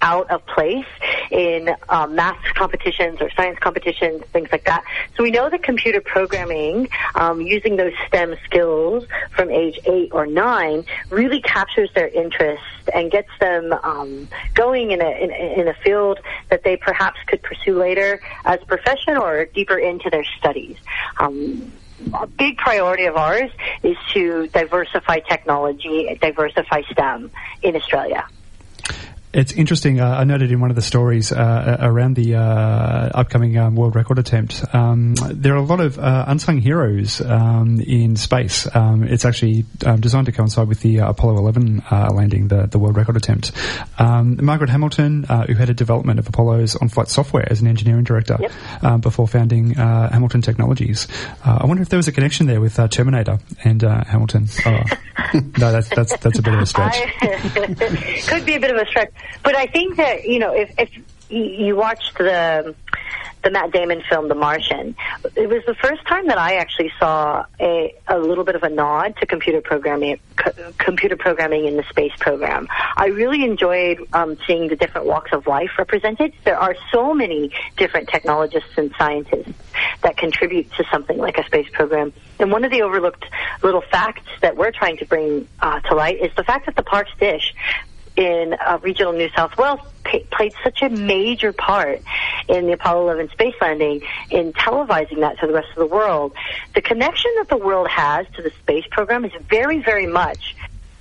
out 0.00 0.30
of 0.30 0.44
place 0.46 0.86
in 1.30 1.74
um, 1.88 2.14
math 2.14 2.38
competitions 2.54 3.20
or 3.20 3.30
science 3.30 3.58
competitions, 3.58 4.22
things 4.32 4.48
like 4.52 4.64
that. 4.64 4.84
So 5.16 5.22
we 5.22 5.30
know 5.30 5.50
that 5.50 5.62
computer 5.62 6.00
programming, 6.00 6.88
um, 7.14 7.40
using 7.40 7.76
those 7.76 7.92
STEM 8.06 8.36
skills 8.44 9.06
from 9.32 9.50
age 9.50 9.78
eight 9.86 10.10
or 10.12 10.26
nine, 10.26 10.84
really 11.10 11.40
captures 11.40 11.90
their 11.94 12.08
interest 12.08 12.62
and 12.94 13.10
gets 13.10 13.30
them 13.40 13.72
um, 13.82 14.28
going 14.54 14.92
in 14.92 15.00
a, 15.00 15.10
in, 15.10 15.30
in 15.30 15.68
a 15.68 15.74
field 15.74 16.20
that 16.50 16.62
they 16.62 16.76
perhaps 16.76 17.18
could 17.26 17.42
pursue 17.42 17.78
later 17.78 18.20
as 18.44 18.60
a 18.62 18.66
profession 18.66 19.16
or 19.16 19.46
deeper 19.46 19.78
into 19.78 20.10
their 20.10 20.24
studies. 20.38 20.76
Um, 21.18 21.72
a 22.14 22.26
big 22.26 22.56
priority 22.56 23.06
of 23.06 23.16
ours 23.16 23.50
is 23.82 23.96
to 24.12 24.48
diversify 24.48 25.20
technology, 25.20 26.16
diversify 26.20 26.82
STEM 26.90 27.30
in 27.62 27.76
Australia. 27.76 28.26
It's 29.38 29.52
interesting. 29.52 30.00
Uh, 30.00 30.08
I 30.08 30.24
noted 30.24 30.50
in 30.50 30.58
one 30.58 30.70
of 30.70 30.74
the 30.74 30.82
stories 30.82 31.30
uh, 31.30 31.76
around 31.78 32.16
the 32.16 32.34
uh, 32.34 32.40
upcoming 33.14 33.56
um, 33.56 33.76
world 33.76 33.94
record 33.94 34.18
attempt, 34.18 34.64
um, 34.74 35.14
there 35.30 35.54
are 35.54 35.58
a 35.58 35.62
lot 35.62 35.78
of 35.78 35.96
uh, 35.96 36.24
unsung 36.26 36.58
heroes 36.58 37.20
um, 37.20 37.80
in 37.80 38.16
space. 38.16 38.66
Um, 38.74 39.04
it's 39.04 39.24
actually 39.24 39.64
um, 39.86 40.00
designed 40.00 40.26
to 40.26 40.32
coincide 40.32 40.66
with 40.66 40.80
the 40.80 41.02
uh, 41.02 41.10
Apollo 41.10 41.38
11 41.38 41.84
uh, 41.88 42.10
landing, 42.12 42.48
the, 42.48 42.66
the 42.66 42.80
world 42.80 42.96
record 42.96 43.16
attempt. 43.16 43.52
Um, 44.00 44.44
Margaret 44.44 44.70
Hamilton, 44.70 45.22
who 45.22 45.54
had 45.54 45.70
a 45.70 45.74
development 45.74 46.18
of 46.18 46.26
Apollo's 46.26 46.74
on-flight 46.74 47.06
software 47.06 47.46
as 47.48 47.60
an 47.60 47.68
engineering 47.68 48.02
director 48.02 48.38
yep. 48.40 49.00
before 49.02 49.28
founding 49.28 49.74
Hamilton 49.74 50.42
Technologies. 50.42 51.06
I 51.44 51.64
wonder 51.64 51.80
if 51.84 51.90
there 51.90 51.96
was 51.96 52.08
a 52.08 52.12
connection 52.12 52.48
there 52.48 52.60
with 52.60 52.74
Terminator 52.90 53.38
and 53.62 53.82
Hamilton. 53.82 54.48
Oh. 54.66 54.82
no, 55.34 55.72
that's 55.72 55.88
that's 55.88 56.16
that's 56.18 56.38
a 56.38 56.42
bit 56.42 56.54
of 56.54 56.60
a 56.60 56.66
stretch. 56.66 56.96
I, 56.96 58.22
could 58.28 58.46
be 58.46 58.54
a 58.54 58.60
bit 58.60 58.70
of 58.70 58.76
a 58.76 58.86
stretch. 58.86 59.12
But 59.42 59.56
I 59.56 59.66
think 59.66 59.96
that 59.96 60.24
you 60.24 60.38
know, 60.38 60.54
if 60.54 60.72
if 60.78 60.90
you 61.30 61.76
watched 61.76 62.16
the 62.18 62.74
the 63.44 63.50
Matt 63.50 63.70
Damon 63.70 64.02
film 64.08 64.28
The 64.28 64.34
Martian, 64.34 64.96
it 65.36 65.48
was 65.48 65.62
the 65.64 65.74
first 65.74 66.04
time 66.06 66.26
that 66.26 66.38
I 66.38 66.56
actually 66.56 66.90
saw 66.98 67.44
a 67.60 67.94
a 68.08 68.18
little 68.18 68.44
bit 68.44 68.56
of 68.56 68.62
a 68.62 68.68
nod 68.68 69.16
to 69.20 69.26
computer 69.26 69.60
programming 69.60 70.18
co- 70.36 70.72
computer 70.78 71.16
programming 71.16 71.66
in 71.66 71.76
the 71.76 71.84
space 71.84 72.12
program. 72.18 72.66
I 72.96 73.06
really 73.06 73.44
enjoyed 73.44 74.00
um, 74.12 74.36
seeing 74.46 74.68
the 74.68 74.76
different 74.76 75.06
walks 75.06 75.32
of 75.32 75.46
life 75.46 75.70
represented. 75.78 76.32
There 76.44 76.58
are 76.58 76.74
so 76.92 77.14
many 77.14 77.52
different 77.76 78.08
technologists 78.08 78.76
and 78.76 78.92
scientists 78.98 79.52
that 80.02 80.16
contribute 80.16 80.72
to 80.72 80.84
something 80.90 81.18
like 81.18 81.38
a 81.38 81.44
space 81.44 81.68
program. 81.72 82.12
And 82.38 82.50
one 82.50 82.64
of 82.64 82.70
the 82.70 82.82
overlooked 82.82 83.24
little 83.62 83.82
facts 83.82 84.28
that 84.40 84.56
we're 84.56 84.72
trying 84.72 84.96
to 84.98 85.06
bring 85.06 85.48
uh, 85.60 85.80
to 85.80 85.94
light 85.94 86.20
is 86.20 86.32
the 86.36 86.44
fact 86.44 86.66
that 86.66 86.76
the 86.76 86.82
Parkes 86.82 87.12
dish 87.18 87.54
in 88.18 88.54
uh, 88.54 88.78
regional 88.82 89.12
New 89.12 89.28
South 89.30 89.56
Wales 89.56 89.78
played 90.04 90.52
such 90.64 90.82
a 90.82 90.88
major 90.88 91.52
part 91.52 92.02
in 92.48 92.66
the 92.66 92.72
Apollo 92.72 93.02
11 93.02 93.30
space 93.30 93.54
landing 93.60 94.02
in 94.30 94.52
televising 94.54 95.20
that 95.20 95.38
to 95.38 95.46
the 95.46 95.52
rest 95.52 95.68
of 95.70 95.76
the 95.76 95.86
world. 95.86 96.32
The 96.74 96.82
connection 96.82 97.30
that 97.38 97.48
the 97.48 97.56
world 97.56 97.88
has 97.88 98.26
to 98.34 98.42
the 98.42 98.50
space 98.50 98.84
program 98.90 99.24
is 99.24 99.32
very, 99.48 99.80
very 99.80 100.06
much 100.06 100.56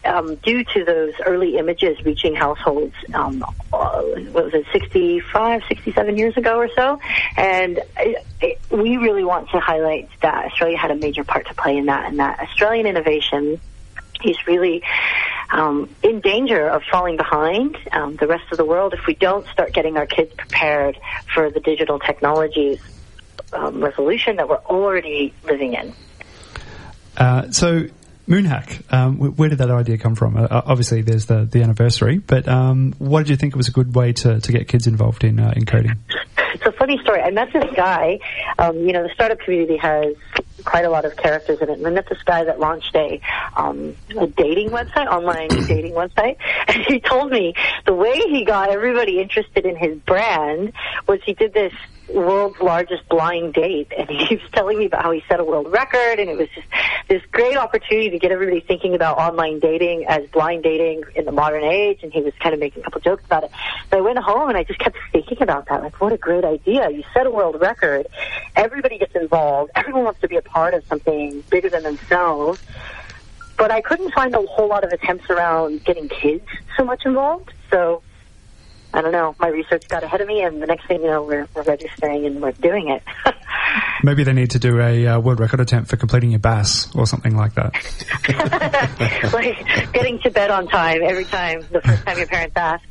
um, 0.05 0.35
due 0.35 0.63
to 0.63 0.85
those 0.85 1.13
early 1.25 1.57
images 1.57 1.97
reaching 2.05 2.35
households, 2.35 2.93
um, 3.13 3.43
uh, 3.73 4.01
what 4.31 4.45
was 4.45 4.53
it, 4.53 4.65
65, 4.71 5.63
67 5.67 6.17
years 6.17 6.37
ago 6.37 6.57
or 6.57 6.69
so. 6.75 6.99
And 7.35 7.79
it, 7.97 8.25
it, 8.41 8.59
we 8.69 8.97
really 8.97 9.23
want 9.23 9.49
to 9.49 9.59
highlight 9.59 10.09
that 10.21 10.45
Australia 10.45 10.77
had 10.77 10.91
a 10.91 10.95
major 10.95 11.23
part 11.23 11.47
to 11.47 11.55
play 11.55 11.77
in 11.77 11.87
that, 11.87 12.09
and 12.09 12.19
that 12.19 12.39
Australian 12.39 12.85
innovation 12.85 13.59
is 14.23 14.37
really 14.47 14.83
um, 15.49 15.89
in 16.03 16.19
danger 16.19 16.67
of 16.67 16.83
falling 16.91 17.17
behind 17.17 17.77
um, 17.91 18.15
the 18.17 18.27
rest 18.27 18.45
of 18.51 18.57
the 18.57 18.65
world 18.65 18.93
if 18.93 19.05
we 19.07 19.13
don't 19.15 19.47
start 19.47 19.73
getting 19.73 19.97
our 19.97 20.05
kids 20.05 20.33
prepared 20.35 20.97
for 21.33 21.49
the 21.49 21.59
digital 21.59 21.99
technologies 21.99 22.79
um, 23.53 23.83
revolution 23.83 24.37
that 24.37 24.49
we're 24.49 24.57
already 24.57 25.33
living 25.45 25.73
in. 25.73 25.93
Uh, 27.15 27.49
so, 27.51 27.87
Moonhack, 28.27 28.91
um, 28.93 29.17
where 29.17 29.49
did 29.49 29.59
that 29.59 29.71
idea 29.71 29.97
come 29.97 30.15
from? 30.15 30.35
Uh, 30.35 30.47
obviously, 30.51 31.01
there's 31.01 31.25
the, 31.27 31.45
the 31.45 31.63
anniversary, 31.63 32.17
but 32.17 32.47
um, 32.47 32.93
what 32.99 33.19
did 33.19 33.29
you 33.29 33.37
think 33.37 33.55
was 33.55 33.69
a 33.69 33.71
good 33.71 33.95
way 33.95 34.13
to, 34.13 34.39
to 34.39 34.51
get 34.51 34.67
kids 34.67 34.85
involved 34.85 35.23
in 35.23 35.39
uh, 35.39 35.53
in 35.55 35.65
coding? 35.65 35.93
It's 36.53 36.65
a 36.65 36.71
funny 36.73 36.97
story. 36.99 37.21
I 37.21 37.31
met 37.31 37.53
this 37.53 37.71
guy. 37.75 38.19
Um, 38.59 38.77
you 38.77 38.91
know, 38.91 39.03
the 39.03 39.13
startup 39.13 39.39
community 39.39 39.77
has 39.77 40.15
quite 40.67 40.83
a 40.83 40.89
lot 40.89 41.05
of 41.05 41.15
characters 41.15 41.59
in 41.61 41.69
it. 41.69 41.79
And 41.79 41.95
met 41.95 42.09
this 42.09 42.21
guy 42.23 42.43
that 42.43 42.59
launched 42.59 42.93
a, 42.93 43.21
um, 43.55 43.95
a 44.19 44.27
dating 44.27 44.69
website, 44.69 45.07
online 45.07 45.49
dating 45.67 45.93
website. 45.93 46.35
And 46.67 46.83
he 46.85 46.99
told 46.99 47.31
me 47.31 47.53
the 47.85 47.93
way 47.93 48.19
he 48.29 48.43
got 48.43 48.69
everybody 48.69 49.21
interested 49.21 49.65
in 49.65 49.77
his 49.77 49.97
brand 49.99 50.73
was 51.07 51.19
he 51.25 51.33
did 51.33 51.53
this 51.53 51.71
world's 52.09 52.59
largest 52.59 53.07
blind 53.09 53.53
date. 53.53 53.91
And 53.97 54.09
he 54.29 54.35
was 54.35 54.49
telling 54.51 54.77
me 54.77 54.85
about 54.85 55.03
how 55.03 55.11
he 55.11 55.23
set 55.27 55.39
a 55.39 55.43
world 55.43 55.71
record 55.71 56.19
and 56.19 56.29
it 56.29 56.37
was 56.37 56.49
just 56.49 56.67
this 57.07 57.21
great 57.31 57.57
opportunity 57.57 58.09
to 58.09 58.19
get 58.19 58.31
everybody 58.31 58.59
thinking 58.59 58.95
about 58.95 59.17
online 59.17 59.59
dating 59.59 60.05
as 60.07 60.27
blind 60.29 60.63
dating 60.63 61.03
in 61.15 61.25
the 61.25 61.31
modern 61.31 61.63
age. 61.63 61.99
And 62.03 62.11
he 62.11 62.21
was 62.21 62.33
kind 62.39 62.53
of 62.53 62.59
making 62.59 62.81
a 62.81 62.83
couple 62.83 63.01
jokes 63.01 63.23
about 63.25 63.43
it. 63.43 63.51
So 63.89 63.97
I 63.97 64.01
went 64.01 64.19
home 64.19 64.49
and 64.49 64.57
I 64.57 64.63
just 64.63 64.79
kept 64.79 64.97
thinking 65.11 65.41
about 65.41 65.67
that. 65.67 65.83
Like, 65.83 65.99
what 66.01 66.13
a 66.13 66.17
great 66.17 66.45
idea. 66.45 66.89
You 66.89 67.03
set 67.13 67.25
a 67.25 67.31
world 67.31 67.59
record. 67.61 68.07
Everybody 68.55 68.97
gets 68.97 69.15
involved. 69.15 69.71
Everyone 69.75 70.03
wants 70.03 70.21
to 70.21 70.27
be 70.27 70.37
a 70.37 70.41
part 70.41 70.73
of 70.73 70.85
something 70.87 71.43
bigger 71.49 71.69
than 71.69 71.83
themselves. 71.83 72.61
But 73.57 73.71
I 73.71 73.81
couldn't 73.81 74.13
find 74.13 74.35
a 74.35 74.41
whole 74.45 74.67
lot 74.67 74.83
of 74.83 74.91
attempts 74.91 75.29
around 75.29 75.83
getting 75.83 76.09
kids 76.09 76.45
so 76.77 76.85
much 76.85 77.05
involved. 77.05 77.51
So 77.71 78.03
I 78.93 79.01
don't 79.01 79.11
know. 79.11 79.35
My 79.39 79.49
research 79.49 79.87
got 79.87 80.03
ahead 80.03 80.21
of 80.21 80.27
me, 80.27 80.41
and 80.41 80.61
the 80.61 80.65
next 80.65 80.87
thing 80.87 81.01
you 81.01 81.07
know, 81.07 81.23
we're, 81.23 81.47
we're 81.53 81.63
registering 81.63 82.25
and 82.25 82.41
we're 82.41 82.53
doing 82.53 82.89
it. 82.89 83.03
Maybe 84.03 84.23
they 84.23 84.33
need 84.33 84.51
to 84.51 84.59
do 84.59 84.79
a 84.79 85.07
uh, 85.07 85.19
world 85.19 85.39
record 85.39 85.59
attempt 85.59 85.89
for 85.89 85.97
completing 85.97 86.31
your 86.31 86.39
BAS 86.39 86.95
or 86.95 87.05
something 87.05 87.35
like 87.35 87.53
that. 87.55 87.73
like 89.33 89.93
getting 89.93 90.19
to 90.19 90.31
bed 90.31 90.51
on 90.51 90.67
time 90.67 91.01
every 91.03 91.25
time, 91.25 91.65
the 91.71 91.81
first 91.81 92.05
time 92.05 92.17
your 92.17 92.27
parents 92.27 92.55
ask. 92.55 92.83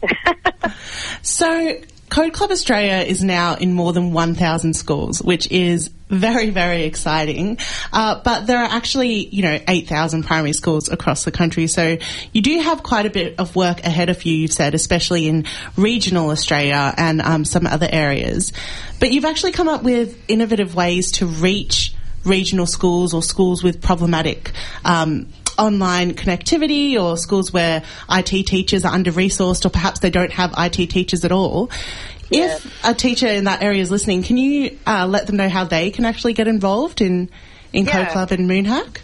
so, 1.23 1.81
Code 2.09 2.33
Club 2.33 2.51
Australia 2.51 3.05
is 3.07 3.23
now 3.23 3.55
in 3.57 3.73
more 3.73 3.93
than 3.93 4.13
1,000 4.13 4.75
schools, 4.75 5.21
which 5.21 5.51
is 5.51 5.91
very, 6.09 6.51
very 6.51 6.85
exciting. 6.85 7.59
Uh, 7.93 8.21
but 8.23 8.47
there 8.47 8.59
are 8.59 8.69
actually, 8.69 9.27
you 9.27 9.43
know, 9.43 9.59
8,000 9.67 10.25
primary 10.25 10.53
schools 10.53 10.89
across 10.89 11.25
the 11.25 11.33
country. 11.33 11.67
So 11.67 11.99
you 12.33 12.43
do 12.43 12.61
have 12.61 12.83
quite 12.83 13.07
a 13.07 13.11
bit 13.11 13.39
of 13.39 13.57
work 13.57 13.81
ahead 13.81 14.09
of 14.09 14.23
you, 14.25 14.35
you've 14.35 14.53
said, 14.53 14.75
especially 14.75 15.27
in 15.29 15.47
regional 15.77 16.31
Australia 16.31 16.95
and 16.97 17.21
um, 17.21 17.45
some 17.45 17.67
other 17.67 17.89
areas. 17.91 18.53
But 19.01 19.11
you've 19.11 19.25
actually 19.25 19.53
come 19.53 19.69
up 19.69 19.83
with 19.83 20.17
innovative 20.29 20.75
ways 20.75 21.13
to 21.13 21.27
reach 21.27 21.93
regional 22.25 22.67
schools 22.67 23.15
or 23.15 23.23
schools 23.23 23.63
with 23.63 23.83
problematic 23.83 24.53
um, 24.85 25.29
online 25.59 26.15
connectivity 26.15 27.01
or 27.01 27.17
schools 27.17 27.53
where 27.53 27.83
IT 28.11 28.47
teachers 28.47 28.85
are 28.85 28.93
under 28.93 29.13
resourced 29.13 29.65
or 29.65 29.71
perhaps 29.71 30.01
they 30.01 30.11
don't 30.11 30.33
have 30.33 30.55
IT 30.57 30.91
teachers 30.91 31.25
at 31.25 31.33
all. 31.33 31.71
Yeah. 32.31 32.57
If 32.57 32.85
a 32.85 32.95
teacher 32.95 33.29
in 33.29 33.45
that 33.45 33.63
area 33.63 33.81
is 33.81 33.91
listening, 33.91 34.23
can 34.23 34.37
you 34.37 34.79
uh, 34.87 35.07
let 35.07 35.27
them 35.27 35.37
know 35.37 35.49
how 35.49 35.65
they 35.65 35.91
can 35.91 36.05
actually 36.05 36.33
get 36.33 36.49
involved 36.49 37.01
in, 37.01 37.29
in 37.73 37.87
yeah. 37.87 38.05
Code 38.05 38.13
Club 38.13 38.33
and 38.33 38.51
Moonhack? 38.51 39.01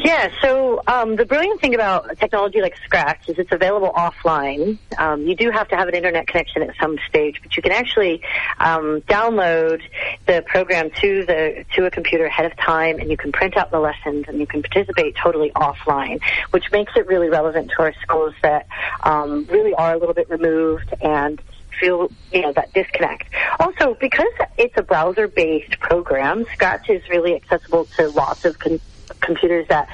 Yeah, 0.00 0.30
so 0.40 0.82
um, 0.86 1.16
the 1.16 1.26
brilliant 1.26 1.60
thing 1.60 1.74
about 1.74 2.18
technology 2.18 2.60
like 2.60 2.76
Scratch 2.84 3.28
is 3.28 3.38
it's 3.38 3.52
available 3.52 3.92
offline. 3.92 4.78
Um, 4.98 5.26
you 5.26 5.36
do 5.36 5.50
have 5.50 5.68
to 5.68 5.76
have 5.76 5.86
an 5.88 5.94
internet 5.94 6.26
connection 6.26 6.62
at 6.62 6.74
some 6.80 6.98
stage, 7.08 7.40
but 7.42 7.56
you 7.56 7.62
can 7.62 7.72
actually 7.72 8.22
um, 8.58 9.02
download 9.02 9.82
the 10.26 10.42
program 10.46 10.90
to 11.00 11.24
the 11.26 11.64
to 11.74 11.86
a 11.86 11.90
computer 11.90 12.24
ahead 12.24 12.46
of 12.46 12.56
time, 12.56 12.98
and 13.00 13.10
you 13.10 13.16
can 13.16 13.32
print 13.32 13.56
out 13.56 13.70
the 13.70 13.80
lessons, 13.80 14.24
and 14.28 14.40
you 14.40 14.46
can 14.46 14.62
participate 14.62 15.14
totally 15.16 15.50
offline, 15.50 16.20
which 16.50 16.70
makes 16.72 16.92
it 16.96 17.06
really 17.06 17.28
relevant 17.28 17.70
to 17.76 17.82
our 17.82 17.94
schools 18.00 18.34
that 18.42 18.66
um, 19.02 19.46
really 19.50 19.74
are 19.74 19.94
a 19.94 19.98
little 19.98 20.14
bit 20.14 20.28
removed 20.30 20.92
and 21.02 21.40
feel 21.80 22.10
you 22.32 22.40
know 22.40 22.52
that 22.52 22.72
disconnect. 22.72 23.28
Also, 23.60 23.94
because 24.00 24.32
it's 24.56 24.74
a 24.76 24.82
browser-based 24.82 25.78
program, 25.80 26.46
Scratch 26.54 26.88
is 26.88 27.02
really 27.10 27.34
accessible 27.34 27.84
to 27.96 28.08
lots 28.08 28.44
of 28.44 28.58
con- 28.58 28.80
computers 29.20 29.66
that 29.68 29.88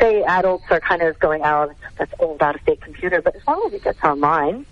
say 0.00 0.22
adults 0.22 0.64
are 0.70 0.80
kind 0.80 1.02
of 1.02 1.18
going 1.18 1.42
out. 1.42 1.70
Oh, 1.70 1.88
that's 1.98 2.12
old, 2.18 2.42
out 2.42 2.54
of 2.54 2.64
date 2.64 2.80
computer, 2.80 3.20
but 3.20 3.36
as 3.36 3.46
long 3.46 3.62
as 3.66 3.72
it 3.74 3.84
gets 3.84 4.02
online, 4.02 4.66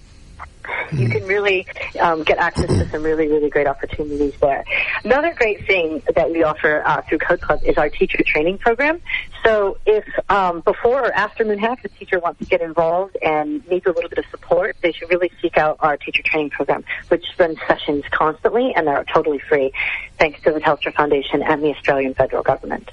you 0.93 1.09
can 1.09 1.25
really 1.25 1.67
um, 2.01 2.23
get 2.23 2.39
access 2.39 2.67
to 2.67 2.89
some 2.91 3.03
really, 3.03 3.29
really 3.29 3.51
great 3.51 3.67
opportunities 3.67 4.35
there. 4.41 4.65
Another 5.05 5.35
great 5.35 5.67
thing 5.67 6.03
that 6.15 6.31
we 6.31 6.43
offer 6.43 6.83
uh, 6.85 7.03
through 7.03 7.19
Code 7.19 7.41
Club 7.41 7.61
is 7.65 7.77
our 7.77 7.89
teacher 7.89 8.23
training 8.25 8.59
program. 8.59 9.01
So 9.45 9.79
if 9.87 10.05
um, 10.29 10.61
before 10.61 11.07
or 11.07 11.13
after 11.13 11.45
Moonhack 11.45 11.85
a 11.85 11.89
teacher 11.89 12.19
wants 12.19 12.41
to 12.41 12.47
get 12.47 12.61
involved 12.61 13.17
and 13.23 13.67
needs 13.69 13.87
a 13.87 13.91
little 13.91 14.11
bit 14.11 14.19
of 14.19 14.25
support, 14.31 14.77
they 14.83 14.93
should 14.93 15.11
really 15.11 15.31
seek 15.41 15.57
out 15.57 15.77
our 15.81 15.97
teacher 15.97 16.23
training 16.25 16.51
program, 16.51 16.85
which 17.09 17.25
runs 17.39 17.59
sessions 17.67 18.05
constantly 18.11 18.75
and 18.75 18.87
they're 18.87 19.05
totally 19.13 19.39
free, 19.39 19.73
thanks 20.19 20.43
to 20.43 20.53
the 20.53 20.61
Telstra 20.61 20.93
Foundation 20.95 21.43
and 21.43 21.63
the 21.63 21.71
Australian 21.71 22.15
federal 22.15 22.43
government 22.43 22.91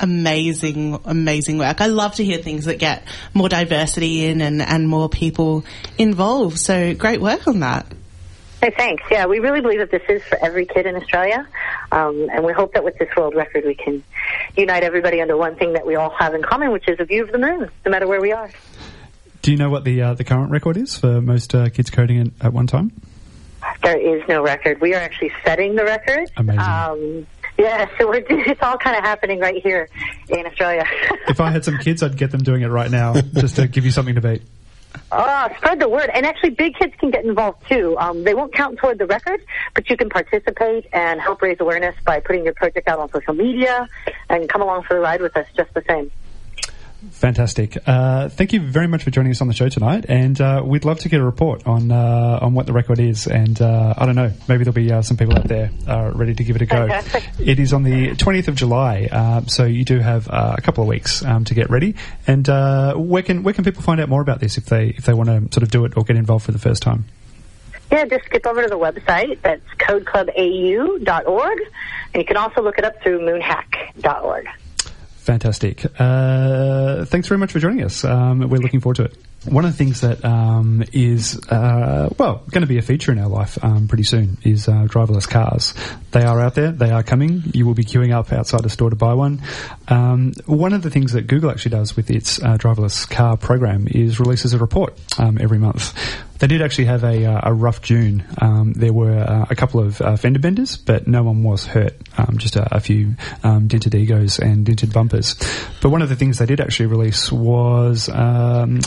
amazing, 0.00 1.00
amazing 1.04 1.58
work. 1.58 1.80
I 1.80 1.86
love 1.86 2.14
to 2.16 2.24
hear 2.24 2.38
things 2.38 2.66
that 2.66 2.78
get 2.78 3.04
more 3.34 3.48
diversity 3.48 4.26
in 4.26 4.40
and, 4.40 4.62
and 4.62 4.88
more 4.88 5.08
people 5.08 5.64
involved. 5.98 6.58
So 6.58 6.94
great 6.94 7.20
work 7.20 7.46
on 7.46 7.60
that. 7.60 7.86
Hey, 8.60 8.72
thanks. 8.76 9.02
Yeah, 9.10 9.26
we 9.26 9.38
really 9.38 9.60
believe 9.60 9.80
that 9.80 9.90
this 9.90 10.02
is 10.08 10.22
for 10.24 10.42
every 10.42 10.64
kid 10.64 10.86
in 10.86 10.96
Australia, 10.96 11.46
um, 11.92 12.28
and 12.32 12.44
we 12.44 12.54
hope 12.54 12.72
that 12.72 12.84
with 12.84 12.98
this 12.98 13.08
world 13.14 13.34
record 13.34 13.64
we 13.66 13.74
can 13.74 14.02
unite 14.56 14.82
everybody 14.82 15.20
under 15.20 15.36
one 15.36 15.56
thing 15.56 15.74
that 15.74 15.86
we 15.86 15.94
all 15.94 16.10
have 16.10 16.34
in 16.34 16.42
common, 16.42 16.72
which 16.72 16.88
is 16.88 16.98
a 16.98 17.04
view 17.04 17.22
of 17.22 17.32
the 17.32 17.38
moon, 17.38 17.70
no 17.84 17.90
matter 17.90 18.06
where 18.06 18.20
we 18.20 18.32
are. 18.32 18.50
Do 19.42 19.52
you 19.52 19.58
know 19.58 19.68
what 19.68 19.84
the 19.84 20.00
uh, 20.02 20.14
the 20.14 20.24
current 20.24 20.50
record 20.50 20.78
is 20.78 20.96
for 20.96 21.20
most 21.20 21.54
uh, 21.54 21.68
kids 21.68 21.90
coding 21.90 22.16
in, 22.16 22.34
at 22.40 22.52
one 22.52 22.66
time? 22.66 22.90
There 23.82 23.98
is 23.98 24.26
no 24.28 24.42
record. 24.42 24.80
We 24.80 24.94
are 24.94 25.00
actually 25.00 25.32
setting 25.44 25.74
the 25.74 25.84
record. 25.84 26.30
Amazing. 26.36 26.60
Um, 26.60 27.26
yeah, 27.58 27.88
so 27.98 28.06
we're, 28.06 28.24
it's 28.28 28.62
all 28.62 28.78
kind 28.78 28.96
of 28.96 29.04
happening 29.04 29.40
right 29.40 29.62
here 29.62 29.88
in 30.28 30.46
Australia. 30.46 30.84
if 31.28 31.40
I 31.40 31.50
had 31.50 31.64
some 31.64 31.78
kids, 31.78 32.02
I'd 32.02 32.16
get 32.16 32.30
them 32.30 32.42
doing 32.42 32.62
it 32.62 32.68
right 32.68 32.90
now, 32.90 33.14
just 33.34 33.56
to 33.56 33.66
give 33.66 33.84
you 33.84 33.90
something 33.90 34.14
to 34.14 34.20
beat. 34.20 34.42
Oh, 35.12 35.48
spread 35.58 35.80
the 35.80 35.88
word. 35.88 36.10
And 36.12 36.26
actually, 36.26 36.50
big 36.50 36.74
kids 36.74 36.94
can 36.98 37.10
get 37.10 37.24
involved 37.24 37.68
too. 37.68 37.96
Um, 37.98 38.24
they 38.24 38.34
won't 38.34 38.54
count 38.54 38.78
toward 38.78 38.98
the 38.98 39.06
record, 39.06 39.40
but 39.74 39.88
you 39.90 39.96
can 39.96 40.08
participate 40.08 40.86
and 40.92 41.20
help 41.20 41.42
raise 41.42 41.58
awareness 41.60 41.94
by 42.04 42.20
putting 42.20 42.44
your 42.44 42.54
project 42.54 42.88
out 42.88 42.98
on 42.98 43.10
social 43.12 43.34
media 43.34 43.88
and 44.28 44.48
come 44.48 44.62
along 44.62 44.84
for 44.84 44.94
the 44.94 45.00
ride 45.00 45.20
with 45.20 45.36
us 45.36 45.46
just 45.56 45.72
the 45.74 45.82
same. 45.88 46.10
Fantastic. 47.10 47.78
Uh, 47.86 48.28
thank 48.28 48.52
you 48.52 48.60
very 48.60 48.86
much 48.86 49.02
for 49.02 49.10
joining 49.10 49.32
us 49.32 49.40
on 49.40 49.48
the 49.48 49.54
show 49.54 49.68
tonight, 49.68 50.06
and 50.08 50.40
uh, 50.40 50.62
we'd 50.64 50.84
love 50.84 50.98
to 51.00 51.08
get 51.08 51.20
a 51.20 51.24
report 51.24 51.66
on 51.66 51.90
uh, 51.90 52.38
on 52.42 52.54
what 52.54 52.66
the 52.66 52.72
record 52.72 53.00
is. 53.00 53.26
And 53.26 53.60
uh, 53.60 53.94
I 53.96 54.06
don't 54.06 54.14
know, 54.14 54.32
maybe 54.48 54.64
there'll 54.64 54.74
be 54.74 54.92
uh, 54.92 55.02
some 55.02 55.16
people 55.16 55.36
out 55.36 55.48
there 55.48 55.70
uh, 55.86 56.12
ready 56.14 56.34
to 56.34 56.44
give 56.44 56.56
it 56.56 56.62
a 56.62 56.66
go. 56.66 56.88
Fantastic. 56.88 57.28
It 57.38 57.58
is 57.58 57.72
on 57.72 57.82
the 57.82 58.10
20th 58.10 58.48
of 58.48 58.54
July, 58.54 59.42
so 59.46 59.64
you 59.64 59.84
do 59.84 59.98
have 59.98 60.28
a 60.28 60.60
couple 60.62 60.82
of 60.82 60.88
weeks 60.88 61.24
um, 61.24 61.44
to 61.44 61.54
get 61.54 61.70
ready. 61.70 61.94
And 62.26 62.46
where 62.46 63.22
can 63.22 63.42
where 63.42 63.54
can 63.54 63.64
people 63.64 63.82
find 63.82 64.00
out 64.00 64.08
more 64.08 64.20
about 64.20 64.40
this 64.40 64.58
if 64.58 64.66
they 64.66 64.88
if 64.88 65.04
they 65.04 65.14
want 65.14 65.28
to 65.28 65.40
sort 65.54 65.62
of 65.62 65.70
do 65.70 65.84
it 65.84 65.96
or 65.96 66.04
get 66.04 66.16
involved 66.16 66.44
for 66.44 66.52
the 66.52 66.58
first 66.58 66.82
time? 66.82 67.06
Yeah, 67.90 68.04
just 68.04 68.24
skip 68.24 68.46
over 68.46 68.62
to 68.62 68.68
the 68.68 68.78
website. 68.78 69.40
That's 69.42 69.62
codeclubau.org. 69.78 71.58
And 72.14 72.20
you 72.20 72.26
can 72.26 72.36
also 72.36 72.62
look 72.62 72.78
it 72.78 72.84
up 72.84 73.00
through 73.02 73.20
moonhack.org. 73.20 74.48
Fantastic. 75.26 75.84
Uh, 75.98 77.04
thanks 77.04 77.26
very 77.26 77.38
much 77.38 77.50
for 77.50 77.58
joining 77.58 77.82
us. 77.82 78.04
Um, 78.04 78.48
we're 78.48 78.60
looking 78.60 78.78
forward 78.78 78.94
to 78.98 79.04
it. 79.06 79.16
One 79.46 79.64
of 79.64 79.72
the 79.72 79.76
things 79.76 80.00
that 80.00 80.24
um, 80.24 80.82
is 80.92 81.40
uh, 81.48 82.08
well 82.18 82.42
going 82.50 82.62
to 82.62 82.66
be 82.66 82.78
a 82.78 82.82
feature 82.82 83.12
in 83.12 83.18
our 83.18 83.28
life 83.28 83.62
um, 83.64 83.88
pretty 83.88 84.04
soon 84.04 84.38
is 84.42 84.68
uh, 84.68 84.86
driverless 84.88 85.28
cars. 85.28 85.74
They 86.10 86.24
are 86.24 86.40
out 86.40 86.54
there. 86.54 86.72
They 86.72 86.90
are 86.90 87.02
coming. 87.02 87.42
You 87.52 87.66
will 87.66 87.74
be 87.74 87.84
queuing 87.84 88.12
up 88.12 88.32
outside 88.32 88.64
a 88.64 88.70
store 88.70 88.90
to 88.90 88.96
buy 88.96 89.14
one. 89.14 89.42
Um, 89.88 90.32
one 90.46 90.72
of 90.72 90.82
the 90.82 90.90
things 90.90 91.12
that 91.12 91.26
Google 91.26 91.50
actually 91.50 91.72
does 91.72 91.96
with 91.96 92.10
its 92.10 92.42
uh, 92.42 92.56
driverless 92.56 93.08
car 93.08 93.36
program 93.36 93.86
is 93.90 94.18
releases 94.18 94.52
a 94.52 94.58
report 94.58 94.98
um, 95.18 95.38
every 95.40 95.58
month. 95.58 95.94
They 96.38 96.46
did 96.48 96.60
actually 96.60 96.86
have 96.86 97.02
a, 97.02 97.24
uh, 97.24 97.40
a 97.44 97.54
rough 97.54 97.80
June. 97.80 98.24
Um, 98.38 98.74
there 98.74 98.92
were 98.92 99.18
uh, 99.18 99.46
a 99.48 99.56
couple 99.56 99.80
of 99.80 100.00
uh, 100.02 100.16
fender 100.16 100.38
benders, 100.38 100.76
but 100.76 101.06
no 101.06 101.22
one 101.22 101.42
was 101.42 101.64
hurt. 101.64 101.94
Um, 102.18 102.36
just 102.36 102.56
a, 102.56 102.76
a 102.76 102.80
few 102.80 103.14
um, 103.42 103.68
dented 103.68 103.94
egos 103.94 104.38
and 104.38 104.66
dented 104.66 104.92
bumpers. 104.92 105.34
But 105.80 105.90
one 105.90 106.02
of 106.02 106.08
the 106.08 106.16
things 106.16 106.38
they 106.38 106.46
did 106.46 106.60
actually 106.60 106.86
release 106.86 107.32
was 107.32 108.10
um, 108.10 108.80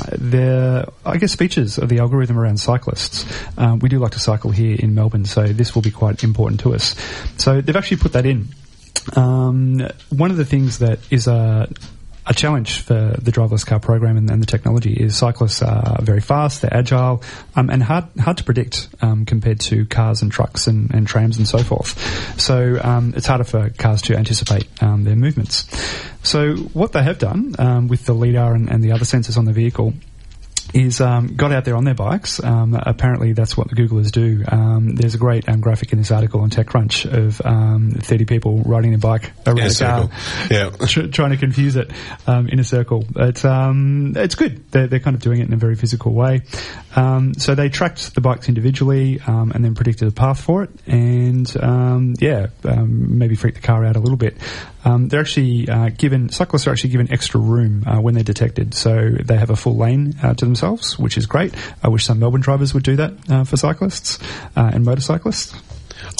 the, 0.49 0.91
I 1.05 1.17
guess, 1.17 1.35
features 1.35 1.77
of 1.77 1.89
the 1.89 1.99
algorithm 1.99 2.37
around 2.37 2.59
cyclists. 2.59 3.25
Um, 3.57 3.79
we 3.79 3.89
do 3.89 3.99
like 3.99 4.11
to 4.11 4.19
cycle 4.19 4.51
here 4.51 4.75
in 4.77 4.95
Melbourne, 4.95 5.25
so 5.25 5.47
this 5.47 5.75
will 5.75 5.81
be 5.81 5.91
quite 5.91 6.23
important 6.23 6.61
to 6.61 6.73
us. 6.73 6.95
So 7.37 7.61
they've 7.61 7.75
actually 7.75 7.97
put 7.97 8.13
that 8.13 8.25
in. 8.25 8.47
Um, 9.15 9.87
one 10.09 10.31
of 10.31 10.37
the 10.37 10.45
things 10.45 10.79
that 10.79 10.99
is 11.11 11.27
a 11.27 11.69
a 12.29 12.33
challenge 12.33 12.81
for 12.81 13.15
the 13.19 13.31
driverless 13.31 13.65
car 13.65 13.79
program 13.79 14.15
and, 14.15 14.29
and, 14.29 14.39
the 14.39 14.45
technology 14.45 14.93
is 14.93 15.17
cyclists 15.17 15.63
are 15.63 15.97
very 15.99 16.21
fast, 16.21 16.61
they're 16.61 16.73
agile, 16.73 17.23
um, 17.55 17.71
and 17.71 17.81
hard 17.81 18.05
hard 18.19 18.37
to 18.37 18.43
predict 18.43 18.87
um, 19.01 19.25
compared 19.25 19.59
to 19.59 19.85
cars 19.87 20.21
and 20.21 20.31
trucks 20.31 20.67
and, 20.67 20.93
and 20.93 21.07
trams 21.07 21.37
and 21.37 21.47
so 21.47 21.57
forth. 21.57 21.97
So 22.39 22.79
um, 22.83 23.13
it's 23.17 23.25
harder 23.25 23.45
for 23.45 23.71
cars 23.71 24.03
to 24.03 24.15
anticipate 24.15 24.67
um, 24.83 25.05
their 25.05 25.15
movements. 25.15 25.65
So 26.21 26.55
what 26.73 26.91
they 26.91 27.01
have 27.01 27.17
done 27.17 27.55
um, 27.57 27.87
with 27.87 28.05
the 28.05 28.13
lidar 28.13 28.53
and, 28.53 28.69
and 28.69 28.83
the 28.83 28.91
other 28.91 29.05
sensors 29.05 29.37
on 29.37 29.45
the 29.45 29.53
vehicle 29.53 29.93
is 30.73 31.01
um, 31.01 31.35
got 31.35 31.51
out 31.51 31.65
there 31.65 31.75
on 31.75 31.83
their 31.83 31.93
bikes. 31.95 32.43
Um, 32.43 32.79
apparently, 32.79 33.33
that's 33.33 33.57
what 33.57 33.69
the 33.69 33.75
Googlers 33.75 34.11
do. 34.11 34.43
Um, 34.47 34.95
there's 34.95 35.15
a 35.15 35.17
great 35.17 35.47
um, 35.49 35.61
graphic 35.61 35.91
in 35.91 35.99
this 35.99 36.11
article 36.11 36.41
on 36.41 36.49
TechCrunch 36.49 37.11
of 37.11 37.41
um, 37.45 37.91
30 37.91 38.25
people 38.25 38.59
riding 38.63 38.91
their 38.91 38.99
bike 38.99 39.31
around 39.45 39.59
a, 39.59 39.73
car, 39.73 40.09
yeah, 40.49 40.69
tr- 40.87 41.07
trying 41.07 41.31
to 41.31 41.37
confuse 41.37 41.75
it 41.75 41.91
um, 42.27 42.47
in 42.49 42.59
a 42.59 42.63
circle. 42.63 43.05
It's 43.15 43.43
it's 43.45 44.35
good. 44.35 44.71
They're, 44.71 44.87
they're, 44.87 44.99
kind 44.99 45.15
of 45.15 45.21
doing 45.21 45.39
it 45.39 45.47
in 45.47 45.53
a 45.53 45.57
very 45.57 45.75
physical 45.75 46.13
way. 46.13 46.41
so 46.93 47.55
they 47.55 47.69
tracked 47.69 48.13
the 48.15 48.21
bikes 48.21 48.49
individually 48.49 49.19
and 49.25 49.63
then 49.63 49.75
predicted 49.75 50.07
a 50.07 50.11
path 50.11 50.41
for 50.41 50.63
it, 50.63 50.69
and 50.85 51.51
yeah, 52.19 52.47
maybe 52.85 53.35
freaked 53.35 53.61
the 53.61 53.65
car 53.65 53.85
out 53.85 53.95
a 53.95 53.99
little 53.99 54.17
bit. 54.17 54.37
Um, 54.85 55.09
they're 55.09 55.21
actually 55.21 55.67
uh, 55.67 55.89
given 55.89 56.29
cyclists 56.29 56.67
are 56.67 56.71
actually 56.71 56.91
given 56.91 57.11
extra 57.11 57.39
room 57.39 57.83
uh, 57.85 57.99
when 57.99 58.13
they're 58.13 58.23
detected, 58.23 58.73
so 58.73 59.09
they 59.09 59.37
have 59.37 59.49
a 59.49 59.55
full 59.55 59.75
lane 59.75 60.15
uh, 60.23 60.33
to 60.33 60.45
themselves, 60.45 60.97
which 60.97 61.17
is 61.17 61.25
great. 61.25 61.53
I 61.83 61.89
wish 61.89 62.05
some 62.05 62.19
Melbourne 62.19 62.41
drivers 62.41 62.73
would 62.73 62.83
do 62.83 62.95
that 62.97 63.13
uh, 63.29 63.43
for 63.43 63.57
cyclists 63.57 64.19
uh, 64.55 64.71
and 64.73 64.85
motorcyclists. 64.85 65.53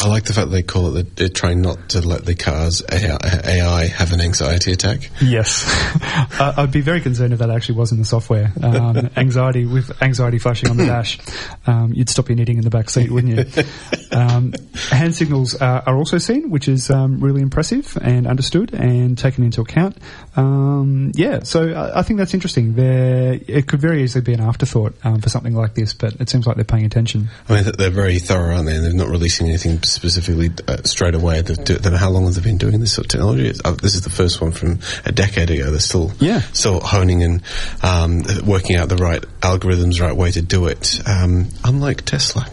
I 0.01 0.07
like 0.07 0.23
the 0.23 0.33
fact 0.33 0.51
they 0.51 0.63
call 0.63 0.95
it 0.95 1.15
they're 1.15 1.29
trying 1.29 1.61
not 1.61 1.89
to 1.89 2.01
let 2.01 2.25
the 2.25 2.35
cars 2.35 2.81
AI 2.89 3.87
have 3.87 4.13
an 4.13 4.21
anxiety 4.21 4.71
attack. 4.71 5.09
Yes, 5.21 5.65
uh, 6.39 6.53
I'd 6.57 6.71
be 6.71 6.81
very 6.81 7.01
concerned 7.01 7.33
if 7.33 7.39
that 7.39 7.49
actually 7.49 7.75
was 7.75 7.91
in 7.91 7.97
the 7.97 8.05
software. 8.05 8.51
Um, 8.63 9.09
anxiety 9.17 9.65
with 9.65 10.01
anxiety 10.01 10.39
flashing 10.39 10.69
on 10.69 10.77
the 10.77 10.85
dash, 10.85 11.19
um, 11.67 11.93
you'd 11.93 12.09
stop 12.09 12.29
your 12.29 12.37
knitting 12.37 12.57
in 12.57 12.63
the 12.63 12.69
back 12.69 12.89
seat, 12.89 13.11
wouldn't 13.11 13.55
you? 13.55 13.63
Um, 14.11 14.53
hand 14.73 15.13
signals 15.13 15.55
are, 15.55 15.83
are, 15.85 15.95
also 15.95 16.17
seen, 16.17 16.49
which 16.49 16.67
is 16.67 16.89
um, 16.89 17.19
really 17.19 17.43
impressive 17.43 17.95
and 18.01 18.25
understood 18.25 18.73
and 18.73 19.15
taken 19.15 19.43
into 19.43 19.61
account. 19.61 19.97
Um, 20.35 21.11
yeah, 21.13 21.43
so 21.43 21.69
I, 21.69 21.99
I, 21.99 22.01
think 22.01 22.17
that's 22.17 22.33
interesting. 22.33 22.73
There, 22.73 23.39
it 23.47 23.67
could 23.67 23.79
very 23.79 24.01
easily 24.01 24.23
be 24.23 24.33
an 24.33 24.41
afterthought 24.41 24.95
um, 25.03 25.21
for 25.21 25.29
something 25.29 25.53
like 25.53 25.75
this, 25.75 25.93
but 25.93 26.15
it 26.19 26.27
seems 26.27 26.47
like 26.47 26.55
they're 26.55 26.65
paying 26.65 26.85
attention. 26.85 27.29
I 27.47 27.61
mean, 27.61 27.71
they're 27.77 27.91
very 27.91 28.17
thorough, 28.17 28.55
aren't 28.55 28.65
they? 28.65 28.75
And 28.75 28.83
they're 28.83 28.93
not 28.93 29.09
releasing 29.09 29.47
anything 29.47 29.79
specifically 29.91 30.51
uh, 30.67 30.77
straight 30.83 31.15
away. 31.15 31.41
Do, 31.41 31.77
how 31.95 32.09
long 32.09 32.25
have 32.25 32.35
they 32.35 32.41
been 32.41 32.57
doing 32.57 32.79
this 32.79 32.93
sort 32.93 33.05
of 33.05 33.11
technology? 33.11 33.53
Uh, 33.63 33.71
this 33.71 33.95
is 33.95 34.01
the 34.01 34.09
first 34.09 34.41
one 34.41 34.51
from 34.51 34.79
a 35.05 35.11
decade 35.11 35.49
ago. 35.49 35.71
They're 35.71 35.79
still 35.79 36.11
yeah. 36.19 36.41
still 36.53 36.79
honing 36.79 37.23
and 37.23 37.43
um, 37.83 38.23
working 38.45 38.75
out 38.75 38.89
the 38.89 38.97
right 38.97 39.21
algorithms, 39.41 40.01
right 40.01 40.15
way 40.15 40.31
to 40.31 40.41
do 40.41 40.67
it. 40.67 40.99
Um, 41.07 41.47
unlike 41.63 42.05
Tesla. 42.05 42.47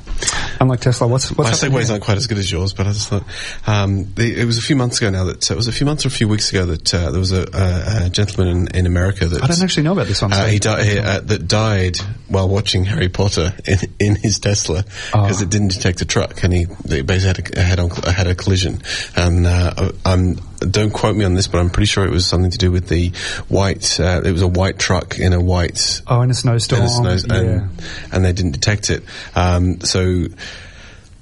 Unlike 0.60 0.80
Tesla, 0.80 1.06
what's 1.06 1.30
what's 1.32 1.50
my 1.50 1.56
segue's 1.56 1.90
not 1.90 2.00
quite 2.00 2.16
as 2.16 2.26
good 2.26 2.38
as 2.38 2.50
yours, 2.50 2.72
but 2.72 2.86
I 2.86 2.92
just 2.92 3.08
thought 3.08 3.24
um, 3.66 4.12
the, 4.14 4.40
it 4.40 4.44
was 4.44 4.58
a 4.58 4.62
few 4.62 4.76
months 4.76 4.98
ago 4.98 5.10
now 5.10 5.24
that 5.24 5.50
uh, 5.50 5.54
it 5.54 5.56
was 5.56 5.68
a 5.68 5.72
few 5.72 5.84
months 5.84 6.04
or 6.04 6.08
a 6.08 6.12
few 6.12 6.28
weeks 6.28 6.50
ago 6.50 6.64
that 6.66 6.94
uh, 6.94 7.10
there 7.10 7.20
was 7.20 7.32
a, 7.32 7.46
a, 7.52 8.06
a 8.06 8.10
gentleman 8.10 8.56
in, 8.56 8.76
in, 8.76 8.86
America 8.86 9.26
that 9.26 9.42
I 9.42 9.46
don't 9.46 9.62
actually 9.62 9.82
know 9.82 9.92
about 9.92 10.06
this 10.06 10.22
one. 10.22 10.32
Uh, 10.32 10.46
he, 10.46 10.58
di- 10.58 10.84
he 10.84 10.98
uh, 10.98 11.20
that 11.20 11.46
died 11.46 11.98
while 12.28 12.48
watching 12.48 12.84
Harry 12.84 13.08
Potter 13.08 13.52
in, 13.66 13.78
in 13.98 14.16
his 14.16 14.38
Tesla 14.38 14.84
because 15.12 15.40
oh. 15.40 15.44
it 15.44 15.50
didn't 15.50 15.68
detect 15.68 16.00
a 16.00 16.06
truck, 16.06 16.42
and 16.42 16.52
he 16.52 16.64
basically 16.64 17.20
had 17.20 17.38
a, 17.38 17.62
had, 17.62 17.80
on, 17.80 17.90
had 17.90 18.26
a 18.26 18.34
collision. 18.34 18.80
And 19.14 19.46
uh, 19.46 19.92
I'm 20.04 20.36
don't 20.58 20.92
quote 20.92 21.16
me 21.16 21.24
on 21.24 21.34
this, 21.34 21.48
but 21.48 21.58
I'm 21.58 21.70
pretty 21.70 21.86
sure 21.86 22.04
it 22.04 22.10
was 22.10 22.26
something 22.26 22.50
to 22.50 22.58
do 22.58 22.70
with 22.70 22.88
the 22.88 23.10
white. 23.48 23.98
Uh, 24.00 24.22
it 24.24 24.32
was 24.32 24.42
a 24.42 24.48
white 24.48 24.78
truck 24.78 25.18
in 25.18 25.32
a 25.32 25.40
white. 25.40 26.02
Oh, 26.06 26.22
in 26.22 26.30
a 26.30 26.34
snowstorm. 26.34 26.82
In 26.82 27.06
a 27.06 27.18
snow, 27.18 27.42
yeah. 27.42 27.50
and, 27.50 27.70
and 28.12 28.24
they 28.24 28.32
didn't 28.32 28.52
detect 28.52 28.90
it. 28.90 29.04
Um, 29.34 29.80
so 29.80 30.26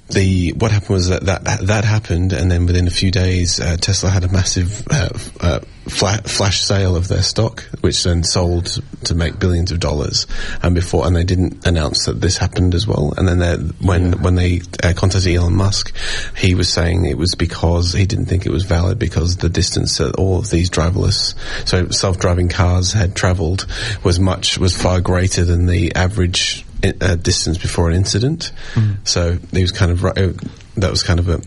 the 0.09 0.53
what 0.53 0.71
happened 0.71 0.91
was 0.91 1.09
that 1.09 1.25
that, 1.25 1.61
that 1.61 1.83
happened, 1.83 2.31
and 2.31 2.51
then 2.51 2.65
within 2.65 2.87
a 2.87 2.91
few 2.91 3.09
days, 3.09 3.59
uh, 3.59 3.75
Tesla 3.77 4.09
had 4.09 4.23
a 4.23 4.31
massive 4.31 4.85
uh, 4.91 5.09
uh, 5.39 5.59
flash 5.87 6.61
sale 6.61 6.95
of 6.95 7.07
their 7.07 7.23
stock, 7.23 7.63
which 7.81 8.03
then 8.03 8.23
sold 8.23 8.79
to 9.05 9.15
make 9.15 9.39
billions 9.39 9.71
of 9.71 9.79
dollars. 9.79 10.27
And 10.61 10.75
before, 10.75 11.07
and 11.07 11.15
they 11.15 11.23
didn't 11.23 11.65
announce 11.65 12.05
that 12.05 12.21
this 12.21 12.37
happened 12.37 12.75
as 12.75 12.85
well. 12.85 13.13
And 13.17 13.27
then 13.27 13.73
when 13.81 14.11
yeah. 14.13 14.21
when 14.21 14.35
they 14.35 14.61
uh, 14.83 14.93
contacted 14.95 15.35
Elon 15.35 15.55
Musk, 15.55 15.95
he 16.37 16.53
was 16.53 16.69
saying 16.69 17.05
it 17.05 17.17
was 17.17 17.33
because 17.33 17.93
he 17.93 18.05
didn't 18.05 18.25
think 18.25 18.45
it 18.45 18.51
was 18.51 18.63
valid 18.63 18.99
because 18.99 19.37
the 19.37 19.49
distance 19.49 19.97
that 19.97 20.15
all 20.17 20.37
of 20.37 20.51
these 20.51 20.69
driverless, 20.69 21.33
so 21.67 21.89
self-driving 21.89 22.49
cars 22.49 22.93
had 22.93 23.15
travelled 23.15 23.65
was 24.03 24.19
much 24.19 24.59
was 24.59 24.79
far 24.79 25.01
greater 25.01 25.43
than 25.43 25.65
the 25.65 25.95
average 25.95 26.64
uh, 27.01 27.15
distance 27.15 27.57
before 27.57 27.89
an 27.89 27.95
incident. 27.95 28.51
Mm. 28.73 28.97
So 29.07 29.37
he 29.51 29.61
was 29.61 29.71
kind 29.71 29.91
of 29.91 30.03
right. 30.03 30.17
Uh, 30.17 30.33
that 30.77 30.91
was 30.91 31.03
kind 31.03 31.19
of 31.19 31.29
a 31.29 31.41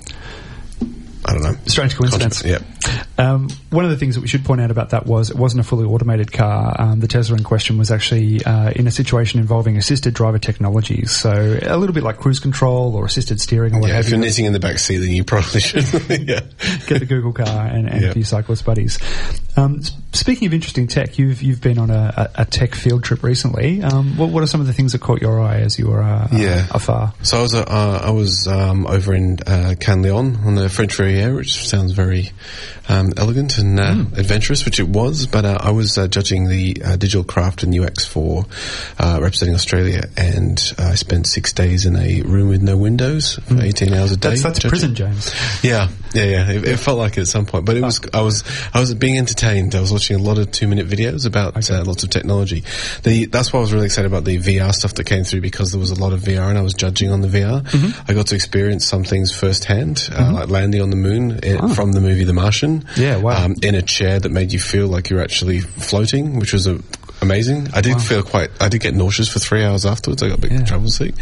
I 1.25 1.33
don't 1.33 1.43
know. 1.43 1.55
Strange 1.67 1.97
coincidence. 1.97 2.43
Yeah. 2.45 2.59
Um, 3.17 3.49
one 3.71 3.85
of 3.85 3.91
the 3.91 3.97
things 3.97 4.15
that 4.15 4.21
we 4.21 4.29
should 4.29 4.45
point 4.45 4.61
out 4.61 4.71
about 4.71 4.91
that 4.91 5.07
was 5.07 5.31
it 5.31 5.37
wasn't 5.37 5.61
a 5.61 5.65
fully 5.65 5.85
automated 5.85 6.33
car. 6.33 6.75
Um, 6.79 7.01
the 7.01 7.09
Tesla 7.09 7.37
in 7.37 7.45
question 7.45 7.79
was 7.79 7.91
actually 7.91 8.45
uh, 8.45 8.71
in 8.71 8.87
a 8.87 8.91
situation 8.91 9.41
involving 9.41 9.77
assisted 9.77 10.15
driver 10.15 10.39
technologies. 10.39 11.11
So 11.11 11.59
a 11.63 11.77
little 11.77 11.95
bit 11.95 12.03
like 12.03 12.19
cruise 12.19 12.41
control 12.41 12.95
or 12.95 13.05
assisted 13.05 13.41
steering 13.41 13.75
or 13.75 13.87
yeah, 13.87 13.95
have 13.95 14.07
if 14.07 14.11
you're 14.11 14.21
knitting 14.21 14.45
in 14.45 14.53
the 14.53 14.61
back 14.61 14.79
seat, 14.79 14.99
then 14.99 15.11
you 15.11 15.25
probably 15.25 15.61
should 15.61 15.85
yeah. 16.09 16.41
get 16.87 17.01
the 17.01 17.07
Google 17.07 17.33
car 17.33 17.67
and, 17.67 17.89
and 17.89 18.05
a 18.05 18.13
few 18.13 18.25
cyclist 18.25 18.65
buddies. 18.65 18.99
Um, 19.57 19.83
speaking 20.13 20.47
of 20.47 20.55
interesting 20.55 20.87
tech, 20.87 21.19
you've 21.19 21.43
you've 21.43 21.61
been 21.61 21.79
on 21.79 21.91
a, 21.91 22.31
a 22.37 22.45
tech 22.45 22.75
field 22.75 23.03
trip 23.03 23.23
recently. 23.23 23.83
Um, 23.83 24.17
what, 24.17 24.31
what, 24.31 24.43
are 24.43 24.47
some 24.47 24.61
of 24.61 24.69
the 24.69 24.73
things 24.73 24.93
that 24.93 25.01
caught 25.01 25.21
your 25.21 25.41
eye 25.41 25.61
as 25.61 25.79
you 25.79 25.89
were 25.89 26.03
uh, 26.03 26.29
yeah. 26.33 26.67
afar? 26.71 27.13
So 27.23 27.39
I 27.39 27.43
was 27.43 27.55
uh, 27.55 28.01
I 28.05 28.11
was 28.11 28.47
um, 28.47 28.87
over 28.87 29.15
in 29.15 29.39
uh, 29.47 29.75
Cannes 29.81 30.09
on 30.09 30.55
the 30.55 30.69
French 30.69 30.99
Riviera, 30.99 31.35
which 31.35 31.67
sounds 31.67 31.93
very 31.93 32.31
um, 32.89 33.13
elegant 33.17 33.59
and 33.59 33.79
uh, 33.79 33.95
mm. 33.95 34.19
adventurous, 34.19 34.65
which 34.65 34.81
it 34.81 34.89
was. 34.89 35.27
But 35.27 35.45
uh, 35.45 35.59
I 35.61 35.71
was 35.71 35.99
uh, 35.99 36.09
judging 36.09 36.49
the 36.49 36.77
uh, 36.85 36.97
digital 36.97 37.25
craft 37.25 37.63
and 37.63 37.79
UX 37.79 38.05
for 38.05 38.47
uh, 38.99 39.19
representing 39.21 39.55
Australia, 39.55 40.05
and 40.17 40.73
I 40.79 40.95
spent 40.95 41.27
six 41.27 41.53
days 41.53 41.87
in 41.87 41.97
a 41.97 42.23
room 42.23 42.49
with 42.49 42.63
no 42.63 42.77
windows 42.77 43.35
for 43.35 43.55
mm. 43.55 43.63
eighteen 43.63 43.95
hours 43.95 44.13
a 44.13 44.17
day. 44.17 44.31
That's, 44.31 44.43
that's 44.43 44.61
prison, 44.61 44.95
James. 44.95 45.33
Yeah, 45.63 45.89
yeah, 46.15 46.25
yeah. 46.25 46.51
It, 46.51 46.65
it, 46.65 46.77
felt 46.79 46.99
like 46.99 47.17
it 47.19 47.23
at 47.23 47.29
some 47.29 47.47
point, 47.47 47.65
but 47.65 47.77
it 47.77 47.83
was. 47.83 48.01
I 48.13 48.23
was. 48.23 48.45
I 48.73 48.81
was 48.81 48.95
being 48.95 49.19
entertained. 49.19 49.75
I 49.75 49.81
was 49.81 49.93
watching 49.93 50.17
a 50.17 50.23
lot 50.23 50.39
of 50.39 50.51
two-minute 50.51 50.89
videos 50.89 51.27
about 51.27 51.57
okay. 51.57 51.75
Uh, 51.75 51.85
lots 51.85 52.05
of 52.05 52.11
technology. 52.11 52.65
The, 53.03 53.27
that's 53.27 53.53
why 53.53 53.59
I 53.59 53.63
was 53.63 53.73
really 53.73 53.87
excited 53.87 54.07
about 54.07 54.25
the 54.25 54.39
VR 54.39 54.73
stuff 54.73 54.95
that 54.95 55.05
came 55.05 55.25
through 55.25 55.41
because 55.41 55.73
there 55.73 55.81
was 55.81 55.91
a 55.91 56.01
lot 56.01 56.13
of 56.13 56.21
VR, 56.21 56.49
and 56.49 56.59
I 56.59 56.63
was 56.63 56.75
judging 56.75 57.11
on 57.11 57.21
the 57.21 57.29
VR. 57.29 57.63
Mm-hmm. 57.63 58.11
I 58.11 58.15
got 58.15 58.29
to 58.29 58.35
experience 58.35 58.87
some 58.87 59.05
things 59.05 59.35
firsthand, 59.35 59.97
mm-hmm. 59.97 60.35
like 60.35 60.49
landing 60.49 60.83
on 60.83 60.91
the 60.91 60.97
moon 60.97 61.41
oh. 61.45 61.75
from 61.75 61.93
the 61.93 62.01
movie 62.01 62.25
The 62.25 62.33
Martian. 62.33 62.58
Yeah, 62.97 63.17
wow. 63.19 63.45
Um, 63.45 63.57
in 63.63 63.75
a 63.75 63.83
chair 63.83 64.19
that 64.19 64.31
made 64.31 64.53
you 64.53 64.59
feel 64.59 64.87
like 64.87 65.11
you're 65.11 65.23
actually 65.23 65.61
floating, 65.61 66.39
which 66.39 66.53
was 66.53 66.67
a, 66.67 66.81
amazing. 67.23 67.69
I 67.75 67.81
did 67.81 67.95
wow. 67.95 67.99
feel 67.99 68.23
quite. 68.23 68.51
I 68.61 68.69
did 68.69 68.81
get 68.81 68.95
nauseous 68.95 69.29
for 69.29 69.39
three 69.39 69.65
hours 69.65 69.87
afterwards. 69.87 70.23
I 70.23 70.29
got 70.29 70.39
a 70.39 70.41
big 70.41 70.53
yeah. 70.53 70.65
travel 70.65 70.89
seat. 70.89 71.15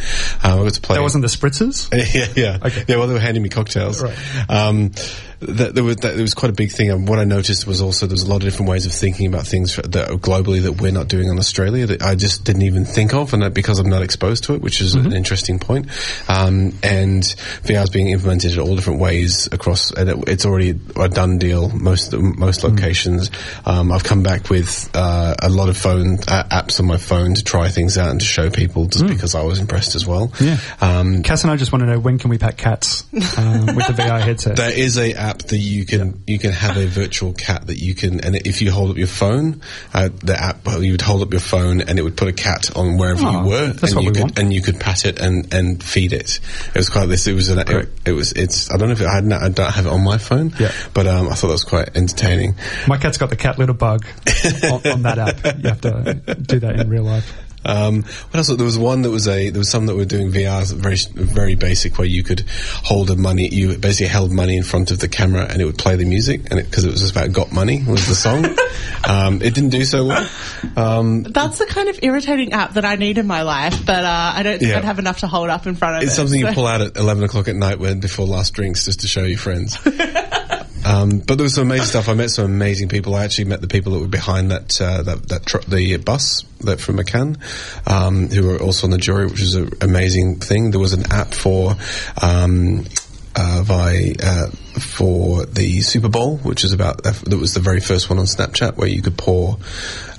Um, 0.42 0.60
I 0.60 0.64
got 0.64 0.74
to 0.74 0.80
play. 0.80 0.96
That 0.96 1.02
wasn't 1.02 1.22
the 1.22 1.28
spritzers. 1.28 1.88
yeah, 2.14 2.26
yeah, 2.36 2.58
okay. 2.66 2.84
yeah. 2.88 2.96
Well, 2.96 3.06
they 3.06 3.14
were 3.14 3.20
handing 3.20 3.42
me 3.42 3.48
cocktails. 3.48 4.02
Right. 4.02 4.16
Um, 4.48 4.92
that 5.40 5.74
there 5.74 5.84
was 5.84 5.96
that 5.96 6.14
there 6.14 6.22
was 6.22 6.34
quite 6.34 6.50
a 6.50 6.54
big 6.54 6.70
thing. 6.70 6.90
And 6.90 7.08
what 7.08 7.18
I 7.18 7.24
noticed 7.24 7.66
was 7.66 7.80
also 7.80 8.06
there's 8.06 8.22
a 8.22 8.28
lot 8.28 8.36
of 8.36 8.42
different 8.42 8.70
ways 8.70 8.86
of 8.86 8.92
thinking 8.92 9.26
about 9.26 9.46
things 9.46 9.76
that 9.76 10.08
globally 10.20 10.62
that 10.62 10.80
we're 10.80 10.92
not 10.92 11.08
doing 11.08 11.28
in 11.28 11.38
Australia 11.38 11.86
that 11.86 12.02
I 12.02 12.14
just 12.14 12.44
didn't 12.44 12.62
even 12.62 12.84
think 12.84 13.14
of, 13.14 13.32
and 13.32 13.42
that 13.42 13.54
because 13.54 13.78
I'm 13.78 13.88
not 13.88 14.02
exposed 14.02 14.44
to 14.44 14.54
it, 14.54 14.62
which 14.62 14.80
is 14.80 14.94
an 14.94 15.12
interesting 15.12 15.58
point. 15.58 15.88
Um, 16.28 16.72
and 16.82 17.22
VR 17.22 17.84
is 17.84 17.90
being 17.90 18.10
implemented 18.10 18.52
in 18.52 18.60
all 18.60 18.74
different 18.74 19.00
ways 19.00 19.48
across, 19.52 19.90
and 19.92 20.08
it, 20.08 20.28
it's 20.28 20.46
already 20.46 20.78
a 20.96 21.08
done 21.08 21.38
deal. 21.38 21.68
Most 21.70 22.14
most 22.14 22.64
locations. 22.64 23.30
Um, 23.64 23.92
I've 23.92 24.04
come 24.04 24.22
back 24.22 24.50
with 24.50 24.90
uh, 24.94 25.34
a 25.42 25.48
lot 25.48 25.68
of 25.68 25.76
phone 25.76 26.14
uh, 26.28 26.44
apps 26.50 26.80
on 26.80 26.86
my 26.86 26.96
phone 26.96 27.34
to 27.34 27.44
try 27.44 27.68
things 27.68 27.98
out 27.98 28.10
and 28.10 28.20
to 28.20 28.26
show 28.26 28.50
people, 28.50 28.86
just 28.86 29.06
because 29.06 29.34
I 29.34 29.42
was 29.42 29.60
impressed 29.60 29.94
as 29.94 30.06
well. 30.06 30.32
Yeah. 30.40 30.58
Um, 30.80 31.22
Cass 31.22 31.42
and 31.42 31.50
I 31.50 31.56
just 31.56 31.72
want 31.72 31.82
to 31.82 31.86
know 31.86 31.98
when 31.98 32.18
can 32.18 32.30
we 32.30 32.38
pack 32.38 32.56
cats 32.56 33.04
um, 33.38 33.66
with 33.66 33.86
the 33.86 33.94
VR 33.96 34.20
headset? 34.20 34.56
There 34.66 34.72
is 34.72 34.96
a 34.96 35.12
app 35.28 35.38
that 35.38 35.58
you 35.58 35.84
can 35.86 36.22
you 36.26 36.38
can 36.38 36.52
have 36.52 36.76
a 36.76 36.86
virtual 36.86 37.32
cat 37.32 37.66
that 37.66 37.78
you 37.78 37.94
can, 37.94 38.20
and 38.24 38.36
if 38.46 38.62
you 38.62 38.70
hold 38.70 38.90
up 38.90 38.96
your 38.96 39.06
phone, 39.06 39.60
uh, 39.94 40.08
the 40.22 40.36
app 40.40 40.66
you 40.80 40.92
would 40.92 41.00
hold 41.02 41.22
up 41.22 41.32
your 41.32 41.40
phone 41.40 41.80
and 41.80 41.98
it 41.98 42.02
would 42.02 42.16
put 42.16 42.28
a 42.28 42.32
cat 42.32 42.70
on 42.76 42.96
wherever 42.98 43.24
Oh, 43.24 43.30
you 43.42 43.48
were, 43.48 43.66
that's 43.72 43.92
and 43.92 43.96
what 43.96 44.02
you 44.04 44.10
we 44.10 44.14
could 44.14 44.22
want. 44.22 44.38
and 44.38 44.52
you 44.52 44.62
could 44.62 44.78
pat 44.80 45.04
it 45.04 45.18
and, 45.20 45.52
and 45.52 45.82
feed 45.82 46.12
it. 46.12 46.40
It 46.68 46.74
was 46.78 46.88
quite 46.88 47.06
this. 47.06 47.26
It 47.26 47.34
was 47.34 47.48
an, 47.48 47.58
it, 47.60 47.88
it 48.06 48.12
was 48.12 48.32
it's 48.32 48.70
I 48.70 48.76
don't 48.76 48.88
know 48.88 48.92
if 48.94 49.00
it, 49.00 49.06
I, 49.06 49.18
I 49.18 49.48
don't 49.48 49.72
have 49.72 49.86
it 49.86 49.92
on 49.92 50.04
my 50.04 50.18
phone, 50.18 50.52
Yeah. 50.58 50.72
but 50.94 51.06
um, 51.06 51.28
I 51.28 51.34
thought 51.34 51.48
that 51.48 51.54
was 51.54 51.64
quite 51.64 51.96
entertaining. 51.96 52.54
My 52.86 52.96
cat's 52.98 53.18
got 53.18 53.30
the 53.30 53.36
cat 53.36 53.58
litter 53.58 53.72
bug 53.72 54.04
on, 54.64 54.86
on 54.86 55.02
that 55.02 55.18
app. 55.18 55.44
You 55.62 55.68
have 55.68 55.80
to 55.82 56.34
do 56.40 56.60
that 56.60 56.80
in 56.80 56.88
real 56.88 57.04
life. 57.04 57.32
Um, 57.66 58.02
what 58.02 58.36
else? 58.36 58.46
There 58.48 58.64
was 58.64 58.78
one 58.78 59.02
that 59.02 59.10
was 59.10 59.26
a 59.28 59.50
there 59.50 59.58
was 59.58 59.70
some 59.70 59.86
that 59.86 59.96
were 59.96 60.04
doing 60.04 60.30
VR 60.30 60.64
very 60.72 60.96
very 61.12 61.54
basic 61.54 61.98
where 61.98 62.06
you 62.06 62.22
could 62.22 62.44
hold 62.82 63.10
a 63.10 63.16
money 63.16 63.48
you 63.48 63.76
basically 63.76 64.06
held 64.06 64.30
money 64.32 64.56
in 64.56 64.62
front 64.62 64.90
of 64.90 64.98
the 65.00 65.08
camera 65.08 65.46
and 65.50 65.60
it 65.60 65.64
would 65.64 65.78
play 65.78 65.96
the 65.96 66.04
music 66.04 66.50
and 66.50 66.64
because 66.64 66.84
it, 66.84 66.90
was 66.90 67.00
just 67.00 67.12
about 67.12 67.32
got 67.32 67.52
money 67.52 67.82
was 67.86 68.06
the 68.06 68.14
song. 68.14 68.44
um, 69.08 69.42
it 69.42 69.54
didn't 69.54 69.70
do 69.70 69.84
so 69.84 70.06
well. 70.06 70.28
Um, 70.76 71.22
That's 71.24 71.58
the 71.58 71.66
kind 71.66 71.88
of 71.88 71.98
irritating 72.02 72.52
app 72.52 72.74
that 72.74 72.84
I 72.84 72.96
need 72.96 73.18
in 73.18 73.26
my 73.26 73.42
life, 73.42 73.84
but 73.84 74.04
uh, 74.04 74.32
I 74.34 74.42
don't 74.42 74.58
think 74.58 74.70
Yeah. 74.70 74.78
I'd 74.78 74.84
have 74.84 74.98
enough 74.98 75.20
to 75.20 75.26
hold 75.26 75.48
up 75.50 75.66
in 75.66 75.74
front 75.74 75.96
of 75.96 76.02
it's 76.02 76.12
it. 76.12 76.16
something 76.16 76.38
you 76.40 76.46
pull 76.52 76.66
out 76.66 76.80
at 76.80 76.96
eleven 76.96 77.24
o'clock 77.24 77.48
at 77.48 77.56
night 77.56 77.78
when 77.78 78.00
before 78.00 78.26
last 78.26 78.52
drinks 78.54 78.84
just 78.84 79.00
to 79.00 79.08
show 79.08 79.22
your 79.24 79.38
friends. 79.38 79.76
Um, 80.86 81.18
but 81.18 81.36
there 81.36 81.42
was 81.42 81.54
some 81.54 81.68
amazing 81.68 81.86
stuff. 81.86 82.08
I 82.08 82.14
met 82.14 82.30
some 82.30 82.44
amazing 82.44 82.88
people. 82.88 83.14
I 83.14 83.24
actually 83.24 83.46
met 83.46 83.60
the 83.60 83.68
people 83.68 83.92
that 83.92 84.00
were 84.00 84.06
behind 84.06 84.50
that 84.50 84.80
uh, 84.80 85.02
that, 85.02 85.28
that 85.28 85.46
tr- 85.46 85.68
the 85.68 85.96
bus 85.96 86.44
that 86.60 86.80
from 86.80 86.98
McCann, 86.98 87.38
um, 87.90 88.28
who 88.28 88.46
were 88.46 88.58
also 88.58 88.86
on 88.86 88.90
the 88.90 88.98
jury, 88.98 89.26
which 89.26 89.40
was 89.40 89.54
an 89.54 89.70
amazing 89.80 90.38
thing. 90.38 90.70
There 90.70 90.80
was 90.80 90.92
an 90.92 91.12
app 91.12 91.34
for. 91.34 91.76
Um, 92.20 92.84
uh, 93.38 93.62
by, 93.64 94.14
uh, 94.22 94.46
for 94.80 95.44
the 95.44 95.80
Super 95.82 96.08
Bowl, 96.08 96.38
which 96.38 96.64
is 96.64 96.72
about 96.72 97.02
that 97.04 97.28
was 97.38 97.52
the 97.54 97.60
very 97.60 97.80
first 97.80 98.08
one 98.08 98.18
on 98.18 98.24
Snapchat, 98.24 98.76
where 98.76 98.88
you 98.88 99.02
could 99.02 99.16
pour 99.18 99.58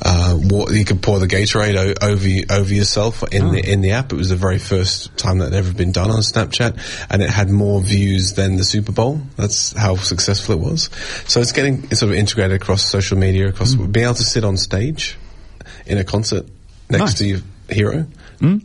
uh, 0.04 0.38
wa- 0.40 0.70
you 0.70 0.86
could 0.86 1.02
pour 1.02 1.18
the 1.20 1.28
Gatorade 1.28 1.76
o- 1.76 2.08
over 2.08 2.28
over 2.62 2.74
yourself 2.74 3.24
in 3.32 3.52
the 3.52 3.72
in 3.72 3.82
the 3.82 3.92
app. 3.92 4.12
It 4.14 4.16
was 4.16 4.30
the 4.30 4.36
very 4.36 4.60
first 4.60 5.16
time 5.18 5.40
that 5.40 5.52
had 5.54 5.66
ever 5.66 5.74
been 5.74 5.92
done 5.92 6.12
on 6.12 6.20
Snapchat, 6.20 7.08
and 7.10 7.22
it 7.24 7.30
had 7.30 7.50
more 7.50 7.82
views 7.82 8.34
than 8.34 8.56
the 8.58 8.64
Super 8.64 8.92
Bowl. 8.92 9.22
That's 9.36 9.74
how 9.76 9.96
successful 9.96 10.54
it 10.56 10.60
was. 10.62 10.90
So 11.28 11.42
it's 11.42 11.52
getting 11.52 11.84
it's 11.86 12.00
sort 12.02 12.12
of 12.12 12.18
integrated 12.18 12.62
across 12.62 12.88
social 12.88 13.18
media, 13.18 13.48
across 13.48 13.74
being 13.76 14.06
able 14.06 14.16
to 14.16 14.24
sit 14.24 14.44
on 14.44 14.58
stage 14.58 15.18
in 15.88 15.98
a 15.98 16.04
concert 16.04 16.46
next 16.90 17.02
Nice. 17.02 17.14
to 17.16 17.26
your 17.26 17.40
hero. 17.70 18.06
I'm 18.40 18.62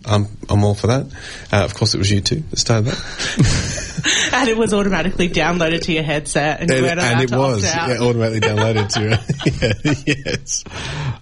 I'm 0.51 0.65
all 0.65 0.75
for 0.75 0.89
that. 0.89 1.07
Uh, 1.51 1.65
of 1.65 1.75
course, 1.75 1.95
it 1.95 1.99
was 1.99 2.11
U2 2.11 2.51
that 2.51 2.59
started 2.59 2.87
that. 2.93 3.89
and 4.33 4.49
it 4.49 4.57
was 4.57 4.73
automatically 4.73 5.29
downloaded 5.29 5.83
to 5.83 5.93
your 5.93 6.03
headset, 6.03 6.61
and 6.61 6.71
you 6.71 6.77
and, 6.77 6.85
weren't 6.85 7.01
and 7.01 7.21
it 7.23 7.29
to 7.29 7.39
was 7.39 7.65
opt 7.65 7.77
out. 7.77 7.89
yeah, 7.89 7.99
automatically 7.99 8.49
downloaded 8.49 8.89
to 8.89 10.03
yeah, 10.07 10.25
yes. 10.27 10.65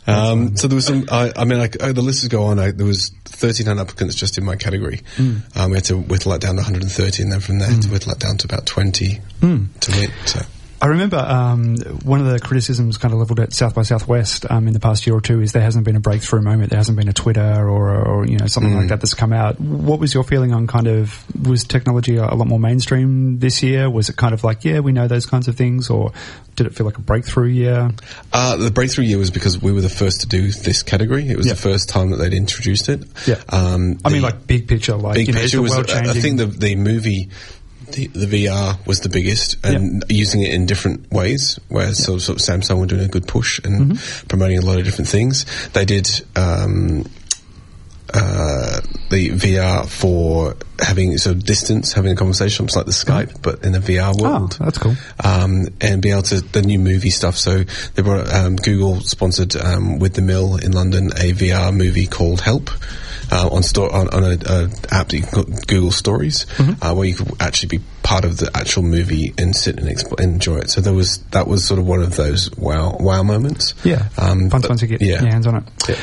Um, 0.06 0.56
so 0.56 0.68
there 0.68 0.76
was 0.76 0.86
some. 0.86 1.06
I, 1.10 1.32
I 1.36 1.44
mean, 1.44 1.58
like 1.58 1.76
oh, 1.80 1.92
the 1.92 2.02
lists 2.02 2.26
go 2.28 2.44
on. 2.44 2.58
I, 2.58 2.70
there 2.70 2.86
was 2.86 3.12
1,300 3.28 3.80
applicants 3.80 4.14
just 4.14 4.38
in 4.38 4.44
my 4.44 4.56
category. 4.56 5.02
Um, 5.54 5.70
we 5.70 5.76
had 5.76 5.84
to 5.86 5.96
whittle 5.96 6.32
that 6.32 6.40
down 6.40 6.56
to 6.56 6.62
130, 6.62 7.22
and 7.22 7.32
then 7.32 7.40
from 7.40 7.58
there 7.58 7.68
to 7.70 7.88
whittle 7.88 8.12
that 8.12 8.18
down 8.18 8.36
to 8.38 8.46
about 8.46 8.66
20 8.66 9.20
to 9.80 9.90
win. 9.92 10.10
So. 10.26 10.40
I 10.82 10.86
remember 10.86 11.18
um, 11.18 11.76
one 12.04 12.20
of 12.20 12.26
the 12.26 12.40
criticisms 12.40 12.96
kind 12.96 13.12
of 13.12 13.20
levelled 13.20 13.38
at 13.40 13.52
South 13.52 13.74
by 13.74 13.82
Southwest 13.82 14.46
um, 14.50 14.66
in 14.66 14.72
the 14.72 14.80
past 14.80 15.06
year 15.06 15.14
or 15.14 15.20
two 15.20 15.42
is 15.42 15.52
there 15.52 15.62
hasn't 15.62 15.84
been 15.84 15.96
a 15.96 16.00
breakthrough 16.00 16.40
moment. 16.40 16.70
There 16.70 16.78
hasn't 16.78 16.96
been 16.96 17.08
a 17.08 17.12
Twitter 17.12 17.68
or, 17.68 17.94
or 18.02 18.26
you 18.26 18.38
know 18.38 18.46
something 18.46 18.74
like 18.74 18.88
that 18.88 19.00
that's 19.00 19.12
come 19.12 19.32
out. 19.34 19.60
What 19.60 20.00
was 20.00 20.14
your 20.14 20.24
feeling 20.24 20.54
on 20.54 20.66
kind 20.66 20.86
of 20.86 21.22
was 21.46 21.64
technology 21.64 22.16
a, 22.16 22.24
lot 22.34 22.46
more 22.46 22.58
mainstream 22.58 23.40
this 23.40 23.62
year? 23.62 23.90
Was 23.90 24.08
it 24.08 24.16
kind 24.16 24.32
of 24.32 24.42
like 24.42 24.64
yeah 24.64 24.80
we 24.80 24.92
know 24.92 25.06
those 25.06 25.26
kinds 25.26 25.48
of 25.48 25.56
things, 25.56 25.90
or 25.90 26.12
did 26.56 26.66
it 26.66 26.74
feel 26.74 26.86
like 26.86 26.96
a 26.96 27.02
breakthrough 27.02 27.48
year? 27.48 27.90
Uh, 28.32 28.56
the 28.56 28.70
breakthrough 28.70 29.04
year 29.04 29.18
was 29.18 29.30
because 29.30 29.60
we 29.60 29.72
were 29.72 29.82
the 29.82 29.90
first 29.90 30.22
to 30.22 30.26
do 30.26 30.50
this 30.50 30.82
category. 30.82 31.28
It 31.28 31.36
was 31.36 31.46
Yeah. 31.46 31.52
the 31.52 31.60
first 31.60 31.90
time 31.90 32.10
that 32.10 32.16
they'd 32.16 32.32
introduced 32.32 32.88
it. 32.88 33.02
Yeah. 33.26 33.36
Um, 33.50 33.98
I 34.02 34.08
mean 34.08 34.22
like 34.22 34.46
big 34.46 34.66
picture, 34.66 34.96
like 34.96 35.14
big 35.16 35.28
you 35.28 35.34
know, 35.34 35.40
picture 35.40 35.58
the 35.58 35.62
was. 35.62 35.72
I 35.74 36.14
think 36.14 36.38
the 36.38 36.46
the 36.46 36.74
movie. 36.76 37.28
The, 37.92 38.06
the 38.08 38.26
VR 38.46 38.84
was 38.86 39.00
the 39.00 39.08
biggest, 39.08 39.64
and 39.64 40.04
using 40.08 40.42
it 40.42 40.52
in 40.52 40.66
different 40.66 41.10
ways. 41.10 41.58
Where 41.68 41.88
of, 41.88 41.96
sort 41.96 42.28
of 42.28 42.36
Samsung 42.36 42.78
were 42.80 42.86
doing 42.86 43.04
a 43.04 43.08
good 43.08 43.26
push 43.26 43.58
and 43.64 43.92
Mm-hmm. 43.92 44.26
promoting 44.28 44.58
a 44.58 44.62
lot 44.62 44.78
of 44.78 44.84
different 44.84 45.08
things. 45.08 45.46
They 45.72 45.84
did 45.84 46.08
um, 46.36 47.04
uh, 48.12 48.80
the 49.10 49.30
VR 49.30 49.88
for 49.88 50.56
having 50.80 51.16
sort 51.18 51.36
of 51.36 51.44
distance, 51.44 51.92
having 51.92 52.12
a 52.12 52.16
conversation, 52.16 52.64
almost 52.64 52.76
like 52.76 52.86
the 52.86 52.92
Skype, 52.92 53.40
but 53.42 53.64
in 53.64 53.74
a 53.74 53.80
VR 53.80 54.14
oh, 54.18 54.22
world 54.22 54.56
that's 54.58 54.78
cool. 54.78 54.94
um, 55.24 55.68
and 55.80 56.02
be 56.02 56.10
able 56.10 56.22
to 56.22 56.40
the 56.40 56.62
new 56.62 56.78
movie 56.78 57.10
stuff. 57.10 57.36
So 57.36 57.62
they 57.94 58.02
brought 58.02 58.32
um, 58.34 58.56
Google 58.56 59.00
sponsored 59.00 59.54
um, 59.56 59.98
with 59.98 60.14
the 60.14 60.22
Mill 60.22 60.56
in 60.56 60.72
London 60.72 61.06
a 61.12 61.32
VR 61.32 61.74
movie 61.74 62.06
called 62.06 62.40
Help. 62.40 62.70
Uh, 63.32 63.48
on 63.52 63.62
store 63.62 63.94
on, 63.94 64.08
on 64.08 64.24
a, 64.24 64.36
a 64.46 64.70
app 64.90 65.08
that 65.08 65.12
you 65.12 65.22
can 65.22 65.44
Google 65.68 65.92
Stories, 65.92 66.46
uh, 66.82 66.92
where 66.94 67.06
you 67.06 67.14
could 67.14 67.30
actually 67.40 67.78
be 67.78 67.84
part 68.02 68.24
of 68.24 68.38
the 68.38 68.50
actual 68.54 68.82
movie 68.82 69.32
and 69.38 69.54
sit 69.54 69.78
and 69.78 69.88
exp- 69.88 70.18
enjoy 70.18 70.56
it. 70.56 70.70
So 70.70 70.80
there 70.80 70.92
was 70.92 71.18
that 71.30 71.46
was 71.46 71.64
sort 71.64 71.78
of 71.78 71.86
one 71.86 72.02
of 72.02 72.16
those 72.16 72.50
wow 72.56 72.96
wow 72.98 73.22
moments. 73.22 73.74
Yeah, 73.84 74.08
um, 74.18 74.50
fun 74.50 74.62
but- 74.62 74.68
once 74.70 74.82
you 74.82 74.88
get 74.88 75.00
yeah. 75.00 75.22
your 75.22 75.30
hands 75.30 75.46
on 75.46 75.56
it. 75.56 75.98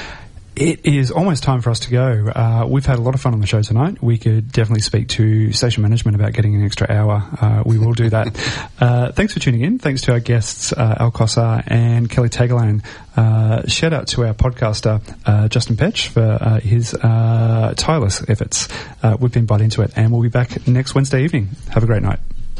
It 0.60 0.88
is 0.88 1.12
almost 1.12 1.44
time 1.44 1.62
for 1.62 1.70
us 1.70 1.82
to 1.82 1.92
go. 1.92 2.32
Uh, 2.36 2.66
we've 2.68 2.84
had 2.84 2.98
a 2.98 3.02
lot 3.02 3.14
of 3.14 3.22
fun 3.22 3.32
on 3.34 3.42
the 3.42 3.46
show 3.46 3.62
tonight. 3.62 4.02
We 4.02 4.18
could 4.18 4.52
definitely 4.52 4.82
speak 4.82 5.08
to 5.10 5.52
station 5.52 5.84
management 5.84 6.16
about 6.16 6.34
getting 6.34 6.56
an 6.56 6.66
extra 6.66 6.92
hour. 6.92 7.24
Uh, 7.40 7.62
we 7.64 7.78
will 7.78 7.94
do 7.94 8.10
that. 8.10 8.72
uh, 8.80 9.12
thanks 9.12 9.34
for 9.34 9.40
tuning 9.40 9.62
in. 9.62 9.78
Thanks 9.78 10.02
to 10.04 10.14
our 10.14 10.20
guests, 10.20 10.74
uh, 10.74 10.96
Al 11.00 11.12
Cossar 11.12 11.64
and 11.68 12.10
Kelly 12.10 12.30
Tagalan. 12.30 12.84
Uh, 13.16 13.68
shout 13.68 13.94
out 13.94 14.08
to 14.08 14.26
our 14.26 14.34
podcaster, 14.34 15.00
uh, 15.28 15.48
Justin 15.48 15.76
Petch, 15.76 16.08
for 16.08 16.22
uh, 16.42 16.60
his 16.60 16.96
uh, 16.96 17.76
tireless 17.78 18.28
efforts. 18.28 18.68
Uh, 19.04 19.16
we've 19.20 19.32
been 19.32 19.46
Byte 19.46 19.62
Into 19.62 19.84
It, 19.84 19.92
and 19.96 20.12
we'll 20.12 20.24
be 20.24 20.30
back 20.30 20.68
next 20.68 20.96
Wednesday 20.96 21.24
evening. 21.24 21.50
Have 21.70 21.84
a 21.84 21.86
great 21.86 22.02
night. 22.02 22.20